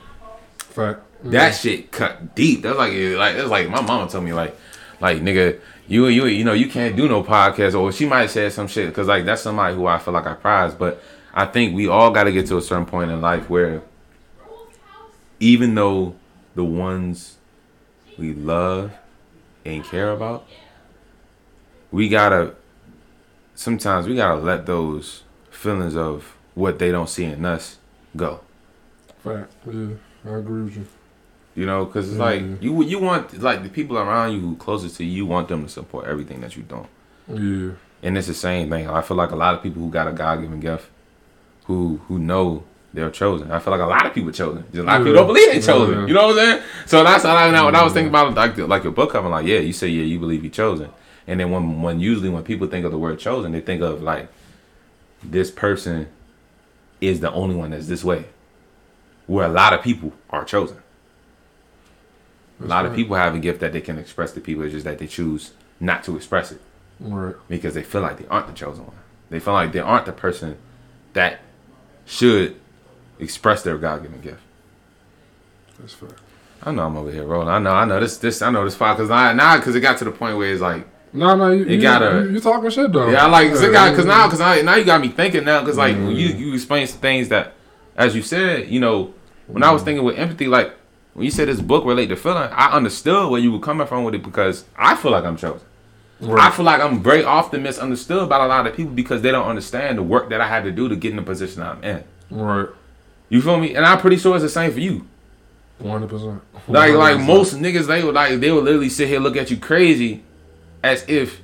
Fact. 0.59 1.01
that 1.23 1.55
shit 1.55 1.91
cut 1.91 2.35
deep. 2.35 2.61
That's 2.61 2.77
like 2.77 2.93
like 2.93 3.35
that's 3.35 3.49
like 3.49 3.67
my 3.67 3.81
mama 3.81 4.07
told 4.07 4.23
me 4.23 4.31
like 4.31 4.55
like 4.99 5.17
nigga 5.17 5.59
you 5.87 6.05
you 6.07 6.27
you 6.27 6.43
know 6.43 6.53
you 6.53 6.69
can't 6.69 6.95
do 6.95 7.09
no 7.09 7.23
podcast 7.23 7.73
or 7.73 7.91
she 7.91 8.05
might 8.05 8.21
have 8.21 8.31
said 8.31 8.53
some 8.53 8.67
shit 8.67 8.89
because 8.89 9.07
like 9.07 9.25
that's 9.25 9.41
somebody 9.41 9.75
who 9.75 9.87
I 9.87 9.97
feel 9.97 10.13
like 10.13 10.27
I 10.27 10.35
prize. 10.35 10.75
But 10.75 11.01
I 11.33 11.45
think 11.45 11.75
we 11.75 11.87
all 11.87 12.11
got 12.11 12.25
to 12.25 12.31
get 12.31 12.45
to 12.47 12.57
a 12.57 12.61
certain 12.61 12.85
point 12.85 13.09
in 13.09 13.19
life 13.19 13.49
where 13.49 13.81
even 15.39 15.73
though 15.73 16.13
the 16.53 16.63
ones 16.63 17.37
we 18.19 18.35
love 18.35 18.91
and 19.65 19.83
care 19.83 20.11
about, 20.11 20.45
we 21.91 22.07
gotta 22.07 22.53
sometimes 23.55 24.07
we 24.07 24.15
gotta 24.15 24.39
let 24.39 24.67
those 24.67 25.23
feelings 25.61 25.95
of 25.95 26.35
what 26.55 26.79
they 26.79 26.91
don't 26.91 27.09
see 27.09 27.25
in 27.25 27.45
us 27.45 27.77
go. 28.15 28.41
Fact. 29.23 29.51
Yeah, 29.71 29.95
I 30.25 30.37
agree 30.37 30.63
with 30.63 30.77
you. 30.77 30.87
You 31.53 31.65
know, 31.65 31.85
because 31.85 32.09
it's 32.09 32.17
like 32.17 32.41
you 32.61 32.81
you 32.83 32.99
want 32.99 33.39
like 33.39 33.61
the 33.61 33.69
people 33.69 33.97
around 33.97 34.33
you 34.33 34.39
who 34.39 34.55
closest 34.55 34.97
to 34.97 35.05
you, 35.05 35.25
want 35.25 35.49
them 35.49 35.63
to 35.63 35.69
support 35.69 36.07
everything 36.07 36.41
that 36.41 36.55
you're 36.55 36.65
doing. 36.65 36.87
Yeah. 37.27 37.73
And 38.03 38.17
it's 38.17 38.27
the 38.27 38.33
same 38.33 38.69
thing. 38.69 38.89
I 38.89 39.01
feel 39.01 39.17
like 39.17 39.31
a 39.31 39.35
lot 39.35 39.53
of 39.53 39.61
people 39.61 39.81
who 39.81 39.89
got 39.89 40.07
a 40.07 40.11
God 40.11 40.41
given 40.41 40.59
gift, 40.59 40.89
who 41.65 41.99
who 42.07 42.17
know 42.17 42.63
they're 42.93 43.11
chosen. 43.11 43.51
I 43.51 43.59
feel 43.59 43.71
like 43.71 43.81
a 43.81 43.85
lot 43.85 44.05
of 44.05 44.13
people 44.13 44.31
chosen. 44.31 44.63
Just 44.71 44.77
a 44.77 44.83
lot 44.83 45.01
of 45.01 45.05
people 45.05 45.17
don't 45.17 45.27
believe 45.27 45.51
they 45.51 45.61
chosen. 45.61 45.99
Yeah. 45.99 46.07
You 46.07 46.13
know 46.13 46.27
what 46.27 46.39
I'm 46.39 46.45
saying? 46.45 46.63
So 46.87 47.03
that's 47.03 47.23
what 47.23 47.35
I, 47.35 47.65
when 47.65 47.75
I 47.75 47.83
was 47.83 47.93
thinking 47.93 48.09
about 48.09 48.33
like 48.33 48.55
the, 48.55 48.65
like 48.65 48.83
your 48.83 48.93
book 48.93 49.11
cover. 49.11 49.29
Like 49.29 49.45
yeah, 49.45 49.59
you 49.59 49.73
say 49.73 49.89
yeah, 49.89 50.03
you 50.03 50.19
believe 50.19 50.43
you're 50.43 50.51
chosen. 50.51 50.89
And 51.27 51.39
then 51.39 51.51
when 51.51 51.81
when 51.81 51.99
usually 51.99 52.29
when 52.29 52.43
people 52.43 52.67
think 52.67 52.85
of 52.85 52.91
the 52.91 52.97
word 52.97 53.19
chosen, 53.19 53.51
they 53.51 53.61
think 53.61 53.81
of 53.81 54.01
like 54.01 54.29
this 55.23 55.51
person 55.51 56.07
is 56.99 57.19
the 57.19 57.31
only 57.31 57.55
one 57.55 57.71
that's 57.71 57.87
this 57.87 58.03
way. 58.03 58.25
where 59.27 59.45
a 59.45 59.49
lot 59.51 59.71
of 59.73 59.81
people 59.81 60.11
are 60.29 60.43
chosen. 60.43 60.77
a 62.61 62.65
lot 62.65 62.85
of 62.85 62.93
people 62.93 63.15
have 63.15 63.33
a 63.33 63.39
gift 63.39 63.59
that 63.61 63.71
they 63.73 63.79
can 63.81 63.97
express 63.97 64.33
to 64.33 64.41
people. 64.41 64.63
It's 64.63 64.73
just 64.73 64.83
that 64.85 64.99
they 64.99 65.07
choose 65.07 65.51
not 65.79 66.03
to 66.03 66.15
express 66.17 66.51
it 66.51 66.59
Right. 66.99 67.35
because 67.47 67.73
they 67.73 67.81
feel 67.83 68.01
like 68.01 68.17
they 68.19 68.27
aren't 68.27 68.47
the 68.47 68.53
chosen 68.53 68.85
one. 68.85 68.95
They 69.29 69.39
feel 69.39 69.53
like 69.53 69.71
they 69.71 69.79
aren't 69.79 70.05
the 70.05 70.11
person 70.11 70.57
that 71.13 71.39
should 72.05 72.55
express 73.19 73.63
their 73.63 73.77
God 73.77 74.01
given 74.03 74.19
gift. 74.21 74.41
That's 75.79 75.93
fair. 75.93 76.09
I 76.63 76.71
know 76.71 76.85
I'm 76.85 76.97
over 76.97 77.11
here 77.11 77.23
rolling. 77.25 77.47
I 77.47 77.57
know, 77.59 77.71
I 77.71 77.85
know 77.85 77.99
this, 77.99 78.17
this, 78.17 78.41
I 78.41 78.51
know 78.51 78.63
this 78.65 78.75
file 78.75 78.93
because 78.95 79.09
I 79.09 79.33
now 79.33 79.57
because 79.57 79.75
it 79.75 79.79
got 79.81 79.97
to 79.99 80.05
the 80.05 80.11
point 80.11 80.37
where 80.37 80.51
it's 80.51 80.61
like, 80.61 80.85
No, 81.13 81.35
no, 81.35 81.51
you, 81.51 81.63
It 81.65 81.71
you, 81.71 81.81
gotta- 81.81 82.23
you, 82.25 82.31
you 82.35 82.39
talking 82.39 82.69
shit 82.69 82.91
though. 82.91 83.09
yeah, 83.09 83.25
I 83.25 83.29
like 83.29 83.49
cause 83.49 83.61
it 83.61 83.71
got 83.71 83.89
because 83.91 84.05
yeah. 84.05 84.15
now 84.17 84.27
because 84.27 84.41
I 84.41 84.61
now 84.61 84.75
you 84.75 84.85
got 84.85 85.01
me 85.01 85.09
thinking 85.09 85.43
now 85.43 85.59
because 85.61 85.77
like 85.77 85.95
when 85.95 86.11
you 86.15 86.29
Mm. 86.29 86.39
you 86.39 86.53
explain 86.53 86.87
some 86.87 86.99
things 86.99 87.27
that, 87.29 87.53
as 87.97 88.15
you 88.15 88.21
said, 88.21 88.69
you 88.69 88.79
know, 88.79 89.13
when 89.47 89.63
I 89.63 89.71
was 89.71 89.83
thinking 89.83 90.05
with 90.05 90.17
empathy, 90.17 90.47
like 90.47 90.73
when 91.13 91.25
you 91.25 91.31
said 91.31 91.49
this 91.49 91.59
book 91.59 91.83
relate 91.85 92.07
to 92.07 92.15
feeling, 92.15 92.49
I 92.53 92.71
understood 92.71 93.29
where 93.29 93.41
you 93.41 93.51
were 93.51 93.59
coming 93.59 93.85
from 93.87 94.05
with 94.05 94.15
it 94.15 94.23
because 94.23 94.63
I 94.77 94.95
feel 94.95 95.11
like 95.11 95.25
I'm 95.25 95.35
chosen. 95.37 95.59
I 96.37 96.51
feel 96.51 96.63
like 96.65 96.79
I'm 96.79 97.01
very 97.01 97.23
often 97.23 97.63
misunderstood 97.63 98.29
by 98.29 98.45
a 98.45 98.47
lot 98.47 98.67
of 98.67 98.75
people 98.75 98.93
because 98.93 99.21
they 99.23 99.31
don't 99.31 99.47
understand 99.47 99.97
the 99.97 100.03
work 100.03 100.29
that 100.29 100.39
I 100.39 100.47
had 100.47 100.63
to 100.65 100.71
do 100.71 100.87
to 100.87 100.95
get 100.95 101.09
in 101.09 101.15
the 101.17 101.23
position 101.23 101.63
I'm 101.63 101.83
in. 101.83 102.03
Right. 102.29 102.69
You 103.27 103.41
feel 103.41 103.59
me? 103.59 103.73
And 103.75 103.83
I'm 103.85 103.97
pretty 103.99 104.17
sure 104.17 104.35
it's 104.35 104.43
the 104.43 104.49
same 104.49 104.71
for 104.71 104.79
you. 104.79 105.07
One 105.79 105.99
hundred 105.99 106.09
percent. 106.11 106.41
Like 106.67 106.93
like 106.93 107.19
most 107.19 107.55
niggas, 107.55 107.87
they 107.87 108.03
would 108.03 108.13
like 108.13 108.39
they 108.39 108.51
would 108.51 108.63
literally 108.63 108.87
sit 108.89 109.07
here 109.07 109.19
look 109.19 109.35
at 109.35 109.49
you 109.49 109.57
crazy, 109.57 110.23
as 110.83 111.05
if 111.07 111.41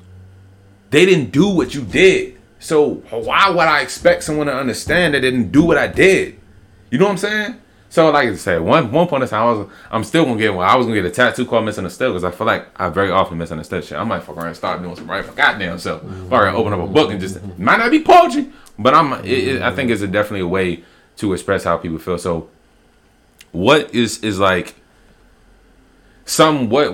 they 0.89 1.05
didn't 1.05 1.31
do 1.31 1.49
what 1.49 1.73
you 1.73 1.83
did. 1.83 2.37
So 2.59 2.95
why 3.11 3.49
would 3.49 3.59
I 3.59 3.81
expect 3.81 4.23
someone 4.23 4.47
to 4.47 4.55
understand 4.55 5.13
that 5.13 5.21
they 5.21 5.31
didn't 5.31 5.51
do 5.51 5.63
what 5.63 5.77
I 5.77 5.87
did? 5.87 6.39
You 6.89 6.97
know 6.97 7.05
what 7.05 7.11
I'm 7.11 7.17
saying? 7.17 7.61
So 7.89 8.11
like 8.11 8.27
I 8.27 8.35
said, 8.35 8.61
one 8.61 8.91
one 8.91 9.07
point 9.07 9.23
in 9.23 9.29
time, 9.29 9.47
I 9.47 9.51
was 9.51 9.69
I'm 9.89 10.03
still 10.03 10.25
gonna 10.25 10.37
get 10.37 10.53
one. 10.53 10.67
I 10.67 10.75
was 10.75 10.85
gonna 10.85 11.01
get 11.01 11.05
a 11.05 11.11
tattoo 11.11 11.45
called 11.45 11.65
misunderstood 11.65 12.09
because 12.09 12.23
I 12.23 12.31
feel 12.31 12.47
like 12.47 12.67
I 12.79 12.89
very 12.89 13.11
often 13.11 13.37
misunderstood 13.37 13.85
shit. 13.85 13.97
I 13.97 14.03
might 14.03 14.23
fuck 14.23 14.35
around 14.35 14.47
and 14.47 14.57
start 14.57 14.81
doing 14.81 14.95
some 14.95 15.09
right 15.09 15.23
for 15.23 15.31
goddamn 15.31 15.79
self. 15.79 16.01
Mm-hmm. 16.01 16.33
Or 16.33 16.47
open 16.49 16.73
up 16.73 16.81
a 16.81 16.87
book 16.87 17.11
and 17.11 17.21
just 17.21 17.41
might 17.57 17.77
not 17.77 17.91
be 17.91 18.03
poetry, 18.03 18.49
but 18.77 18.93
I'm. 18.93 19.13
It, 19.25 19.47
it, 19.47 19.61
I 19.61 19.73
think 19.73 19.89
it's 19.89 20.01
a, 20.01 20.07
definitely 20.07 20.41
a 20.41 20.47
way 20.47 20.83
to 21.17 21.33
express 21.33 21.63
how 21.63 21.77
people 21.77 21.97
feel. 21.97 22.17
So 22.17 22.49
what 23.51 23.93
is 23.95 24.23
is 24.23 24.37
like 24.37 24.75
some 26.25 26.69
what 26.69 26.91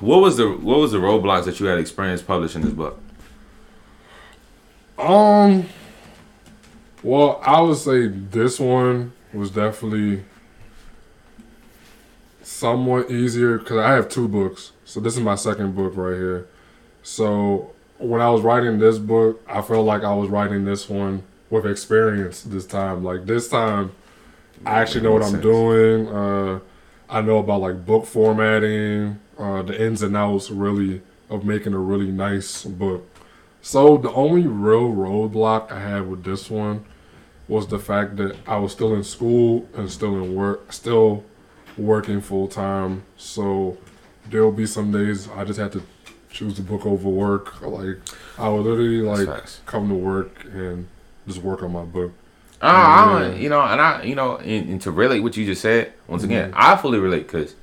what 0.00 0.20
was 0.20 0.36
the 0.36 0.48
what 0.50 0.78
was 0.78 0.92
the 0.92 0.98
roadblocks 0.98 1.44
that 1.44 1.60
you 1.60 1.66
had 1.66 1.78
experienced 1.78 2.26
publishing 2.26 2.62
this 2.62 2.72
book? 2.72 2.98
Um. 4.98 5.68
Well, 7.02 7.40
I 7.44 7.60
would 7.60 7.76
say 7.76 8.06
this 8.06 8.58
one 8.58 9.12
was 9.34 9.50
definitely 9.50 10.24
somewhat 12.42 13.10
easier 13.10 13.58
because 13.58 13.78
I 13.78 13.92
have 13.92 14.08
two 14.08 14.28
books. 14.28 14.72
So 14.84 15.00
this 15.00 15.14
is 15.16 15.22
my 15.22 15.34
second 15.34 15.74
book 15.74 15.94
right 15.96 16.16
here. 16.16 16.46
So 17.02 17.72
when 17.98 18.20
I 18.20 18.30
was 18.30 18.42
writing 18.42 18.78
this 18.78 18.98
book, 18.98 19.42
I 19.48 19.60
felt 19.62 19.84
like 19.84 20.02
I 20.02 20.14
was 20.14 20.28
writing 20.28 20.64
this 20.64 20.88
one 20.88 21.24
with 21.50 21.66
experience 21.66 22.42
this 22.42 22.66
time. 22.66 23.04
Like 23.04 23.26
this 23.26 23.48
time, 23.48 23.92
I 24.64 24.80
actually 24.80 25.02
know 25.02 25.12
what 25.12 25.24
I'm 25.24 25.40
doing. 25.40 26.08
Uh, 26.08 26.60
I 27.08 27.20
know 27.20 27.38
about 27.38 27.60
like 27.60 27.84
book 27.84 28.06
formatting, 28.06 29.20
uh, 29.38 29.62
the 29.62 29.80
ins 29.80 30.02
and 30.02 30.16
outs, 30.16 30.50
really 30.50 31.02
of 31.30 31.44
making 31.44 31.74
a 31.74 31.78
really 31.78 32.10
nice 32.10 32.64
book. 32.64 33.08
So 33.62 33.96
the 33.96 34.12
only 34.12 34.46
real 34.46 34.90
roadblock 34.90 35.72
I 35.72 35.80
had 35.80 36.08
with 36.08 36.22
this 36.22 36.50
one 36.50 36.84
was 37.48 37.66
the 37.66 37.78
fact 37.78 38.16
that 38.16 38.36
I 38.46 38.58
was 38.58 38.72
still 38.72 38.94
in 38.94 39.04
school 39.04 39.66
and 39.74 39.90
still 39.90 40.14
in 40.22 40.34
work, 40.34 40.72
still 40.72 41.24
working 41.76 42.20
full 42.20 42.48
time. 42.48 43.04
So 43.16 43.78
there'll 44.28 44.52
be 44.52 44.66
some 44.66 44.92
days 44.92 45.28
I 45.30 45.44
just 45.44 45.58
had 45.58 45.72
to 45.72 45.82
choose 46.30 46.56
the 46.56 46.62
book 46.62 46.84
over 46.84 47.08
work. 47.08 47.60
Like 47.62 47.98
I 48.38 48.48
would 48.48 48.66
literally 48.66 49.00
like 49.00 49.28
come 49.66 49.88
to 49.88 49.94
work 49.94 50.44
and 50.44 50.86
just 51.26 51.38
work 51.40 51.62
on 51.62 51.72
my 51.72 51.84
book. 51.84 52.12
Uh, 52.62 52.66
I 52.66 53.34
you 53.34 53.48
know, 53.48 53.60
and 53.60 53.80
I, 53.80 54.02
you 54.04 54.14
know, 54.14 54.38
and, 54.38 54.70
and 54.70 54.80
to 54.82 54.90
relate 54.90 55.20
what 55.20 55.36
you 55.36 55.44
just 55.44 55.60
said, 55.60 55.92
once 56.06 56.22
again, 56.22 56.52
I 56.54 56.76
fully 56.76 56.98
relate 56.98 57.26
because 57.26 57.54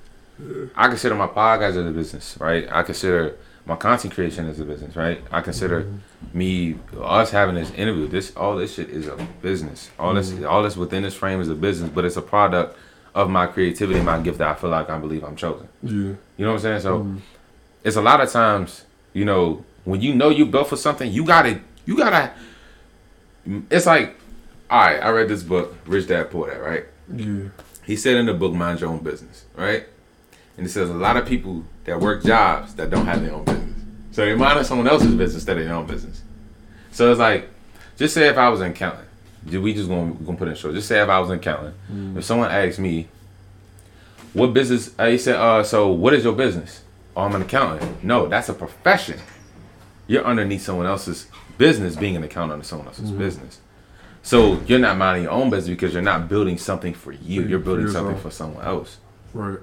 I 0.75 0.87
consider 0.87 1.15
my 1.15 1.27
podcast 1.27 1.69
as 1.69 1.77
a 1.77 1.91
business, 1.91 2.37
right? 2.39 2.67
I 2.71 2.83
consider 2.83 3.37
my 3.65 3.75
content 3.75 4.13
creation 4.13 4.47
as 4.47 4.59
a 4.59 4.65
business, 4.65 4.95
right? 4.95 5.21
I 5.31 5.41
consider 5.41 5.83
mm-hmm. 5.83 6.37
me, 6.37 6.75
us 6.99 7.31
having 7.31 7.55
this 7.55 7.71
interview, 7.71 8.07
this, 8.07 8.35
all 8.35 8.55
this 8.57 8.75
shit 8.75 8.89
is 8.89 9.07
a 9.07 9.15
business. 9.41 9.89
All 9.99 10.13
this, 10.13 10.31
mm-hmm. 10.31 10.45
all 10.45 10.63
this 10.63 10.75
within 10.75 11.03
this 11.03 11.13
frame 11.13 11.41
is 11.41 11.49
a 11.49 11.55
business, 11.55 11.89
but 11.89 12.05
it's 12.05 12.17
a 12.17 12.21
product 12.21 12.77
of 13.13 13.29
my 13.29 13.45
creativity 13.45 13.99
my 13.99 14.19
gift 14.21 14.37
that 14.37 14.47
I 14.47 14.55
feel 14.55 14.69
like 14.69 14.89
I 14.89 14.97
believe 14.97 15.23
I'm 15.23 15.35
chosen. 15.35 15.67
Yeah. 15.83 15.91
You 15.91 16.17
know 16.37 16.47
what 16.47 16.53
I'm 16.53 16.59
saying? 16.59 16.81
So 16.81 16.99
mm-hmm. 16.99 17.17
it's 17.83 17.97
a 17.97 18.01
lot 18.01 18.21
of 18.21 18.31
times, 18.31 18.85
you 19.13 19.25
know, 19.25 19.65
when 19.83 20.01
you 20.01 20.15
know 20.15 20.29
you 20.29 20.45
built 20.45 20.69
for 20.69 20.77
something, 20.77 21.11
you 21.11 21.25
gotta, 21.25 21.59
you 21.85 21.97
gotta. 21.97 22.31
It's 23.69 23.85
like, 23.85 24.15
all 24.69 24.79
right, 24.79 25.03
I 25.03 25.09
read 25.09 25.27
this 25.27 25.43
book, 25.43 25.75
Rich 25.85 26.07
Dad 26.07 26.31
Poor 26.31 26.49
Dad, 26.49 26.61
right? 26.61 26.85
Yeah. 27.13 27.49
He 27.83 27.95
said 27.95 28.15
in 28.15 28.27
the 28.27 28.33
book, 28.33 28.53
mind 28.53 28.79
your 28.79 28.89
own 28.89 29.03
business, 29.03 29.45
right? 29.55 29.85
And 30.57 30.65
it 30.65 30.69
says 30.69 30.89
a 30.89 30.93
lot 30.93 31.17
of 31.17 31.25
people 31.25 31.63
that 31.85 31.99
work 31.99 32.23
jobs 32.23 32.75
that 32.75 32.89
don't 32.89 33.05
have 33.05 33.21
their 33.21 33.33
own 33.33 33.45
business, 33.45 33.81
so 34.11 34.25
they 34.25 34.35
mind 34.35 34.65
someone 34.65 34.87
else's 34.87 35.15
business 35.15 35.35
instead 35.35 35.57
of 35.57 35.65
their 35.65 35.73
own 35.73 35.87
business. 35.87 36.21
So 36.91 37.09
it's 37.09 37.19
like, 37.19 37.49
just 37.97 38.13
say 38.13 38.27
if 38.27 38.37
I 38.37 38.49
was 38.49 38.61
in 38.61 38.71
accounting, 38.71 39.05
we 39.45 39.73
just 39.73 39.89
gonna, 39.89 40.13
gonna 40.13 40.37
put 40.37 40.47
it 40.47 40.51
in 40.51 40.57
short. 40.57 40.73
Just 40.75 40.87
say 40.87 41.01
if 41.01 41.09
I 41.09 41.19
was 41.19 41.29
in 41.29 41.39
accounting, 41.39 41.73
mm. 41.91 42.17
if 42.17 42.25
someone 42.25 42.51
asked 42.51 42.79
me, 42.79 43.07
what 44.33 44.53
business? 44.53 44.89
Uh, 44.99 45.03
I 45.03 45.17
said, 45.17 45.35
uh, 45.35 45.63
so 45.63 45.89
what 45.89 46.13
is 46.13 46.23
your 46.23 46.33
business? 46.33 46.83
Oh, 47.15 47.23
I'm 47.23 47.35
an 47.35 47.41
accountant. 47.41 48.03
No, 48.03 48.27
that's 48.27 48.49
a 48.49 48.53
profession. 48.53 49.19
You're 50.07 50.23
underneath 50.23 50.61
someone 50.61 50.85
else's 50.85 51.27
business, 51.57 51.95
being 51.95 52.15
an 52.15 52.23
accountant 52.23 52.53
under 52.53 52.65
someone 52.65 52.87
else's 52.87 53.11
mm. 53.11 53.17
business. 53.17 53.59
So 54.23 54.61
you're 54.67 54.79
not 54.79 54.97
minding 54.97 55.23
your 55.23 55.31
own 55.31 55.49
business 55.49 55.69
because 55.75 55.93
you're 55.93 56.01
not 56.01 56.29
building 56.29 56.57
something 56.57 56.93
for 56.93 57.11
you. 57.11 57.43
You're 57.43 57.59
building 57.59 57.89
something 57.89 58.17
for 58.17 58.29
someone 58.29 58.63
else. 58.63 58.97
Right. 59.33 59.59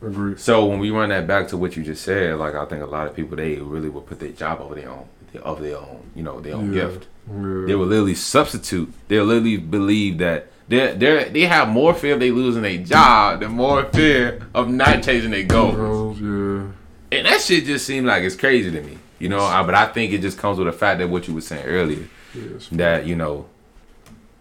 Agreed. 0.00 0.38
So 0.38 0.64
when 0.66 0.78
we 0.78 0.90
run 0.90 1.08
that 1.08 1.26
back 1.26 1.48
to 1.48 1.56
what 1.56 1.76
you 1.76 1.82
just 1.82 2.02
said, 2.04 2.36
like 2.38 2.54
I 2.54 2.64
think 2.66 2.82
a 2.82 2.86
lot 2.86 3.06
of 3.08 3.16
people 3.16 3.36
they 3.36 3.56
really 3.56 3.88
will 3.88 4.00
put 4.02 4.20
their 4.20 4.30
job 4.30 4.60
over 4.60 4.74
their 4.74 4.88
own, 4.90 5.06
of 5.42 5.60
their 5.60 5.76
own, 5.76 6.10
you 6.14 6.22
know, 6.22 6.40
their 6.40 6.54
own 6.54 6.72
Yeah. 6.72 6.82
gift. 6.86 7.06
Yeah. 7.28 7.64
They 7.66 7.74
will 7.74 7.86
literally 7.86 8.14
substitute. 8.14 8.92
They'll 9.08 9.24
literally 9.24 9.56
believe 9.56 10.18
that 10.18 10.46
they 10.68 10.94
they 10.94 11.28
they 11.30 11.40
have 11.42 11.68
more 11.68 11.94
fear 11.94 12.14
of 12.14 12.20
they 12.20 12.30
losing 12.30 12.62
their 12.62 12.78
job 12.78 13.40
than 13.40 13.52
more 13.52 13.84
fear 13.92 14.40
of 14.54 14.68
not 14.70 15.02
chasing 15.02 15.30
their 15.32 15.42
goals. 15.44 16.20
Yeah. 16.20 16.62
And 17.10 17.26
that 17.26 17.40
shit 17.40 17.64
just 17.64 17.86
seemed 17.86 18.06
like 18.06 18.22
it's 18.22 18.36
crazy 18.36 18.70
to 18.70 18.82
me, 18.82 18.98
you 19.18 19.28
know. 19.30 19.40
I, 19.40 19.62
but 19.64 19.74
I 19.74 19.86
think 19.86 20.12
it 20.12 20.20
just 20.20 20.38
comes 20.38 20.58
with 20.58 20.66
the 20.66 20.72
fact 20.72 20.98
that 21.00 21.08
what 21.08 21.26
you 21.26 21.34
were 21.34 21.40
saying 21.40 21.64
earlier, 21.66 22.06
Yes. 22.34 22.68
that 22.72 23.06
you 23.06 23.16
know, 23.16 23.46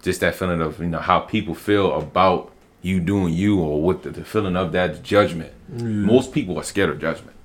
just 0.03 0.19
that 0.19 0.35
feeling 0.35 0.61
of 0.61 0.79
you 0.79 0.87
know 0.87 0.99
how 0.99 1.19
people 1.21 1.55
feel 1.55 1.93
about 1.97 2.51
you 2.87 2.99
doing 2.99 3.33
you, 3.33 3.59
or 3.59 3.81
what 3.81 4.03
the, 4.03 4.09
the 4.11 4.23
feeling 4.23 4.55
of 4.55 4.71
that 4.71 5.03
judgment. 5.03 5.51
Most 5.69 6.31
people 6.31 6.57
are 6.57 6.63
scared 6.63 6.89
of 6.89 6.99
judgment. 6.99 7.35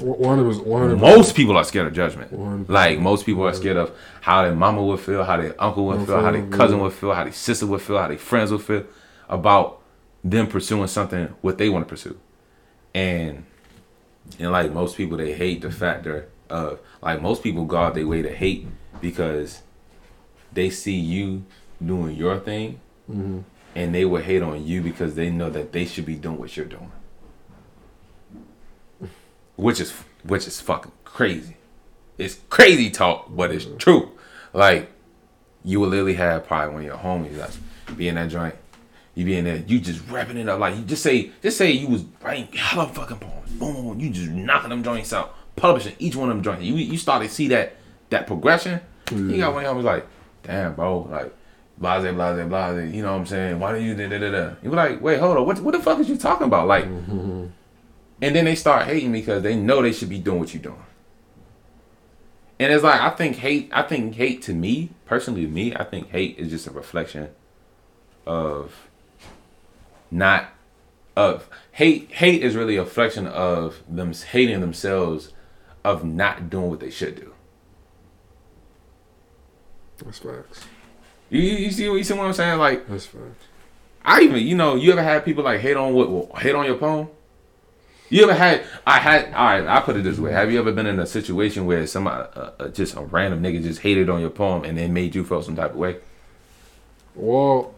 One 0.00 0.40
of 0.40 0.48
us. 0.48 0.56
One 0.56 0.90
of 0.90 0.98
Most 0.98 1.36
people 1.36 1.56
are 1.56 1.64
scared 1.64 1.86
of 1.86 1.92
judgment. 1.92 2.68
Like 2.68 2.98
most 2.98 3.26
people 3.26 3.46
are 3.46 3.52
scared 3.52 3.76
of 3.76 3.92
how 4.22 4.42
their 4.42 4.54
mama 4.54 4.82
would 4.82 5.00
feel, 5.00 5.22
how 5.22 5.36
their 5.36 5.54
uncle 5.62 5.86
would 5.86 6.06
feel, 6.06 6.20
how 6.20 6.32
their 6.32 6.46
cousin 6.46 6.80
would 6.80 6.92
feel, 6.92 7.12
how 7.12 7.24
their 7.24 7.32
sister 7.32 7.66
would 7.66 7.82
feel, 7.82 7.98
how 7.98 8.08
their 8.08 8.18
friends 8.18 8.50
would 8.50 8.62
feel 8.62 8.84
about 9.28 9.80
them 10.24 10.46
pursuing 10.46 10.86
something 10.88 11.26
what 11.42 11.58
they 11.58 11.68
want 11.68 11.86
to 11.86 11.88
pursue. 11.88 12.18
And 12.94 13.44
and 14.38 14.50
like 14.50 14.72
most 14.72 14.96
people 14.96 15.18
they 15.18 15.34
hate 15.34 15.60
the 15.60 15.70
factor 15.70 16.28
of 16.48 16.80
like 17.02 17.20
most 17.20 17.42
people 17.42 17.64
go 17.66 17.76
out 17.76 17.94
their 17.94 18.06
way 18.06 18.22
to 18.22 18.34
hate 18.34 18.66
because 19.00 19.62
they 20.52 20.70
see 20.70 20.96
you 20.96 21.44
doing 21.84 22.16
your 22.16 22.38
thing 22.38 22.80
Mm-hmm. 23.10 23.40
And 23.74 23.94
they 23.94 24.04
will 24.04 24.22
hate 24.22 24.42
on 24.42 24.64
you 24.64 24.80
because 24.80 25.14
they 25.14 25.30
know 25.30 25.50
that 25.50 25.72
they 25.72 25.84
should 25.84 26.06
be 26.06 26.14
doing 26.14 26.38
what 26.38 26.56
you're 26.56 26.66
doing. 26.66 26.92
Which 29.56 29.80
is 29.80 29.92
which 30.24 30.46
is 30.46 30.60
fucking 30.60 30.92
crazy. 31.04 31.56
It's 32.18 32.38
crazy 32.48 32.90
talk, 32.90 33.34
but 33.34 33.50
it's 33.50 33.64
mm-hmm. 33.64 33.76
true. 33.76 34.12
Like 34.52 34.90
you 35.64 35.80
will 35.80 35.88
literally 35.88 36.14
have 36.14 36.46
probably 36.46 36.74
one 36.74 36.82
of 36.82 36.86
your 36.86 36.96
homies 36.96 37.38
like 37.38 37.96
be 37.96 38.08
in 38.08 38.16
that 38.16 38.30
joint. 38.30 38.54
You 39.14 39.24
be 39.24 39.36
in 39.36 39.44
there, 39.44 39.56
you 39.56 39.78
just 39.78 40.08
wrapping 40.10 40.36
it 40.36 40.48
up. 40.48 40.58
Like 40.58 40.76
you 40.76 40.82
just 40.82 41.02
say, 41.02 41.30
just 41.40 41.56
say 41.56 41.70
you 41.70 41.86
was 41.86 42.04
writing 42.20 42.48
hella 42.52 42.88
fucking 42.88 43.18
poems. 43.18 43.50
Boom, 43.52 43.74
boom, 43.74 43.84
boom. 43.88 44.00
You 44.00 44.10
just 44.10 44.30
knocking 44.30 44.70
them 44.70 44.82
joints 44.82 45.12
out, 45.12 45.36
publishing 45.54 45.94
each 46.00 46.16
one 46.16 46.30
of 46.30 46.36
them 46.36 46.42
joints. 46.42 46.64
You 46.64 46.74
you 46.74 46.98
start 46.98 47.22
to 47.22 47.28
see 47.28 47.48
that 47.48 47.76
that 48.10 48.26
progression. 48.26 48.80
You 49.10 49.36
got 49.38 49.54
mm-hmm. 49.54 49.54
one 49.54 49.66
of 49.66 49.76
was 49.76 49.84
like, 49.84 50.06
damn, 50.42 50.74
bro, 50.74 51.02
like 51.02 51.32
blase, 51.78 52.12
blase, 52.12 52.48
blase. 52.48 52.94
You 52.94 53.02
know 53.02 53.12
what 53.12 53.20
I'm 53.20 53.26
saying? 53.26 53.58
Why 53.58 53.72
don't 53.72 53.82
you 53.82 53.94
da 53.94 54.08
da 54.08 54.18
da 54.18 54.30
da? 54.30 54.54
You 54.62 54.70
be 54.70 54.76
like, 54.76 55.00
wait, 55.00 55.20
hold 55.20 55.36
on, 55.36 55.46
what 55.46 55.60
what 55.60 55.72
the 55.72 55.80
fuck 55.80 55.98
is 56.00 56.08
you 56.08 56.16
talking 56.16 56.46
about? 56.46 56.66
Like, 56.66 56.84
mm-hmm. 56.84 57.46
and 58.22 58.36
then 58.36 58.44
they 58.44 58.54
start 58.54 58.86
hating 58.86 59.12
because 59.12 59.42
they 59.42 59.56
know 59.56 59.82
they 59.82 59.92
should 59.92 60.08
be 60.08 60.18
doing 60.18 60.40
what 60.40 60.54
you're 60.54 60.62
doing. 60.62 60.84
And 62.58 62.72
it's 62.72 62.84
like 62.84 63.00
I 63.00 63.10
think 63.10 63.36
hate. 63.36 63.70
I 63.72 63.82
think 63.82 64.14
hate 64.14 64.42
to 64.42 64.54
me 64.54 64.90
personally, 65.06 65.42
to 65.42 65.48
me, 65.48 65.74
I 65.74 65.84
think 65.84 66.10
hate 66.10 66.38
is 66.38 66.50
just 66.50 66.66
a 66.66 66.70
reflection 66.70 67.30
of 68.26 68.88
not 70.10 70.48
of 71.16 71.48
hate. 71.72 72.10
Hate 72.12 72.42
is 72.42 72.56
really 72.56 72.76
a 72.76 72.84
reflection 72.84 73.26
of 73.26 73.82
them 73.88 74.12
hating 74.12 74.60
themselves 74.60 75.32
of 75.84 76.04
not 76.04 76.48
doing 76.48 76.70
what 76.70 76.80
they 76.80 76.90
should 76.90 77.16
do. 77.16 77.32
That's 79.98 80.18
facts. 80.18 80.64
You, 81.30 81.40
you 81.40 81.70
see 81.70 81.84
you 81.84 82.04
see 82.04 82.14
what 82.14 82.26
I'm 82.26 82.32
saying? 82.32 82.58
Like 82.58 82.86
That's. 82.88 83.08
I 84.04 84.20
even 84.20 84.46
you 84.46 84.54
know 84.54 84.74
you 84.74 84.92
ever 84.92 85.02
had 85.02 85.24
people 85.24 85.44
like 85.44 85.60
hate 85.60 85.76
on 85.76 85.94
what 85.94 86.38
hate 86.40 86.54
on 86.54 86.66
your 86.66 86.76
poem? 86.76 87.08
You 88.10 88.24
ever 88.24 88.34
had? 88.34 88.64
I 88.86 88.98
had. 88.98 89.32
All 89.34 89.44
right, 89.44 89.66
I 89.66 89.80
put 89.80 89.96
it 89.96 90.04
this 90.04 90.18
way: 90.18 90.30
Have 90.32 90.52
you 90.52 90.58
ever 90.58 90.72
been 90.72 90.86
in 90.86 91.00
a 91.00 91.06
situation 91.06 91.66
where 91.66 91.86
somebody, 91.86 92.28
uh, 92.36 92.50
uh, 92.60 92.68
just 92.68 92.94
a 92.96 93.00
random 93.00 93.42
nigga, 93.42 93.62
just 93.62 93.80
hated 93.80 94.10
on 94.10 94.20
your 94.20 94.30
poem 94.30 94.64
and 94.64 94.76
then 94.76 94.92
made 94.92 95.14
you 95.14 95.24
feel 95.24 95.42
some 95.42 95.56
type 95.56 95.70
of 95.70 95.76
way? 95.76 95.96
Well, 97.14 97.74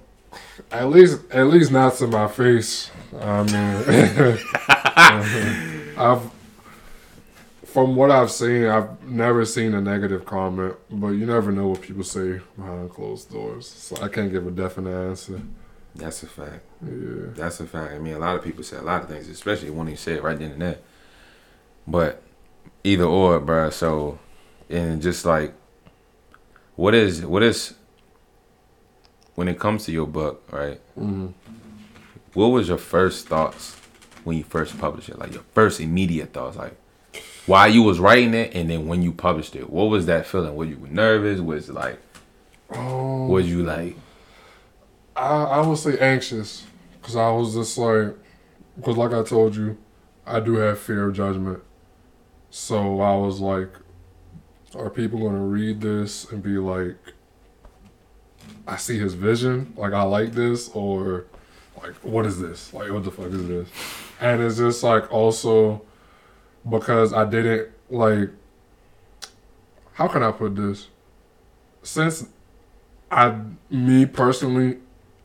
at 0.70 0.88
least 0.88 1.20
at 1.30 1.46
least 1.46 1.70
not 1.70 1.94
to 1.96 2.06
my 2.08 2.28
face. 2.28 2.90
I 3.18 3.42
mean, 3.44 4.38
I've 5.96 6.30
from 7.76 7.94
what 7.94 8.10
I've 8.10 8.30
seen, 8.30 8.64
I've 8.68 9.06
never 9.06 9.44
seen 9.44 9.74
a 9.74 9.82
negative 9.82 10.24
comment, 10.24 10.76
but 10.90 11.08
you 11.08 11.26
never 11.26 11.52
know 11.52 11.68
what 11.68 11.82
people 11.82 12.04
say 12.04 12.40
behind 12.56 12.88
closed 12.88 13.30
doors. 13.30 13.68
So 13.68 14.02
I 14.02 14.08
can't 14.08 14.32
give 14.32 14.46
a 14.46 14.50
definite 14.50 14.96
answer. 14.96 15.42
That's 15.94 16.22
a 16.22 16.26
fact. 16.26 16.64
Yeah. 16.82 17.34
That's 17.34 17.60
a 17.60 17.66
fact. 17.66 17.92
I 17.92 17.98
mean, 17.98 18.14
a 18.14 18.18
lot 18.18 18.34
of 18.34 18.42
people 18.42 18.64
say 18.64 18.78
a 18.78 18.82
lot 18.82 19.02
of 19.02 19.10
things, 19.10 19.28
especially 19.28 19.68
when 19.68 19.88
you 19.88 19.96
say 19.96 20.14
it 20.14 20.22
right 20.22 20.38
then 20.38 20.52
and 20.52 20.62
there. 20.62 20.78
But 21.86 22.22
either 22.82 23.04
or, 23.04 23.38
bruh. 23.40 23.70
So, 23.70 24.20
and 24.70 25.02
just 25.02 25.26
like, 25.26 25.52
what 26.76 26.94
is 26.94 27.26
what 27.26 27.42
is 27.42 27.74
when 29.34 29.48
it 29.48 29.58
comes 29.58 29.84
to 29.84 29.92
your 29.92 30.06
book, 30.06 30.48
right? 30.50 30.80
hmm 30.94 31.26
What 32.32 32.46
was 32.46 32.68
your 32.68 32.78
first 32.78 33.28
thoughts 33.28 33.76
when 34.24 34.38
you 34.38 34.44
first 34.44 34.78
published 34.78 35.10
it? 35.10 35.18
Like 35.18 35.34
your 35.34 35.44
first 35.52 35.78
immediate 35.78 36.32
thoughts, 36.32 36.56
like 36.56 36.74
while 37.46 37.68
you 37.68 37.82
was 37.82 37.98
writing 37.98 38.34
it, 38.34 38.54
and 38.54 38.68
then 38.68 38.86
when 38.86 39.02
you 39.02 39.12
published 39.12 39.56
it, 39.56 39.70
what 39.70 39.84
was 39.84 40.06
that 40.06 40.26
feeling? 40.26 40.54
Were 40.54 40.64
you 40.64 40.78
nervous? 40.90 41.40
Was 41.40 41.68
it 41.68 41.74
like, 41.74 41.98
Um, 42.70 43.28
was 43.28 43.48
you 43.48 43.62
like, 43.62 43.96
I, 45.14 45.44
I 45.44 45.66
would 45.66 45.78
say 45.78 45.98
anxious 45.98 46.66
because 47.00 47.16
I 47.16 47.30
was 47.30 47.54
just 47.54 47.78
like, 47.78 48.14
because 48.76 48.96
like 48.96 49.12
I 49.12 49.22
told 49.22 49.56
you, 49.56 49.78
I 50.26 50.40
do 50.40 50.56
have 50.56 50.78
fear 50.78 51.08
of 51.08 51.14
judgment. 51.14 51.62
So 52.50 53.00
I 53.00 53.16
was 53.16 53.40
like, 53.40 53.70
are 54.74 54.90
people 54.90 55.20
going 55.20 55.34
to 55.34 55.40
read 55.40 55.80
this 55.80 56.30
and 56.30 56.42
be 56.42 56.58
like, 56.58 56.96
I 58.66 58.76
see 58.76 58.98
his 58.98 59.14
vision, 59.14 59.72
like 59.76 59.92
I 59.92 60.02
like 60.02 60.32
this, 60.32 60.68
or 60.70 61.26
like 61.80 61.94
what 62.02 62.26
is 62.26 62.40
this? 62.40 62.74
Like 62.74 62.90
what 62.90 63.04
the 63.04 63.10
fuck 63.10 63.26
is 63.26 63.46
this? 63.46 63.68
And 64.20 64.42
it's 64.42 64.56
just 64.56 64.82
like 64.82 65.12
also 65.12 65.82
because 66.68 67.12
I 67.12 67.24
didn't 67.24 67.68
like. 67.90 68.30
How 69.94 70.08
can 70.08 70.22
I 70.22 70.30
put 70.30 70.56
this? 70.56 70.88
Since 71.82 72.26
I, 73.10 73.38
me 73.70 74.04
personally, 74.04 74.78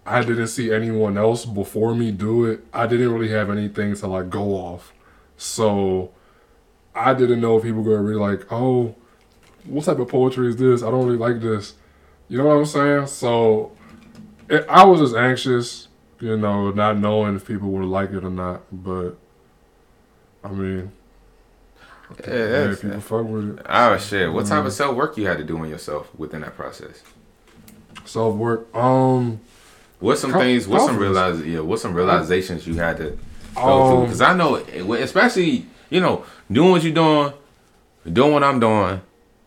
I 0.06 0.22
didn't 0.22 0.48
see 0.48 0.72
anyone 0.72 1.18
else 1.18 1.46
before 1.46 1.94
me 1.96 2.12
do 2.12 2.46
it. 2.46 2.66
I 2.74 2.88
didn't 2.88 3.12
really 3.12 3.30
have 3.30 3.50
anything 3.50 3.96
to 3.96 4.08
like 4.08 4.30
go 4.30 4.54
off. 4.54 4.94
So 5.38 6.12
I 6.96 7.14
didn't 7.14 7.42
know 7.42 7.58
if 7.58 7.64
people 7.64 7.84
were 7.84 8.02
be 8.04 8.16
like, 8.16 8.52
oh, 8.52 8.96
what 9.66 9.86
type 9.86 10.00
of 10.00 10.08
poetry 10.08 10.50
is 10.50 10.58
this? 10.58 10.84
I 10.84 10.92
don't 10.92 11.06
really 11.06 11.18
like 11.18 11.42
this. 11.42 11.76
You 12.28 12.38
know 12.38 12.46
what 12.46 12.58
I'm 12.58 12.66
saying? 12.66 13.08
So 13.08 13.72
it, 14.50 14.66
I 14.70 14.86
was 14.86 15.00
just 15.00 15.16
anxious, 15.16 15.88
you 16.20 16.38
know, 16.38 16.72
not 16.72 16.98
knowing 16.98 17.36
if 17.36 17.46
people 17.46 17.70
would 17.72 17.86
like 17.86 18.12
it 18.12 18.24
or 18.24 18.30
not. 18.30 18.64
But 18.72 19.18
I 20.44 20.50
mean, 20.50 20.92
yeah, 22.28 22.34
yeah, 22.34 22.46
that's- 22.48 22.82
people 22.82 23.00
fuck 23.02 23.26
with 23.26 23.60
it. 23.60 23.66
oh 23.68 23.98
shit, 23.98 24.32
what 24.32 24.46
type 24.46 24.66
of 24.66 24.74
self 24.74 24.96
work 24.96 25.18
you 25.18 25.28
had 25.28 25.38
to 25.38 25.44
do 25.44 25.58
on 25.58 25.70
yourself 25.70 26.10
within 26.18 26.42
that 26.42 26.56
process? 26.56 27.02
Self 28.06 28.36
work. 28.36 28.74
Um, 28.76 29.40
What's 30.00 30.20
some 30.22 30.32
Com- 30.32 30.42
things? 30.42 30.68
What 30.68 30.82
some 30.82 30.98
realize? 30.98 31.42
Yeah, 31.46 31.60
what's 31.60 31.84
some 31.84 31.94
realizations 31.94 32.66
you 32.66 32.76
had 32.76 32.98
to 32.98 33.18
go 33.56 33.62
through? 33.62 33.98
Um, 33.98 34.04
Because 34.06 34.22
I 34.22 34.34
know, 34.34 34.56
especially 34.56 35.68
you 35.90 36.00
know, 36.00 36.24
doing 36.52 36.72
what 36.72 36.84
you're 36.84 36.94
doing, 36.94 37.34
doing 38.12 38.32
what 38.34 38.44
I'm 38.44 38.60
doing, 38.60 39.02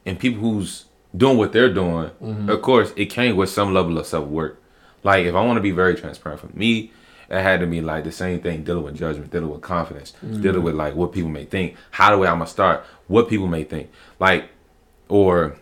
and 0.06 0.18
people 0.18 0.40
who's 0.40 0.84
doing 1.16 1.38
what 1.38 1.52
they're 1.52 1.72
doing. 1.72 2.10
Mm-hmm. 2.22 2.50
Of 2.50 2.62
course, 2.62 2.92
it 2.96 3.06
came 3.06 3.34
with 3.36 3.48
some 3.50 3.74
level 3.74 3.98
of 3.98 4.06
self 4.06 4.28
work. 4.28 4.60
Like 5.02 5.24
if 5.26 5.34
I 5.34 5.44
want 5.44 5.56
to 5.56 5.60
be 5.62 5.70
very 5.72 5.96
transparent 5.96 6.40
for 6.40 6.56
me, 6.56 6.92
it 7.30 7.42
had 7.42 7.60
to 7.60 7.66
be 7.66 7.80
like 7.80 8.04
the 8.04 8.12
same 8.12 8.40
thing 8.40 8.64
dealing 8.64 8.84
with 8.84 8.96
judgment, 8.96 9.30
dealing 9.30 9.50
with 9.50 9.60
confidence, 9.62 10.12
Mm-hmm. 10.24 10.42
dealing 10.42 10.62
with 10.62 10.74
like 10.74 10.94
what 10.94 11.12
people 11.12 11.30
may 11.30 11.44
think, 11.44 11.76
how 11.90 12.14
do 12.14 12.22
I, 12.24 12.30
I'm 12.30 12.38
gonna 12.38 12.46
start, 12.50 12.84
what 13.08 13.28
people 13.28 13.46
may 13.46 13.64
think, 13.64 13.90
like, 14.20 14.48
or 15.08 15.56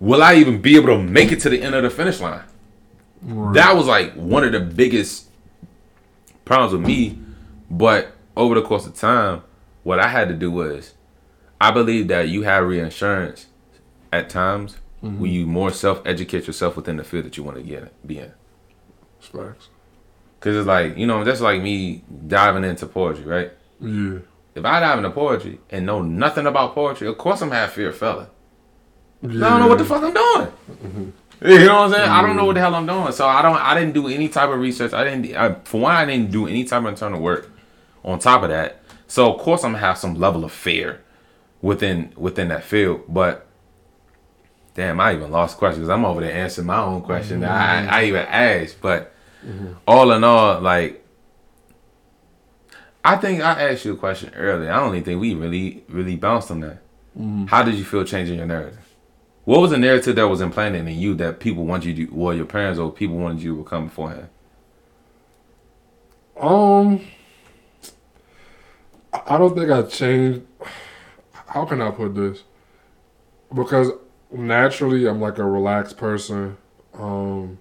will 0.00 0.22
I 0.22 0.34
even 0.34 0.60
be 0.60 0.76
able 0.76 0.88
to 0.88 0.98
make 0.98 1.32
it 1.32 1.40
to 1.40 1.48
the 1.50 1.62
end 1.62 1.74
of 1.74 1.82
the 1.82 1.90
finish 1.90 2.20
line? 2.20 2.42
right. 3.22 3.54
that 3.54 3.76
was 3.76 3.86
like 3.86 4.12
one 4.14 4.42
of 4.44 4.52
the 4.52 4.60
biggest 4.60 5.28
problems 6.44 6.72
with 6.72 6.82
me. 6.82 7.18
But 7.70 8.12
over 8.36 8.54
the 8.54 8.62
course 8.62 8.86
of 8.86 8.94
time, 8.94 9.42
what 9.84 9.98
I 10.00 10.08
had 10.08 10.28
to 10.28 10.34
do 10.34 10.50
was, 10.50 10.94
I 11.60 11.70
believe 11.70 12.08
that 12.08 12.28
you 12.28 12.42
have 12.42 12.66
reinsurance 12.66 13.46
at 14.12 14.28
times 14.28 14.76
when 15.00 15.30
you 15.30 15.46
more 15.46 15.70
self 15.72 16.00
educate 16.04 16.46
yourself 16.46 16.76
within 16.76 16.96
the 16.96 17.04
field 17.04 17.24
that 17.24 17.36
you 17.36 17.42
want 17.42 17.56
to 17.56 17.62
get 17.62 18.06
be 18.06 18.18
in. 18.18 18.32
facts. 19.20 19.68
Cause 20.42 20.56
it's 20.56 20.66
like 20.66 20.98
you 20.98 21.06
know 21.06 21.22
that's 21.22 21.40
like 21.40 21.62
me 21.62 22.02
diving 22.26 22.64
into 22.64 22.86
poetry, 22.86 23.24
right? 23.24 23.52
Yeah. 23.80 24.18
If 24.56 24.64
I 24.64 24.80
dive 24.80 24.98
into 24.98 25.10
poetry 25.10 25.60
and 25.70 25.86
know 25.86 26.02
nothing 26.02 26.46
about 26.46 26.74
poetry, 26.74 27.06
of 27.06 27.16
course 27.16 27.40
I'm 27.42 27.52
half 27.52 27.74
fear 27.74 27.92
fella. 27.92 28.28
yeah. 29.22 29.46
I 29.46 29.50
don't 29.50 29.60
know 29.60 29.68
what 29.68 29.78
the 29.78 29.84
fuck 29.84 30.02
I'm 30.02 30.12
doing. 30.12 30.52
Mm-hmm. 30.70 31.10
You 31.48 31.58
know 31.60 31.82
what 31.82 31.84
I'm 31.84 31.90
saying? 31.92 32.10
I 32.10 32.22
don't 32.22 32.34
know 32.34 32.44
what 32.44 32.54
the 32.54 32.60
mm-hmm. 32.60 32.72
hell 32.72 32.74
I'm 32.74 32.86
doing. 32.86 33.12
So 33.12 33.26
I 33.26 33.40
don't. 33.40 33.56
I 33.56 33.78
didn't 33.78 33.94
do 33.94 34.08
any 34.08 34.28
type 34.28 34.48
of 34.48 34.58
research. 34.58 34.92
I 34.92 35.04
didn't. 35.04 35.36
I, 35.36 35.54
for 35.62 35.80
one, 35.80 35.94
I 35.94 36.04
didn't 36.04 36.32
do 36.32 36.48
any 36.48 36.64
type 36.64 36.82
of 36.82 36.88
internal 36.88 37.20
work. 37.20 37.48
On 38.04 38.18
top 38.18 38.42
of 38.42 38.48
that, 38.48 38.82
so 39.06 39.32
of 39.32 39.40
course 39.40 39.62
I'm 39.62 39.72
gonna 39.72 39.78
have 39.78 39.96
some 39.96 40.16
level 40.16 40.44
of 40.44 40.50
fear 40.50 41.02
within 41.60 42.12
within 42.16 42.48
that 42.48 42.64
field. 42.64 43.02
But 43.08 43.46
damn, 44.74 44.98
I 44.98 45.14
even 45.14 45.30
lost 45.30 45.56
questions. 45.56 45.88
I'm 45.88 46.04
over 46.04 46.20
there 46.20 46.32
answering 46.32 46.66
my 46.66 46.78
own 46.78 47.02
question 47.02 47.38
that 47.40 47.50
I, 47.52 48.00
I 48.00 48.04
even 48.06 48.22
asked. 48.22 48.80
But 48.80 49.14
all 49.86 50.12
in 50.12 50.24
all, 50.24 50.60
like 50.60 51.04
I 53.04 53.16
think 53.16 53.42
I 53.42 53.70
asked 53.70 53.84
you 53.84 53.94
a 53.94 53.96
question 53.96 54.32
earlier. 54.34 54.70
I 54.70 54.80
don't 54.80 54.94
even 54.94 55.04
think 55.04 55.20
we 55.20 55.34
really 55.34 55.84
really 55.88 56.16
bounced 56.16 56.50
on 56.50 56.60
that. 56.60 56.78
How 57.48 57.62
did 57.62 57.74
you 57.74 57.84
feel 57.84 58.04
changing 58.04 58.38
your 58.38 58.46
narrative? 58.46 58.78
What 59.44 59.60
was 59.60 59.70
the 59.70 59.78
narrative 59.78 60.16
that 60.16 60.28
was 60.28 60.40
implanted 60.40 60.86
in 60.86 60.98
you 60.98 61.14
that 61.16 61.40
people 61.40 61.66
wanted 61.66 61.98
you 61.98 62.06
to, 62.06 62.14
well, 62.14 62.34
your 62.34 62.46
parents 62.46 62.78
or 62.78 62.92
people 62.92 63.16
wanted 63.16 63.42
you 63.42 63.56
to 63.56 63.62
become 63.64 63.86
beforehand? 63.86 64.28
Um, 66.40 67.04
I 69.12 69.36
don't 69.36 69.54
think 69.54 69.70
I 69.70 69.82
changed. 69.82 70.42
How 71.32 71.64
can 71.64 71.82
I 71.82 71.90
put 71.90 72.14
this? 72.14 72.44
Because 73.52 73.90
naturally, 74.30 75.06
I'm 75.06 75.20
like 75.20 75.38
a 75.38 75.44
relaxed 75.44 75.96
person. 75.98 76.56
Um, 76.94 77.58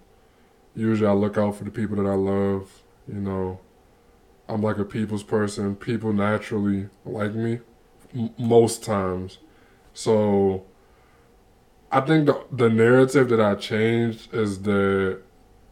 usually, 0.76 1.08
I 1.10 1.14
look 1.14 1.38
out 1.38 1.56
for 1.56 1.64
the 1.64 1.72
people 1.72 1.98
that 1.98 2.08
I 2.10 2.16
love. 2.16 2.84
You 3.08 3.20
know, 3.20 3.60
I'm 4.48 4.62
like 4.62 4.78
a 4.78 4.86
people's 4.86 5.24
person. 5.24 5.76
People 5.76 6.14
naturally 6.14 6.90
like 7.06 7.34
me 7.34 7.60
m- 8.16 8.34
most 8.38 8.84
times. 8.84 9.40
So, 9.94 10.66
I 11.92 12.02
think 12.02 12.26
the 12.26 12.44
the 12.52 12.70
narrative 12.70 13.30
that 13.30 13.42
I 13.42 13.56
changed 13.56 14.34
is 14.34 14.62
that 14.64 15.22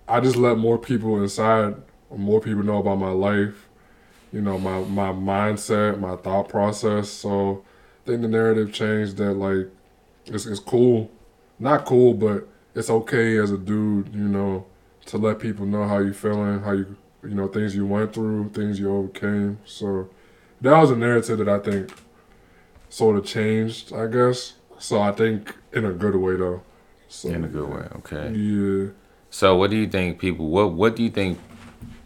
I 0.07 0.19
just 0.19 0.35
let 0.35 0.57
more 0.57 0.77
people 0.77 1.21
inside 1.21 1.75
more 2.17 2.41
people 2.41 2.63
know 2.63 2.79
about 2.79 2.97
my 2.97 3.11
life, 3.11 3.69
you 4.33 4.41
know, 4.41 4.57
my 4.57 4.79
my 4.81 5.11
mindset, 5.11 5.99
my 5.99 6.15
thought 6.15 6.49
process. 6.49 7.09
So 7.09 7.63
I 8.03 8.07
think 8.07 8.21
the 8.21 8.27
narrative 8.27 8.73
changed 8.73 9.17
that 9.17 9.33
like 9.33 9.69
it's 10.25 10.45
it's 10.45 10.59
cool. 10.59 11.11
Not 11.59 11.85
cool, 11.85 12.13
but 12.13 12.47
it's 12.75 12.89
okay 12.89 13.37
as 13.37 13.51
a 13.51 13.57
dude, 13.57 14.13
you 14.13 14.27
know, 14.27 14.65
to 15.09 15.17
let 15.17 15.39
people 15.39 15.65
know 15.65 15.87
how 15.87 15.99
you 15.99 16.13
feeling, 16.13 16.59
how 16.59 16.71
you 16.71 16.95
you 17.23 17.35
know, 17.35 17.47
things 17.47 17.75
you 17.75 17.85
went 17.85 18.13
through, 18.13 18.49
things 18.49 18.79
you 18.79 18.93
overcame. 18.95 19.59
So 19.65 20.09
that 20.61 20.77
was 20.77 20.91
a 20.91 20.95
narrative 20.95 21.39
that 21.39 21.49
I 21.49 21.59
think 21.59 21.91
sort 22.89 23.17
of 23.17 23.25
changed, 23.25 23.93
I 23.93 24.07
guess. 24.07 24.53
So 24.77 25.01
I 25.01 25.11
think 25.11 25.53
in 25.73 25.85
a 25.85 25.91
good 25.91 26.15
way 26.15 26.35
though. 26.35 26.61
So 27.07 27.29
In 27.29 27.43
a 27.43 27.47
good 27.47 27.67
way, 27.67 27.87
okay. 27.97 28.31
Yeah. 28.31 28.91
So, 29.31 29.55
what 29.55 29.71
do 29.71 29.77
you 29.77 29.87
think 29.87 30.19
people? 30.19 30.47
What 30.47 30.73
What 30.73 30.95
do 30.95 31.03
you 31.03 31.09
think? 31.09 31.39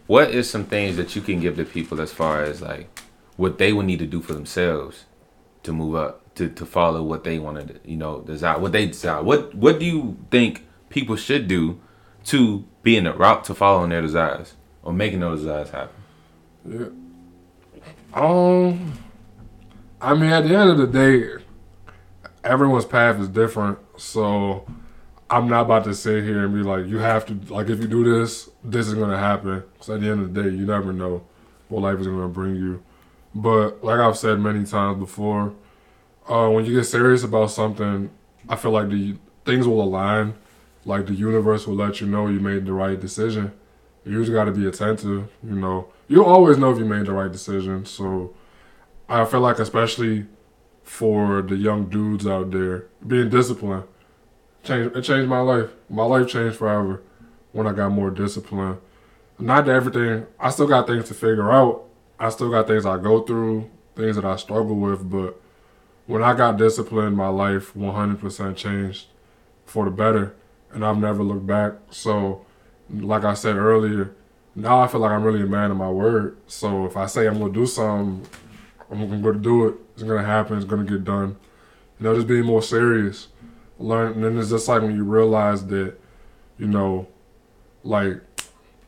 What 0.06 0.30
is 0.30 0.48
some 0.48 0.64
things 0.64 0.96
that 0.96 1.14
you 1.14 1.22
can 1.22 1.40
give 1.40 1.56
to 1.56 1.64
people 1.64 2.00
as 2.00 2.12
far 2.12 2.42
as 2.42 2.62
like 2.62 2.88
what 3.36 3.58
they 3.58 3.72
would 3.72 3.86
need 3.86 3.98
to 3.98 4.06
do 4.06 4.20
for 4.22 4.32
themselves 4.32 5.04
to 5.62 5.72
move 5.72 5.94
up 5.94 6.34
to 6.36 6.48
to 6.48 6.64
follow 6.64 7.02
what 7.02 7.22
they 7.22 7.38
want 7.38 7.68
to, 7.68 7.80
you 7.84 7.96
know, 7.98 8.20
desire 8.20 8.58
what 8.58 8.72
they 8.72 8.86
desire. 8.86 9.22
What 9.22 9.54
What 9.54 9.78
do 9.78 9.84
you 9.84 10.16
think 10.30 10.64
people 10.88 11.16
should 11.16 11.48
do 11.48 11.80
to 12.24 12.64
be 12.82 12.96
in 12.96 13.04
the 13.04 13.12
route 13.12 13.44
to 13.44 13.54
following 13.54 13.90
their 13.90 14.02
desires? 14.02 14.54
or 14.84 14.92
making 14.92 15.20
those 15.20 15.40
desires 15.40 15.70
happen? 15.70 15.96
Yeah. 16.68 16.86
Um, 18.12 18.92
I 20.00 20.14
mean, 20.14 20.30
at 20.30 20.46
the 20.46 20.56
end 20.56 20.70
of 20.70 20.78
the 20.78 20.86
day, 20.86 21.42
everyone's 22.44 22.84
path 22.84 23.18
is 23.18 23.28
different. 23.28 23.78
So 23.96 24.66
I'm 25.28 25.48
not 25.48 25.62
about 25.62 25.84
to 25.84 25.94
sit 25.94 26.22
here 26.22 26.44
and 26.44 26.54
be 26.54 26.62
like, 26.62 26.86
you 26.86 26.98
have 26.98 27.26
to, 27.26 27.34
like, 27.52 27.68
if 27.68 27.80
you 27.80 27.88
do 27.88 28.04
this, 28.04 28.50
this 28.62 28.86
is 28.86 28.94
going 28.94 29.10
to 29.10 29.18
happen. 29.18 29.64
Because 29.72 29.90
at 29.90 30.00
the 30.00 30.10
end 30.10 30.20
of 30.22 30.34
the 30.34 30.42
day, 30.42 30.50
you 30.50 30.66
never 30.66 30.92
know 30.92 31.24
what 31.68 31.82
life 31.82 31.98
is 31.98 32.06
going 32.06 32.20
to 32.20 32.28
bring 32.28 32.54
you. 32.54 32.82
But 33.34 33.82
like 33.82 33.98
I've 33.98 34.16
said 34.16 34.38
many 34.38 34.64
times 34.64 34.98
before, 34.98 35.54
uh, 36.28 36.48
when 36.48 36.64
you 36.66 36.76
get 36.76 36.84
serious 36.84 37.24
about 37.24 37.50
something, 37.50 38.10
I 38.48 38.56
feel 38.56 38.70
like 38.70 38.90
the 38.90 39.16
things 39.44 39.66
will 39.66 39.82
align. 39.82 40.34
Like 40.84 41.06
the 41.06 41.14
universe 41.14 41.66
will 41.66 41.76
let 41.76 42.00
you 42.00 42.06
know 42.06 42.28
you 42.28 42.40
made 42.40 42.66
the 42.66 42.72
right 42.72 42.98
decision. 42.98 43.52
You 44.04 44.20
just 44.20 44.32
got 44.32 44.44
to 44.44 44.52
be 44.52 44.66
attentive. 44.66 45.28
You 45.42 45.54
know, 45.54 45.88
you'll 46.08 46.26
always 46.26 46.58
know 46.58 46.70
if 46.70 46.78
you 46.78 46.84
made 46.84 47.06
the 47.06 47.12
right 47.12 47.32
decision. 47.32 47.86
So 47.86 48.34
I 49.08 49.24
feel 49.24 49.40
like, 49.40 49.58
especially 49.58 50.26
for 50.82 51.40
the 51.40 51.56
young 51.56 51.88
dudes 51.88 52.26
out 52.26 52.50
there, 52.50 52.86
being 53.06 53.30
disciplined 53.30 53.84
changed. 54.64 54.96
It 54.96 55.02
changed 55.02 55.28
my 55.28 55.40
life. 55.40 55.70
My 55.88 56.04
life 56.04 56.28
changed 56.28 56.56
forever 56.56 57.02
when 57.52 57.66
I 57.66 57.72
got 57.72 57.90
more 57.90 58.10
discipline. 58.10 58.78
Not 59.38 59.68
everything. 59.68 60.26
I 60.40 60.50
still 60.50 60.66
got 60.66 60.86
things 60.86 61.08
to 61.08 61.14
figure 61.14 61.52
out. 61.52 61.84
I 62.18 62.30
still 62.30 62.50
got 62.50 62.66
things 62.66 62.86
I 62.86 62.98
go 62.98 63.22
through, 63.22 63.70
things 63.96 64.16
that 64.16 64.24
I 64.24 64.36
struggle 64.36 64.76
with. 64.76 65.08
But 65.08 65.40
when 66.06 66.22
I 66.22 66.34
got 66.34 66.56
disciplined, 66.56 67.16
my 67.16 67.28
life 67.28 67.74
100% 67.74 68.56
changed 68.56 69.06
for 69.66 69.84
the 69.84 69.90
better, 69.90 70.34
and 70.74 70.84
I've 70.84 70.98
never 70.98 71.22
looked 71.22 71.46
back. 71.46 71.74
So, 71.90 72.44
like 72.90 73.24
I 73.24 73.34
said 73.34 73.56
earlier, 73.56 74.14
now 74.54 74.80
I 74.80 74.86
feel 74.86 75.00
like 75.00 75.10
I'm 75.10 75.22
really 75.24 75.42
a 75.42 75.46
man 75.46 75.70
of 75.70 75.76
my 75.76 75.90
word. 75.90 76.36
So 76.46 76.86
if 76.86 76.96
I 76.96 77.06
say 77.06 77.26
I'm 77.26 77.38
gonna 77.38 77.52
do 77.52 77.66
something, 77.66 78.26
I'm 78.90 79.08
gonna 79.08 79.22
go 79.22 79.32
do 79.32 79.68
it. 79.68 79.74
It's 79.94 80.02
gonna 80.02 80.24
happen. 80.24 80.56
It's 80.56 80.66
gonna 80.66 80.84
get 80.84 81.04
done. 81.04 81.36
You 81.98 82.04
know, 82.04 82.14
just 82.14 82.26
being 82.26 82.44
more 82.44 82.62
serious. 82.62 83.28
Learn, 83.78 84.12
and 84.14 84.24
then 84.24 84.38
it's 84.38 84.50
just 84.50 84.68
like 84.68 84.82
when 84.82 84.94
you 84.94 85.04
realize 85.04 85.66
that, 85.66 85.94
you 86.58 86.66
know, 86.66 87.08
like 87.82 88.20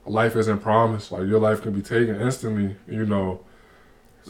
life 0.04 0.36
isn't 0.36 0.60
promised. 0.60 1.10
Like 1.10 1.26
your 1.26 1.40
life 1.40 1.62
can 1.62 1.72
be 1.72 1.82
taken 1.82 2.20
instantly. 2.20 2.76
You 2.86 3.06
know, 3.06 3.40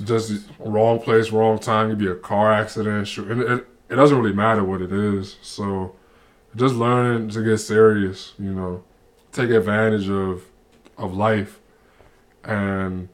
just 0.03 0.49
wrong 0.59 1.01
place, 1.01 1.31
wrong 1.31 1.59
time. 1.59 1.91
Could 1.91 1.99
be 1.99 2.09
a 2.09 2.15
car 2.15 2.53
accident. 2.53 3.09
Sure, 3.09 3.31
and 3.31 3.43
it, 3.43 3.67
it 3.91 3.97
doesn't 3.97 4.17
really 4.17 4.35
matter 4.35 4.65
what 4.65 4.81
it 4.81 4.93
is. 4.93 5.37
So, 5.43 5.95
just 6.57 6.75
learning 6.75 7.29
to 7.31 7.45
get 7.45 7.59
serious. 7.59 8.33
You 8.39 8.53
know, 8.53 8.85
take 9.33 9.51
advantage 9.51 10.09
of 10.09 10.45
of 10.99 11.15
life, 11.15 11.61
and 12.45 13.09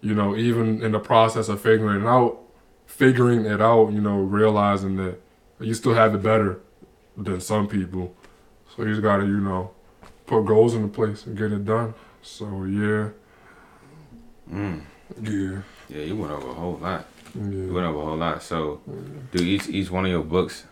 you 0.00 0.14
know, 0.14 0.36
even 0.36 0.82
in 0.82 0.92
the 0.92 0.98
process 1.00 1.48
of 1.48 1.60
figuring 1.60 2.02
it 2.02 2.06
out, 2.06 2.38
figuring 2.86 3.44
it 3.44 3.60
out. 3.60 3.92
You 3.92 4.00
know, 4.00 4.18
realizing 4.20 4.96
that 4.96 5.20
you 5.60 5.74
still 5.74 5.94
have 5.94 6.14
it 6.14 6.22
better 6.22 6.60
than 7.16 7.40
some 7.40 7.66
people. 7.68 8.14
So 8.74 8.84
you 8.84 8.90
just 8.90 9.02
gotta, 9.02 9.24
you 9.24 9.40
know, 9.40 9.72
put 10.26 10.44
goals 10.46 10.74
into 10.74 10.88
place 10.88 11.26
and 11.26 11.36
get 11.36 11.52
it 11.52 11.64
done. 11.64 11.94
So 12.22 12.64
yeah. 12.64 13.08
Mm. 14.50 14.82
Yeah. 15.22 15.62
Yeah, 15.88 16.04
you 16.04 16.16
went 16.16 16.32
over 16.32 16.48
a 16.48 16.54
whole 16.54 16.78
lot. 16.80 17.04
Yeah. 17.34 17.42
You 17.42 17.72
went 17.74 17.86
over 17.86 17.98
a 17.98 18.04
whole 18.04 18.16
lot. 18.16 18.42
So, 18.42 18.80
do 19.32 19.42
each 19.42 19.68
each 19.68 19.90
one 19.90 20.04
of 20.04 20.10
your 20.10 20.22
books 20.22 20.64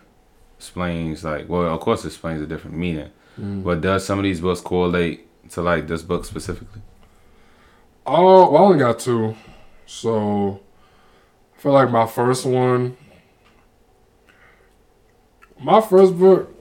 explains 0.59 1.23
like 1.23 1.47
well, 1.47 1.73
of 1.73 1.79
course, 1.79 2.03
it 2.03 2.09
explains 2.09 2.41
a 2.41 2.45
different 2.45 2.75
meaning. 2.75 3.09
Mm. 3.39 3.63
But 3.63 3.79
does 3.79 4.05
some 4.05 4.19
of 4.19 4.23
these 4.23 4.41
books 4.41 4.59
correlate 4.59 5.25
to 5.51 5.61
like 5.61 5.87
this 5.87 6.01
book 6.01 6.25
specifically? 6.25 6.81
Oh, 8.05 8.51
well, 8.51 8.57
I 8.57 8.65
only 8.65 8.79
got 8.79 8.99
two. 8.99 9.35
So 9.85 10.59
I 11.55 11.61
feel 11.61 11.71
like 11.71 11.89
my 11.89 12.05
first 12.05 12.45
one, 12.45 12.97
my 15.59 15.79
first 15.79 16.17
book, 16.19 16.53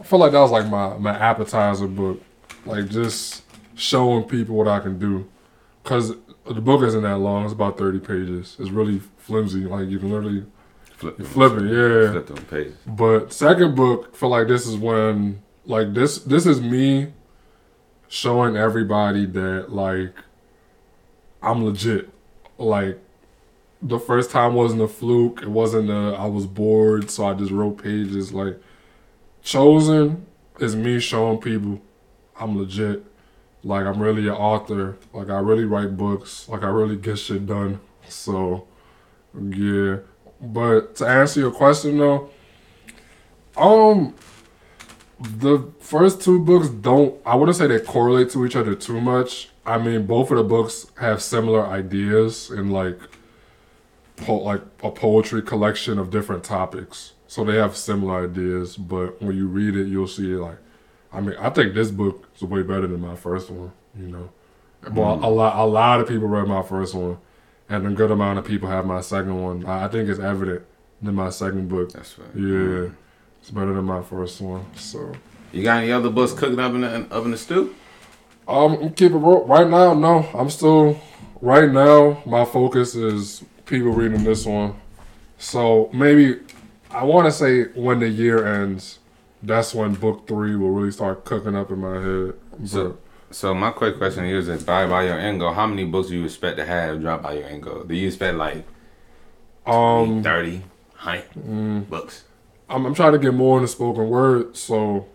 I 0.00 0.02
feel 0.02 0.18
like 0.18 0.32
that 0.32 0.40
was 0.40 0.50
like 0.50 0.66
my, 0.66 0.96
my 0.96 1.14
appetizer 1.14 1.86
book. 1.86 2.22
Like 2.64 2.88
just 2.88 3.42
showing 3.74 4.24
people 4.24 4.56
what 4.56 4.68
I 4.68 4.80
can 4.80 4.98
do. 4.98 5.28
Because 5.82 6.14
the 6.46 6.60
book 6.62 6.82
isn't 6.82 7.02
that 7.02 7.18
long, 7.18 7.44
it's 7.44 7.52
about 7.52 7.76
30 7.76 8.00
pages. 8.00 8.56
It's 8.58 8.70
really 8.70 9.00
flimsy. 9.18 9.66
Like 9.66 9.88
you 9.88 9.98
can 9.98 10.10
literally 10.10 10.46
Flip, 10.96 11.18
you 11.18 11.24
flip 11.26 11.52
it, 11.52 11.64
yeah. 11.64 12.10
Flip 12.12 12.26
them 12.26 12.44
pages. 12.46 12.74
But 12.86 13.32
second 13.32 13.74
book, 13.76 14.16
feel 14.16 14.30
like 14.30 14.48
this 14.48 14.66
is 14.66 14.76
when 14.76 15.42
like 15.66 15.92
this 15.92 16.18
this 16.20 16.46
is 16.46 16.60
me 16.60 17.12
showing 18.08 18.56
everybody 18.56 19.26
that 19.26 19.72
like 19.72 20.14
I'm 21.42 21.64
legit. 21.64 22.08
Like 22.56 22.98
the 23.82 23.98
first 23.98 24.30
time 24.30 24.54
wasn't 24.54 24.80
a 24.80 24.88
fluke. 24.88 25.42
It 25.42 25.48
wasn't 25.48 25.90
a 25.90 26.16
I 26.18 26.26
was 26.26 26.46
bored, 26.46 27.10
so 27.10 27.26
I 27.26 27.34
just 27.34 27.52
wrote 27.52 27.82
pages. 27.82 28.32
Like 28.32 28.58
chosen 29.42 30.24
is 30.60 30.74
me 30.74 30.98
showing 30.98 31.38
people 31.38 31.82
I'm 32.40 32.58
legit. 32.58 33.04
Like 33.62 33.84
I'm 33.84 34.00
really 34.00 34.28
an 34.28 34.34
author. 34.34 34.96
Like 35.12 35.28
I 35.28 35.40
really 35.40 35.64
write 35.64 35.98
books. 35.98 36.48
Like 36.48 36.62
I 36.62 36.68
really 36.68 36.96
get 36.96 37.18
shit 37.18 37.46
done. 37.46 37.80
So 38.08 38.66
yeah. 39.34 39.98
But 40.40 40.96
to 40.96 41.06
answer 41.06 41.40
your 41.40 41.50
question 41.50 41.98
though, 41.98 42.30
um, 43.56 44.14
the 45.18 45.70
first 45.80 46.20
two 46.20 46.38
books 46.38 46.68
don't. 46.68 47.18
I 47.24 47.34
wouldn't 47.36 47.56
say 47.56 47.66
they 47.66 47.80
correlate 47.80 48.30
to 48.30 48.44
each 48.44 48.56
other 48.56 48.74
too 48.74 49.00
much. 49.00 49.50
I 49.64 49.78
mean, 49.78 50.06
both 50.06 50.30
of 50.30 50.36
the 50.36 50.44
books 50.44 50.86
have 51.00 51.22
similar 51.22 51.66
ideas 51.66 52.50
and 52.50 52.72
like, 52.72 52.98
po- 54.16 54.42
like 54.42 54.62
a 54.82 54.90
poetry 54.90 55.42
collection 55.42 55.98
of 55.98 56.10
different 56.10 56.44
topics. 56.44 57.12
So 57.26 57.44
they 57.44 57.56
have 57.56 57.76
similar 57.76 58.24
ideas, 58.24 58.76
but 58.76 59.20
when 59.20 59.36
you 59.36 59.48
read 59.48 59.74
it, 59.76 59.88
you'll 59.88 60.06
see 60.06 60.36
like, 60.36 60.58
I 61.12 61.20
mean, 61.20 61.34
I 61.40 61.50
think 61.50 61.74
this 61.74 61.90
book 61.90 62.28
is 62.36 62.42
way 62.42 62.62
better 62.62 62.86
than 62.86 63.00
my 63.00 63.16
first 63.16 63.50
one. 63.50 63.72
You 63.98 64.08
know, 64.08 64.30
well, 64.92 65.14
a 65.14 65.30
lot, 65.30 65.56
a 65.56 65.64
lot 65.66 66.00
of 66.00 66.06
people 66.06 66.28
read 66.28 66.46
my 66.46 66.62
first 66.62 66.94
one, 66.94 67.18
and 67.68 67.86
a 67.86 67.90
good 67.90 68.10
amount 68.10 68.38
of 68.38 68.44
people 68.44 68.68
have 68.68 68.86
my 68.86 69.00
second 69.00 69.40
one. 69.42 69.66
I, 69.66 69.88
think 69.88 70.08
it's 70.08 70.20
evident 70.20 70.62
in 71.02 71.14
my 71.14 71.30
second 71.30 71.68
book. 71.68 71.92
That's 71.92 72.18
right. 72.18 72.28
Yeah, 72.34 72.90
it's 73.40 73.50
better 73.50 73.74
than 73.74 73.84
my 73.84 74.02
first 74.02 74.40
one. 74.40 74.64
So, 74.76 75.12
You 75.52 75.62
got 75.62 75.82
any 75.82 75.92
other 75.92 76.10
books 76.10 76.32
cooking 76.32 76.58
up 76.60 76.72
in 76.74 76.82
the 76.82 77.06
up 77.10 77.24
in 77.24 77.30
the 77.30 77.38
stew? 77.38 77.74
um, 78.48 78.90
keep 78.94 79.12
it 79.12 79.16
real. 79.16 79.44
Right 79.44 79.68
now, 79.68 79.94
no, 79.94 80.28
I'm 80.34 80.50
still. 80.50 81.00
Right 81.42 81.70
now, 81.70 82.22
my 82.24 82.44
focus 82.46 82.94
is 82.94 83.44
people 83.66 83.90
reading 83.90 84.24
this 84.24 84.46
one. 84.46 84.74
So 85.38 85.90
maybe 85.92 86.40
I 86.90 87.04
want 87.04 87.26
to 87.26 87.32
say 87.32 87.64
when 87.74 88.00
the 88.00 88.08
year 88.08 88.46
ends, 88.46 89.00
that's 89.42 89.74
when 89.74 89.94
book 89.94 90.26
three 90.26 90.56
will 90.56 90.70
really 90.70 90.90
start 90.92 91.24
cooking 91.26 91.54
up 91.54 91.70
in 91.70 91.80
my 91.80 92.00
head. 92.00 92.34
So- 92.68 92.98
So 93.30 93.52
my 93.54 93.70
quick 93.70 93.98
question 93.98 94.24
here 94.24 94.38
is: 94.38 94.46
that 94.46 94.64
by 94.64 94.86
by 94.86 95.04
your 95.04 95.18
end 95.18 95.40
goal, 95.40 95.52
how 95.52 95.66
many 95.66 95.84
books 95.84 96.08
do 96.08 96.16
you 96.16 96.24
expect 96.24 96.56
to 96.58 96.64
have 96.64 97.00
drop 97.00 97.22
by 97.22 97.34
your 97.34 97.44
end 97.44 97.62
goal? 97.62 97.82
Do 97.82 97.94
you 97.94 98.06
expect 98.06 98.36
like 98.36 98.64
um, 99.66 100.22
30, 100.22 100.58
100 100.58 101.24
mm, 101.34 101.88
books? 101.88 102.24
I'm, 102.68 102.86
I'm 102.86 102.94
trying 102.94 103.12
to 103.12 103.18
get 103.18 103.34
more 103.34 103.58
into 103.58 103.68
spoken 103.68 104.08
word, 104.08 104.56
so 104.56 105.06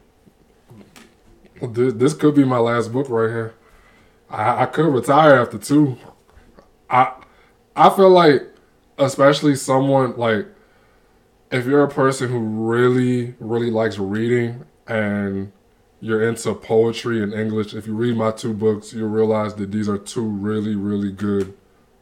this, 1.62 1.94
this 1.94 2.14
could 2.14 2.36
be 2.36 2.44
my 2.44 2.58
last 2.58 2.92
book 2.92 3.10
right 3.10 3.30
here. 3.30 3.54
I, 4.30 4.64
I 4.64 4.66
could 4.66 4.94
retire 4.94 5.36
after 5.36 5.58
two. 5.58 5.98
I 6.90 7.14
I 7.76 7.90
feel 7.90 8.10
like, 8.10 8.44
especially 8.98 9.56
someone 9.56 10.18
like, 10.18 10.48
if 11.52 11.66
you're 11.66 11.84
a 11.84 11.90
person 11.90 12.30
who 12.30 12.40
really 12.40 13.36
really 13.40 13.72
likes 13.72 13.98
reading 13.98 14.66
and 14.88 15.52
you're 16.02 16.28
into 16.28 16.54
poetry 16.56 17.22
and 17.24 17.34
English, 17.34 17.74
if 17.74 17.88
you 17.88 17.94
read 17.94 18.18
my 18.18 18.32
two 18.32 18.54
books, 18.54 18.92
you'll 18.92 19.08
realize 19.10 19.54
that 19.56 19.72
these 19.72 19.88
are 19.88 19.98
two 19.98 20.26
really 20.26 20.76
really 20.76 21.12
good 21.12 21.54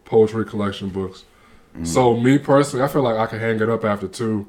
poetry 0.05 0.45
collection 0.45 0.89
books. 0.89 1.25
Mm-hmm. 1.73 1.85
So 1.85 2.17
me 2.17 2.37
personally, 2.39 2.83
I 2.83 2.87
feel 2.87 3.03
like 3.03 3.17
I 3.17 3.27
could 3.27 3.41
hang 3.41 3.59
it 3.61 3.69
up 3.69 3.83
after 3.85 4.07
two. 4.07 4.47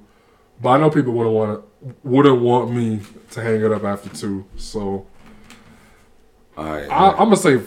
But 0.62 0.68
I 0.70 0.78
know 0.78 0.90
people 0.90 1.12
wouldn't 1.12 1.34
want 1.34 1.62
to, 1.62 1.94
wouldn't 2.02 2.40
want 2.40 2.70
me 2.72 3.00
to 3.30 3.42
hang 3.42 3.62
it 3.62 3.72
up 3.72 3.84
after 3.84 4.08
two. 4.10 4.44
So 4.56 5.06
All 6.56 6.64
right, 6.64 6.90
I, 6.90 7.10
I'm 7.10 7.16
gonna 7.16 7.36
say 7.36 7.60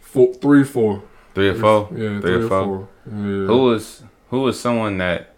four, 0.00 0.34
three, 0.34 0.64
four. 0.64 1.02
three 1.34 1.48
or 1.48 1.54
four, 1.54 1.88
Yeah, 1.96 2.20
three, 2.20 2.34
or 2.34 2.48
four. 2.48 2.88
Yeah. 3.06 3.12
Who 3.12 3.72
is 3.72 4.02
who 4.30 4.46
is 4.48 4.58
someone 4.58 4.98
that 4.98 5.34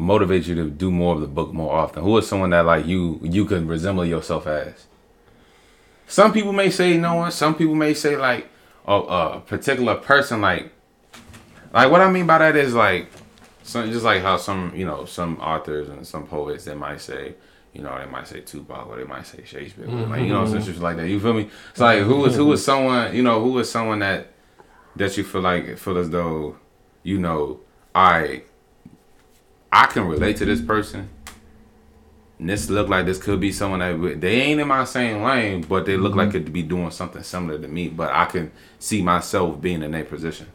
motivates 0.00 0.46
you 0.46 0.54
to 0.54 0.70
do 0.70 0.90
more 0.90 1.14
of 1.14 1.20
the 1.20 1.26
book 1.26 1.52
more 1.52 1.72
often? 1.76 2.02
Who 2.02 2.16
is 2.18 2.26
someone 2.26 2.50
that 2.50 2.64
like 2.64 2.86
you 2.86 3.20
you 3.22 3.44
can 3.44 3.68
resemble 3.68 4.04
yourself 4.04 4.46
as? 4.46 4.86
Some 6.06 6.32
people 6.32 6.52
may 6.52 6.70
say 6.70 6.96
no 6.96 7.14
one. 7.16 7.30
Some 7.30 7.54
people 7.54 7.74
may 7.74 7.94
say 7.94 8.16
like 8.16 8.48
a, 8.86 8.94
a 8.94 9.40
particular 9.46 9.96
person. 9.96 10.40
Like 10.40 10.72
like 11.72 11.90
what 11.90 12.00
I 12.00 12.10
mean 12.10 12.26
by 12.26 12.38
that 12.38 12.56
is 12.56 12.74
like 12.74 13.10
some 13.62 13.90
just 13.90 14.04
like 14.04 14.22
how 14.22 14.36
some 14.36 14.72
you 14.74 14.86
know 14.86 15.04
some 15.04 15.38
authors 15.38 15.88
and 15.88 16.06
some 16.06 16.26
poets 16.26 16.64
they 16.64 16.74
might 16.74 17.00
say 17.00 17.34
you 17.72 17.82
know, 17.82 17.96
they 17.96 18.10
might 18.10 18.26
say 18.26 18.40
Tupac 18.40 18.88
or 18.88 18.96
they 18.96 19.04
might 19.04 19.26
say 19.26 19.44
Shakespeare, 19.44 19.86
mm-hmm. 19.86 20.10
like 20.10 20.22
you 20.22 20.28
know, 20.28 20.44
some 20.46 20.62
shit 20.62 20.76
like 20.78 20.96
that. 20.96 21.08
You 21.08 21.20
feel 21.20 21.34
me? 21.34 21.48
It's 21.70 21.80
like 21.80 22.02
who 22.02 22.24
is 22.24 22.36
who 22.36 22.52
is 22.52 22.64
someone 22.64 23.14
you 23.14 23.22
know 23.22 23.40
who 23.40 23.58
is 23.58 23.70
someone 23.70 24.00
that 24.00 24.32
that 24.96 25.16
you 25.16 25.24
feel 25.24 25.40
like 25.40 25.78
feel 25.78 25.98
as 25.98 26.10
though 26.10 26.56
you 27.02 27.18
know 27.18 27.60
I 27.94 28.42
I 29.72 29.86
can 29.86 30.06
relate 30.06 30.36
to 30.38 30.44
this 30.44 30.60
person. 30.60 31.08
And 32.38 32.48
this 32.48 32.70
look 32.70 32.88
like 32.88 33.04
this 33.06 33.18
could 33.18 33.38
be 33.38 33.52
someone 33.52 33.80
that 33.80 34.20
they 34.20 34.40
ain't 34.40 34.60
in 34.60 34.66
my 34.66 34.84
same 34.84 35.22
lane, 35.22 35.62
but 35.62 35.84
they 35.84 35.96
look 35.96 36.12
mm-hmm. 36.12 36.20
like 36.20 36.34
it 36.34 36.46
to 36.46 36.50
be 36.50 36.62
doing 36.62 36.90
something 36.90 37.22
similar 37.22 37.58
to 37.58 37.68
me. 37.68 37.88
But 37.88 38.12
I 38.12 38.24
can 38.24 38.50
see 38.78 39.02
myself 39.02 39.60
being 39.60 39.82
in 39.82 39.90
their 39.90 40.04
position. 40.04 40.46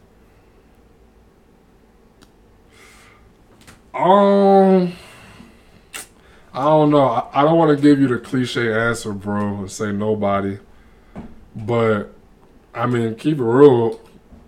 Um, 3.94 4.92
I 6.52 6.64
don't 6.64 6.90
know. 6.90 7.06
I, 7.06 7.40
I 7.40 7.42
don't 7.42 7.56
want 7.56 7.76
to 7.76 7.80
give 7.82 8.00
you 8.00 8.08
the 8.08 8.18
cliche 8.18 8.72
answer, 8.72 9.12
bro, 9.12 9.60
and 9.60 9.70
say 9.70 9.92
nobody. 9.92 10.58
But 11.54 12.12
I 12.74 12.86
mean, 12.86 13.14
keep 13.14 13.38
it 13.38 13.44
real. 13.44 14.00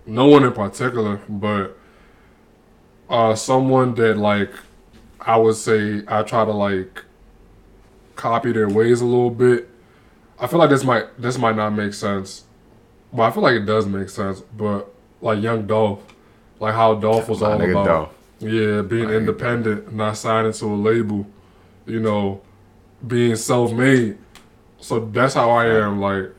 No 0.05 0.27
one 0.27 0.45
in 0.45 0.53
particular, 0.53 1.21
but 1.29 1.78
uh, 3.09 3.35
someone 3.35 3.95
that 3.95 4.17
like 4.19 4.51
I 5.21 5.37
would 5.37 5.57
say 5.57 6.03
I 6.07 6.23
try 6.23 6.45
to 6.45 6.53
like 6.53 7.03
copy 8.17 8.53
their 8.53 8.69
ways 8.69 9.01
a 9.01 9.07
little 9.07 9.31
bit. 9.31 9.69
I 10.39 10.47
feel 10.47 10.59
like 10.59 10.71
this 10.71 10.85
might 10.85 11.21
this 11.21 11.39
might 11.39 11.57
not 11.57 11.71
make 11.71 11.95
sense, 11.95 12.45
but 13.13 13.23
I 13.23 13.31
feel 13.31 13.43
like 13.43 13.55
it 13.55 13.67
does 13.67 13.87
make 13.87 14.09
sense. 14.09 14.41
But 14.41 14.93
like 15.21 15.43
Young 15.43 15.67
Dolph, 15.67 16.01
like 16.61 16.75
how 16.75 16.95
Dolph 16.95 17.29
was 17.29 17.43
all 17.43 17.61
about, 17.61 17.87
Dolph. 17.87 18.15
yeah, 18.39 18.83
being 18.83 19.11
independent, 19.11 19.93
not 19.93 20.17
signing 20.17 20.53
to 20.53 20.67
a 20.67 20.75
label, 20.77 21.27
you 21.87 22.01
know, 22.01 22.41
being 23.07 23.37
self 23.37 23.73
made. 23.73 24.19
So 24.81 25.01
that's 25.01 25.35
how 25.35 25.51
I 25.51 25.67
am, 25.67 26.01
like 26.01 26.31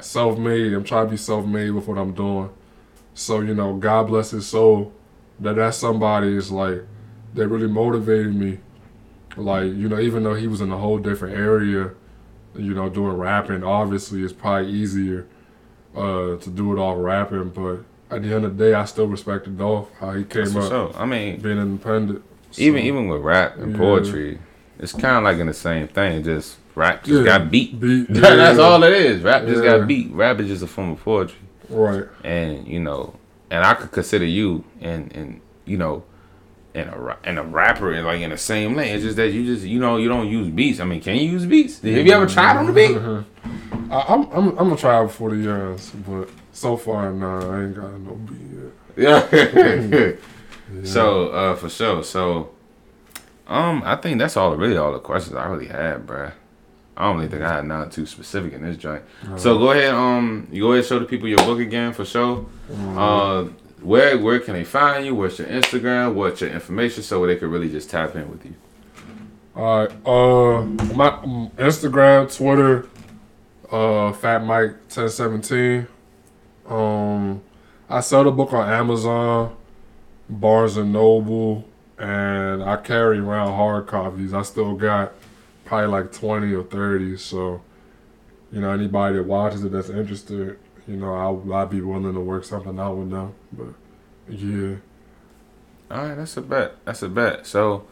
self 0.00 0.38
made. 0.38 0.72
I'm 0.72 0.84
trying 0.84 1.06
to 1.06 1.10
be 1.10 1.16
self 1.16 1.44
made 1.44 1.70
with 1.70 1.88
what 1.88 1.98
I'm 1.98 2.12
doing. 2.12 2.50
So 3.14 3.40
you 3.40 3.54
know, 3.54 3.74
God 3.76 4.06
bless 4.06 4.30
his 4.30 4.46
soul. 4.46 4.92
That 5.40 5.56
that 5.56 5.74
somebody 5.74 6.36
is 6.36 6.50
like 6.50 6.82
that 7.34 7.48
really 7.48 7.68
motivated 7.68 8.34
me 8.34 8.58
like, 9.36 9.64
you 9.64 9.88
know, 9.88 10.00
even 10.00 10.22
though 10.22 10.34
he 10.34 10.46
was 10.46 10.60
in 10.60 10.70
a 10.70 10.76
whole 10.76 10.98
different 10.98 11.36
area, 11.36 11.92
you 12.54 12.74
know, 12.74 12.88
doing 12.88 13.16
rapping, 13.16 13.62
obviously 13.62 14.22
it's 14.22 14.32
probably 14.32 14.70
easier 14.70 15.26
uh, 15.96 16.36
to 16.36 16.50
do 16.50 16.72
it 16.72 16.80
all 16.80 16.96
rapping, 16.96 17.50
but 17.50 17.80
at 18.14 18.22
the 18.22 18.34
end 18.34 18.44
of 18.44 18.56
the 18.56 18.64
day, 18.64 18.74
I 18.74 18.84
still 18.84 19.06
respected 19.06 19.56
Dolph 19.58 19.88
how 19.98 20.12
he 20.12 20.24
came 20.24 20.56
up. 20.56 20.98
I 20.98 21.04
mean, 21.04 21.40
being 21.40 21.58
independent. 21.58 22.24
So, 22.50 22.62
even 22.62 22.82
even 22.82 23.06
with 23.06 23.22
rap 23.22 23.56
and 23.56 23.72
yeah. 23.72 23.78
poetry, 23.78 24.40
it's 24.80 24.92
kind 24.92 25.16
of 25.16 25.22
like 25.22 25.38
in 25.38 25.46
the 25.46 25.54
same 25.54 25.86
thing. 25.86 26.24
Just 26.24 26.56
rap 26.74 27.04
just 27.04 27.20
yeah. 27.20 27.38
got 27.38 27.50
beat. 27.50 27.78
beat 27.78 28.10
yeah, 28.10 28.34
That's 28.34 28.58
all 28.58 28.82
it 28.82 28.92
is. 28.92 29.22
Rap 29.22 29.46
just 29.46 29.62
got 29.62 29.86
beat. 29.86 30.10
Rap 30.10 30.40
is 30.40 30.48
just 30.48 30.62
a 30.64 30.66
form 30.66 30.90
of 30.90 31.04
poetry. 31.04 31.38
Right. 31.68 32.06
And 32.24 32.66
you 32.66 32.80
know, 32.80 33.14
and 33.50 33.64
I 33.64 33.74
could 33.74 33.92
consider 33.92 34.24
you 34.24 34.64
and 34.80 35.12
and 35.14 35.40
you 35.64 35.76
know 35.76 36.04
and 36.74 36.88
a 36.88 37.18
and 37.24 37.38
a 37.38 37.42
rapper 37.42 37.92
and 37.92 38.06
like 38.06 38.20
in 38.20 38.30
the 38.30 38.38
same 38.38 38.74
lane. 38.74 38.94
It's 38.94 39.04
just 39.04 39.16
that 39.16 39.30
you 39.30 39.44
just 39.44 39.66
you 39.66 39.78
know 39.78 39.96
you 39.96 40.08
don't 40.08 40.28
use 40.28 40.48
beats. 40.48 40.80
I 40.80 40.84
mean, 40.84 41.00
can 41.00 41.16
you 41.16 41.30
use 41.30 41.46
beats? 41.46 41.80
Have 41.80 42.06
you 42.06 42.12
ever 42.12 42.26
tried 42.26 42.56
on 42.56 42.66
the 42.66 42.72
beat? 42.72 42.96
I, 43.90 44.14
am 44.14 44.30
I'm 44.30 44.48
I'm 44.50 44.56
gonna 44.56 44.76
try 44.76 45.04
it 45.04 45.10
for 45.10 45.30
the 45.30 45.36
years, 45.36 45.90
but 45.90 46.28
so 46.52 46.76
far 46.76 47.12
nah, 47.12 47.52
I 47.52 47.64
ain't 47.64 47.74
got 47.74 47.92
no 48.00 48.14
beat 48.14 48.38
yet. 48.96 49.30
Yeah. 49.32 49.88
yeah. 49.88 50.12
So 50.84 51.30
uh, 51.30 51.56
for 51.56 51.68
sure. 51.68 52.04
So 52.04 52.50
um, 53.48 53.82
I 53.84 53.96
think 53.96 54.20
that's 54.20 54.36
all 54.36 54.54
really 54.56 54.76
all 54.76 54.92
the 54.92 55.00
questions 55.00 55.34
I 55.34 55.46
really 55.46 55.66
had, 55.66 56.06
bruh. 56.06 56.32
I 57.00 57.04
don't 57.04 57.16
really 57.16 57.28
think 57.28 57.42
I 57.42 57.54
had 57.54 57.64
none 57.64 57.88
too 57.88 58.04
specific 58.04 58.52
in 58.52 58.62
this 58.62 58.76
joint. 58.76 59.02
So 59.36 59.58
go 59.58 59.70
ahead, 59.70 59.94
um, 59.94 60.46
you 60.52 60.62
go 60.62 60.72
ahead 60.72 60.80
and 60.80 60.86
show 60.86 60.98
the 60.98 61.06
people 61.06 61.28
your 61.28 61.38
book 61.38 61.58
again 61.58 61.94
for 61.94 62.04
sure. 62.04 62.46
Mm-hmm. 62.70 62.98
Uh, 62.98 63.44
where 63.80 64.18
where 64.18 64.38
can 64.38 64.52
they 64.52 64.64
find 64.64 65.06
you? 65.06 65.14
What's 65.14 65.38
your 65.38 65.48
Instagram? 65.48 66.12
What's 66.12 66.42
your 66.42 66.50
information 66.50 67.02
so 67.02 67.26
they 67.26 67.36
could 67.36 67.48
really 67.48 67.70
just 67.70 67.88
tap 67.88 68.14
in 68.16 68.30
with 68.30 68.44
you? 68.44 68.54
All 69.56 69.78
right. 69.78 69.90
Uh, 70.06 70.62
my 70.94 71.10
Instagram, 71.56 72.36
Twitter, 72.36 72.86
uh, 73.72 74.12
Fat 74.12 74.44
Mike 74.44 74.74
ten 74.90 75.08
seventeen. 75.08 75.86
Um, 76.68 77.40
I 77.88 78.00
sell 78.00 78.24
the 78.24 78.30
book 78.30 78.52
on 78.52 78.68
Amazon, 78.68 79.56
Barnes 80.28 80.76
and 80.76 80.92
Noble, 80.92 81.66
and 81.98 82.62
I 82.62 82.76
carry 82.76 83.18
around 83.18 83.54
hard 83.54 83.86
copies. 83.86 84.34
I 84.34 84.42
still 84.42 84.74
got 84.74 85.14
probably 85.70 85.86
like 85.86 86.10
twenty 86.10 86.52
or 86.52 86.64
thirty. 86.64 87.16
So, 87.16 87.62
you 88.50 88.60
know, 88.60 88.72
anybody 88.72 89.16
that 89.16 89.22
watches 89.22 89.62
it 89.62 89.70
that's 89.70 89.88
interested, 89.88 90.58
you 90.88 90.96
know, 90.96 91.14
I'll, 91.14 91.54
I'd 91.54 91.70
be 91.70 91.80
willing 91.80 92.12
to 92.12 92.20
work 92.20 92.44
something 92.44 92.76
out 92.78 92.96
with 92.96 93.10
them. 93.10 93.32
But 93.52 93.74
yeah. 94.28 94.76
All 95.88 96.08
right, 96.08 96.16
that's 96.16 96.36
a 96.36 96.42
bet. 96.42 96.84
That's 96.84 97.02
a 97.02 97.08
bet. 97.08 97.46
So, 97.46 97.86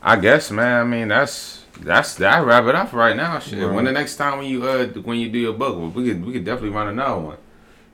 I 0.00 0.14
guess, 0.16 0.52
man. 0.52 0.80
I 0.80 0.84
mean, 0.84 1.08
that's 1.08 1.64
that's 1.80 2.14
that. 2.14 2.46
Wrap 2.46 2.64
it 2.66 2.76
up 2.76 2.92
right 2.92 3.16
now. 3.16 3.40
Shit. 3.40 3.58
Right. 3.58 3.74
When 3.74 3.86
the 3.86 3.92
next 3.92 4.16
time 4.16 4.38
when 4.38 4.46
you 4.46 4.64
uh 4.64 4.86
when 4.86 5.18
you 5.18 5.28
do 5.28 5.38
your 5.40 5.52
book, 5.52 5.76
well, 5.76 5.88
we 5.88 6.06
could 6.08 6.24
we 6.24 6.32
could 6.32 6.44
definitely 6.44 6.70
run 6.70 6.86
another 6.86 7.20
one. 7.20 7.38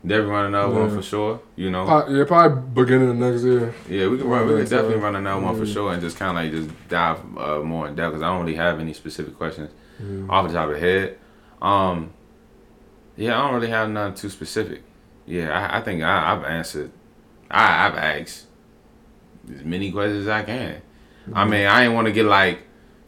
Definitely 0.05 0.33
run 0.33 0.47
another 0.47 0.75
yeah. 0.75 0.81
one 0.81 0.97
for 0.97 1.03
sure. 1.03 1.41
You 1.55 1.71
know. 1.71 1.85
Probably, 1.85 2.19
yeah, 2.19 2.25
probably 2.25 2.63
beginning 2.83 3.11
of 3.11 3.17
next 3.17 3.45
year. 3.45 3.73
Yeah, 3.89 4.09
we 4.09 4.19
can 4.19 4.27
run. 4.27 4.49
We 4.49 4.55
can 4.55 4.63
definitely 4.65 4.97
run 4.97 5.15
another 5.15 5.41
yeah. 5.41 5.47
one 5.47 5.57
for 5.57 5.65
sure, 5.65 5.93
and 5.93 6.03
just 6.03 6.17
kind 6.17 6.37
of 6.37 6.43
like 6.43 6.53
just 6.53 6.89
dive 6.89 7.19
uh, 7.39 7.61
more 7.61 7.87
in 7.87 7.95
depth 7.95 8.11
because 8.11 8.23
I 8.23 8.27
don't 8.27 8.41
really 8.41 8.57
have 8.57 8.81
any 8.81 8.95
specific 8.95 9.37
questions 9.37 9.71
yeah. 10.01 10.27
off 10.29 10.49
the 10.49 10.55
top 10.55 10.69
of 10.69 10.75
the 10.75 10.81
head. 10.81 11.19
Um, 11.61 12.13
yeah, 13.17 13.39
I 13.39 13.43
don't 13.43 13.55
really 13.55 13.71
have 13.71 13.91
nothing 13.91 14.15
too 14.15 14.31
specific. 14.31 14.83
Yeah, 15.25 15.51
I, 15.51 15.79
I 15.79 15.81
think 15.83 16.03
I, 16.03 16.35
have 16.35 16.45
answered. 16.45 16.91
I, 17.49 17.87
I've 17.87 17.95
asked 17.95 18.47
as 19.55 19.65
many 19.65 19.93
questions 19.93 20.23
as 20.23 20.29
I 20.29 20.43
can. 20.43 20.75
Mm-hmm. 20.75 21.37
I 21.37 21.45
mean, 21.45 21.67
I 21.67 21.83
didn't 21.83 21.95
want 21.95 22.07
to 22.07 22.13
get 22.13 22.27
like 22.27 22.59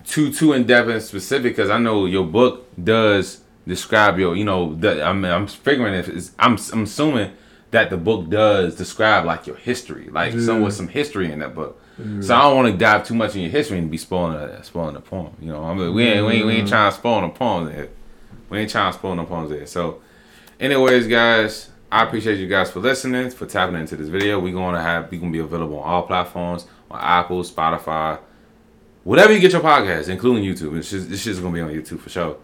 too 0.04 0.32
too 0.32 0.52
in 0.52 0.64
depth 0.64 0.88
and 0.88 1.02
specific 1.02 1.56
because 1.56 1.70
I 1.70 1.78
know 1.78 2.06
your 2.06 2.24
book 2.24 2.68
does 2.82 3.40
describe 3.66 4.18
your. 4.18 4.36
You 4.36 4.44
know, 4.44 4.74
the, 4.74 5.02
I 5.02 5.12
mean, 5.12 5.30
I'm 5.30 5.46
figuring 5.46 5.94
if 5.94 6.08
it's, 6.08 6.32
I'm 6.38 6.58
I'm 6.72 6.84
assuming 6.84 7.32
that 7.70 7.90
the 7.90 7.96
book 7.96 8.28
does 8.28 8.76
describe 8.76 9.24
like 9.24 9.46
your 9.46 9.56
history, 9.56 10.08
like 10.10 10.32
yeah. 10.32 10.40
some 10.40 10.62
with 10.62 10.74
some 10.74 10.88
history 10.88 11.32
in 11.32 11.40
that 11.40 11.54
book. 11.54 11.80
Yeah. 11.98 12.20
So 12.20 12.34
I 12.34 12.42
don't 12.42 12.56
want 12.56 12.72
to 12.72 12.78
dive 12.78 13.06
too 13.06 13.14
much 13.14 13.34
in 13.34 13.42
your 13.42 13.50
history 13.50 13.78
and 13.78 13.90
be 13.90 13.96
spoiling 13.96 14.36
a, 14.36 14.62
spoiling 14.64 14.94
the 14.94 15.00
poem. 15.00 15.36
You 15.40 15.48
know, 15.48 15.64
I 15.64 15.74
mean, 15.74 15.94
we 15.94 16.04
ain't, 16.04 16.26
we 16.26 16.34
ain't, 16.34 16.46
we 16.46 16.52
ain't 16.54 16.68
trying 16.68 16.90
to 16.90 16.96
spoil 16.96 17.20
the 17.20 17.28
poem. 17.28 17.66
There. 17.66 17.88
We 18.48 18.58
ain't 18.58 18.70
trying 18.70 18.92
to 18.92 18.98
spoil 18.98 19.14
no 19.16 19.24
poems 19.24 19.50
there. 19.50 19.66
So, 19.66 20.00
anyways, 20.60 21.08
guys, 21.08 21.70
I 21.90 22.04
appreciate 22.04 22.38
you 22.38 22.46
guys 22.46 22.70
for 22.70 22.80
listening, 22.80 23.30
for 23.30 23.46
tapping 23.46 23.76
into 23.76 23.96
this 23.96 24.08
video. 24.08 24.38
We're 24.38 24.54
gonna 24.54 24.82
have 24.82 25.10
we 25.10 25.18
gonna 25.18 25.32
be 25.32 25.38
available 25.38 25.80
on 25.80 25.88
all 25.88 26.02
platforms, 26.02 26.66
on 26.90 27.00
Apple, 27.00 27.42
Spotify, 27.42 28.18
whatever 29.04 29.32
you 29.32 29.40
get 29.40 29.52
your 29.52 29.62
podcast, 29.62 30.08
including 30.08 30.44
YouTube. 30.44 30.76
It's 30.78 30.90
just, 30.90 31.08
this 31.08 31.22
shit's 31.22 31.40
gonna 31.40 31.54
be 31.54 31.60
on 31.60 31.70
YouTube 31.70 32.00
for 32.00 32.10
sure. 32.10 32.36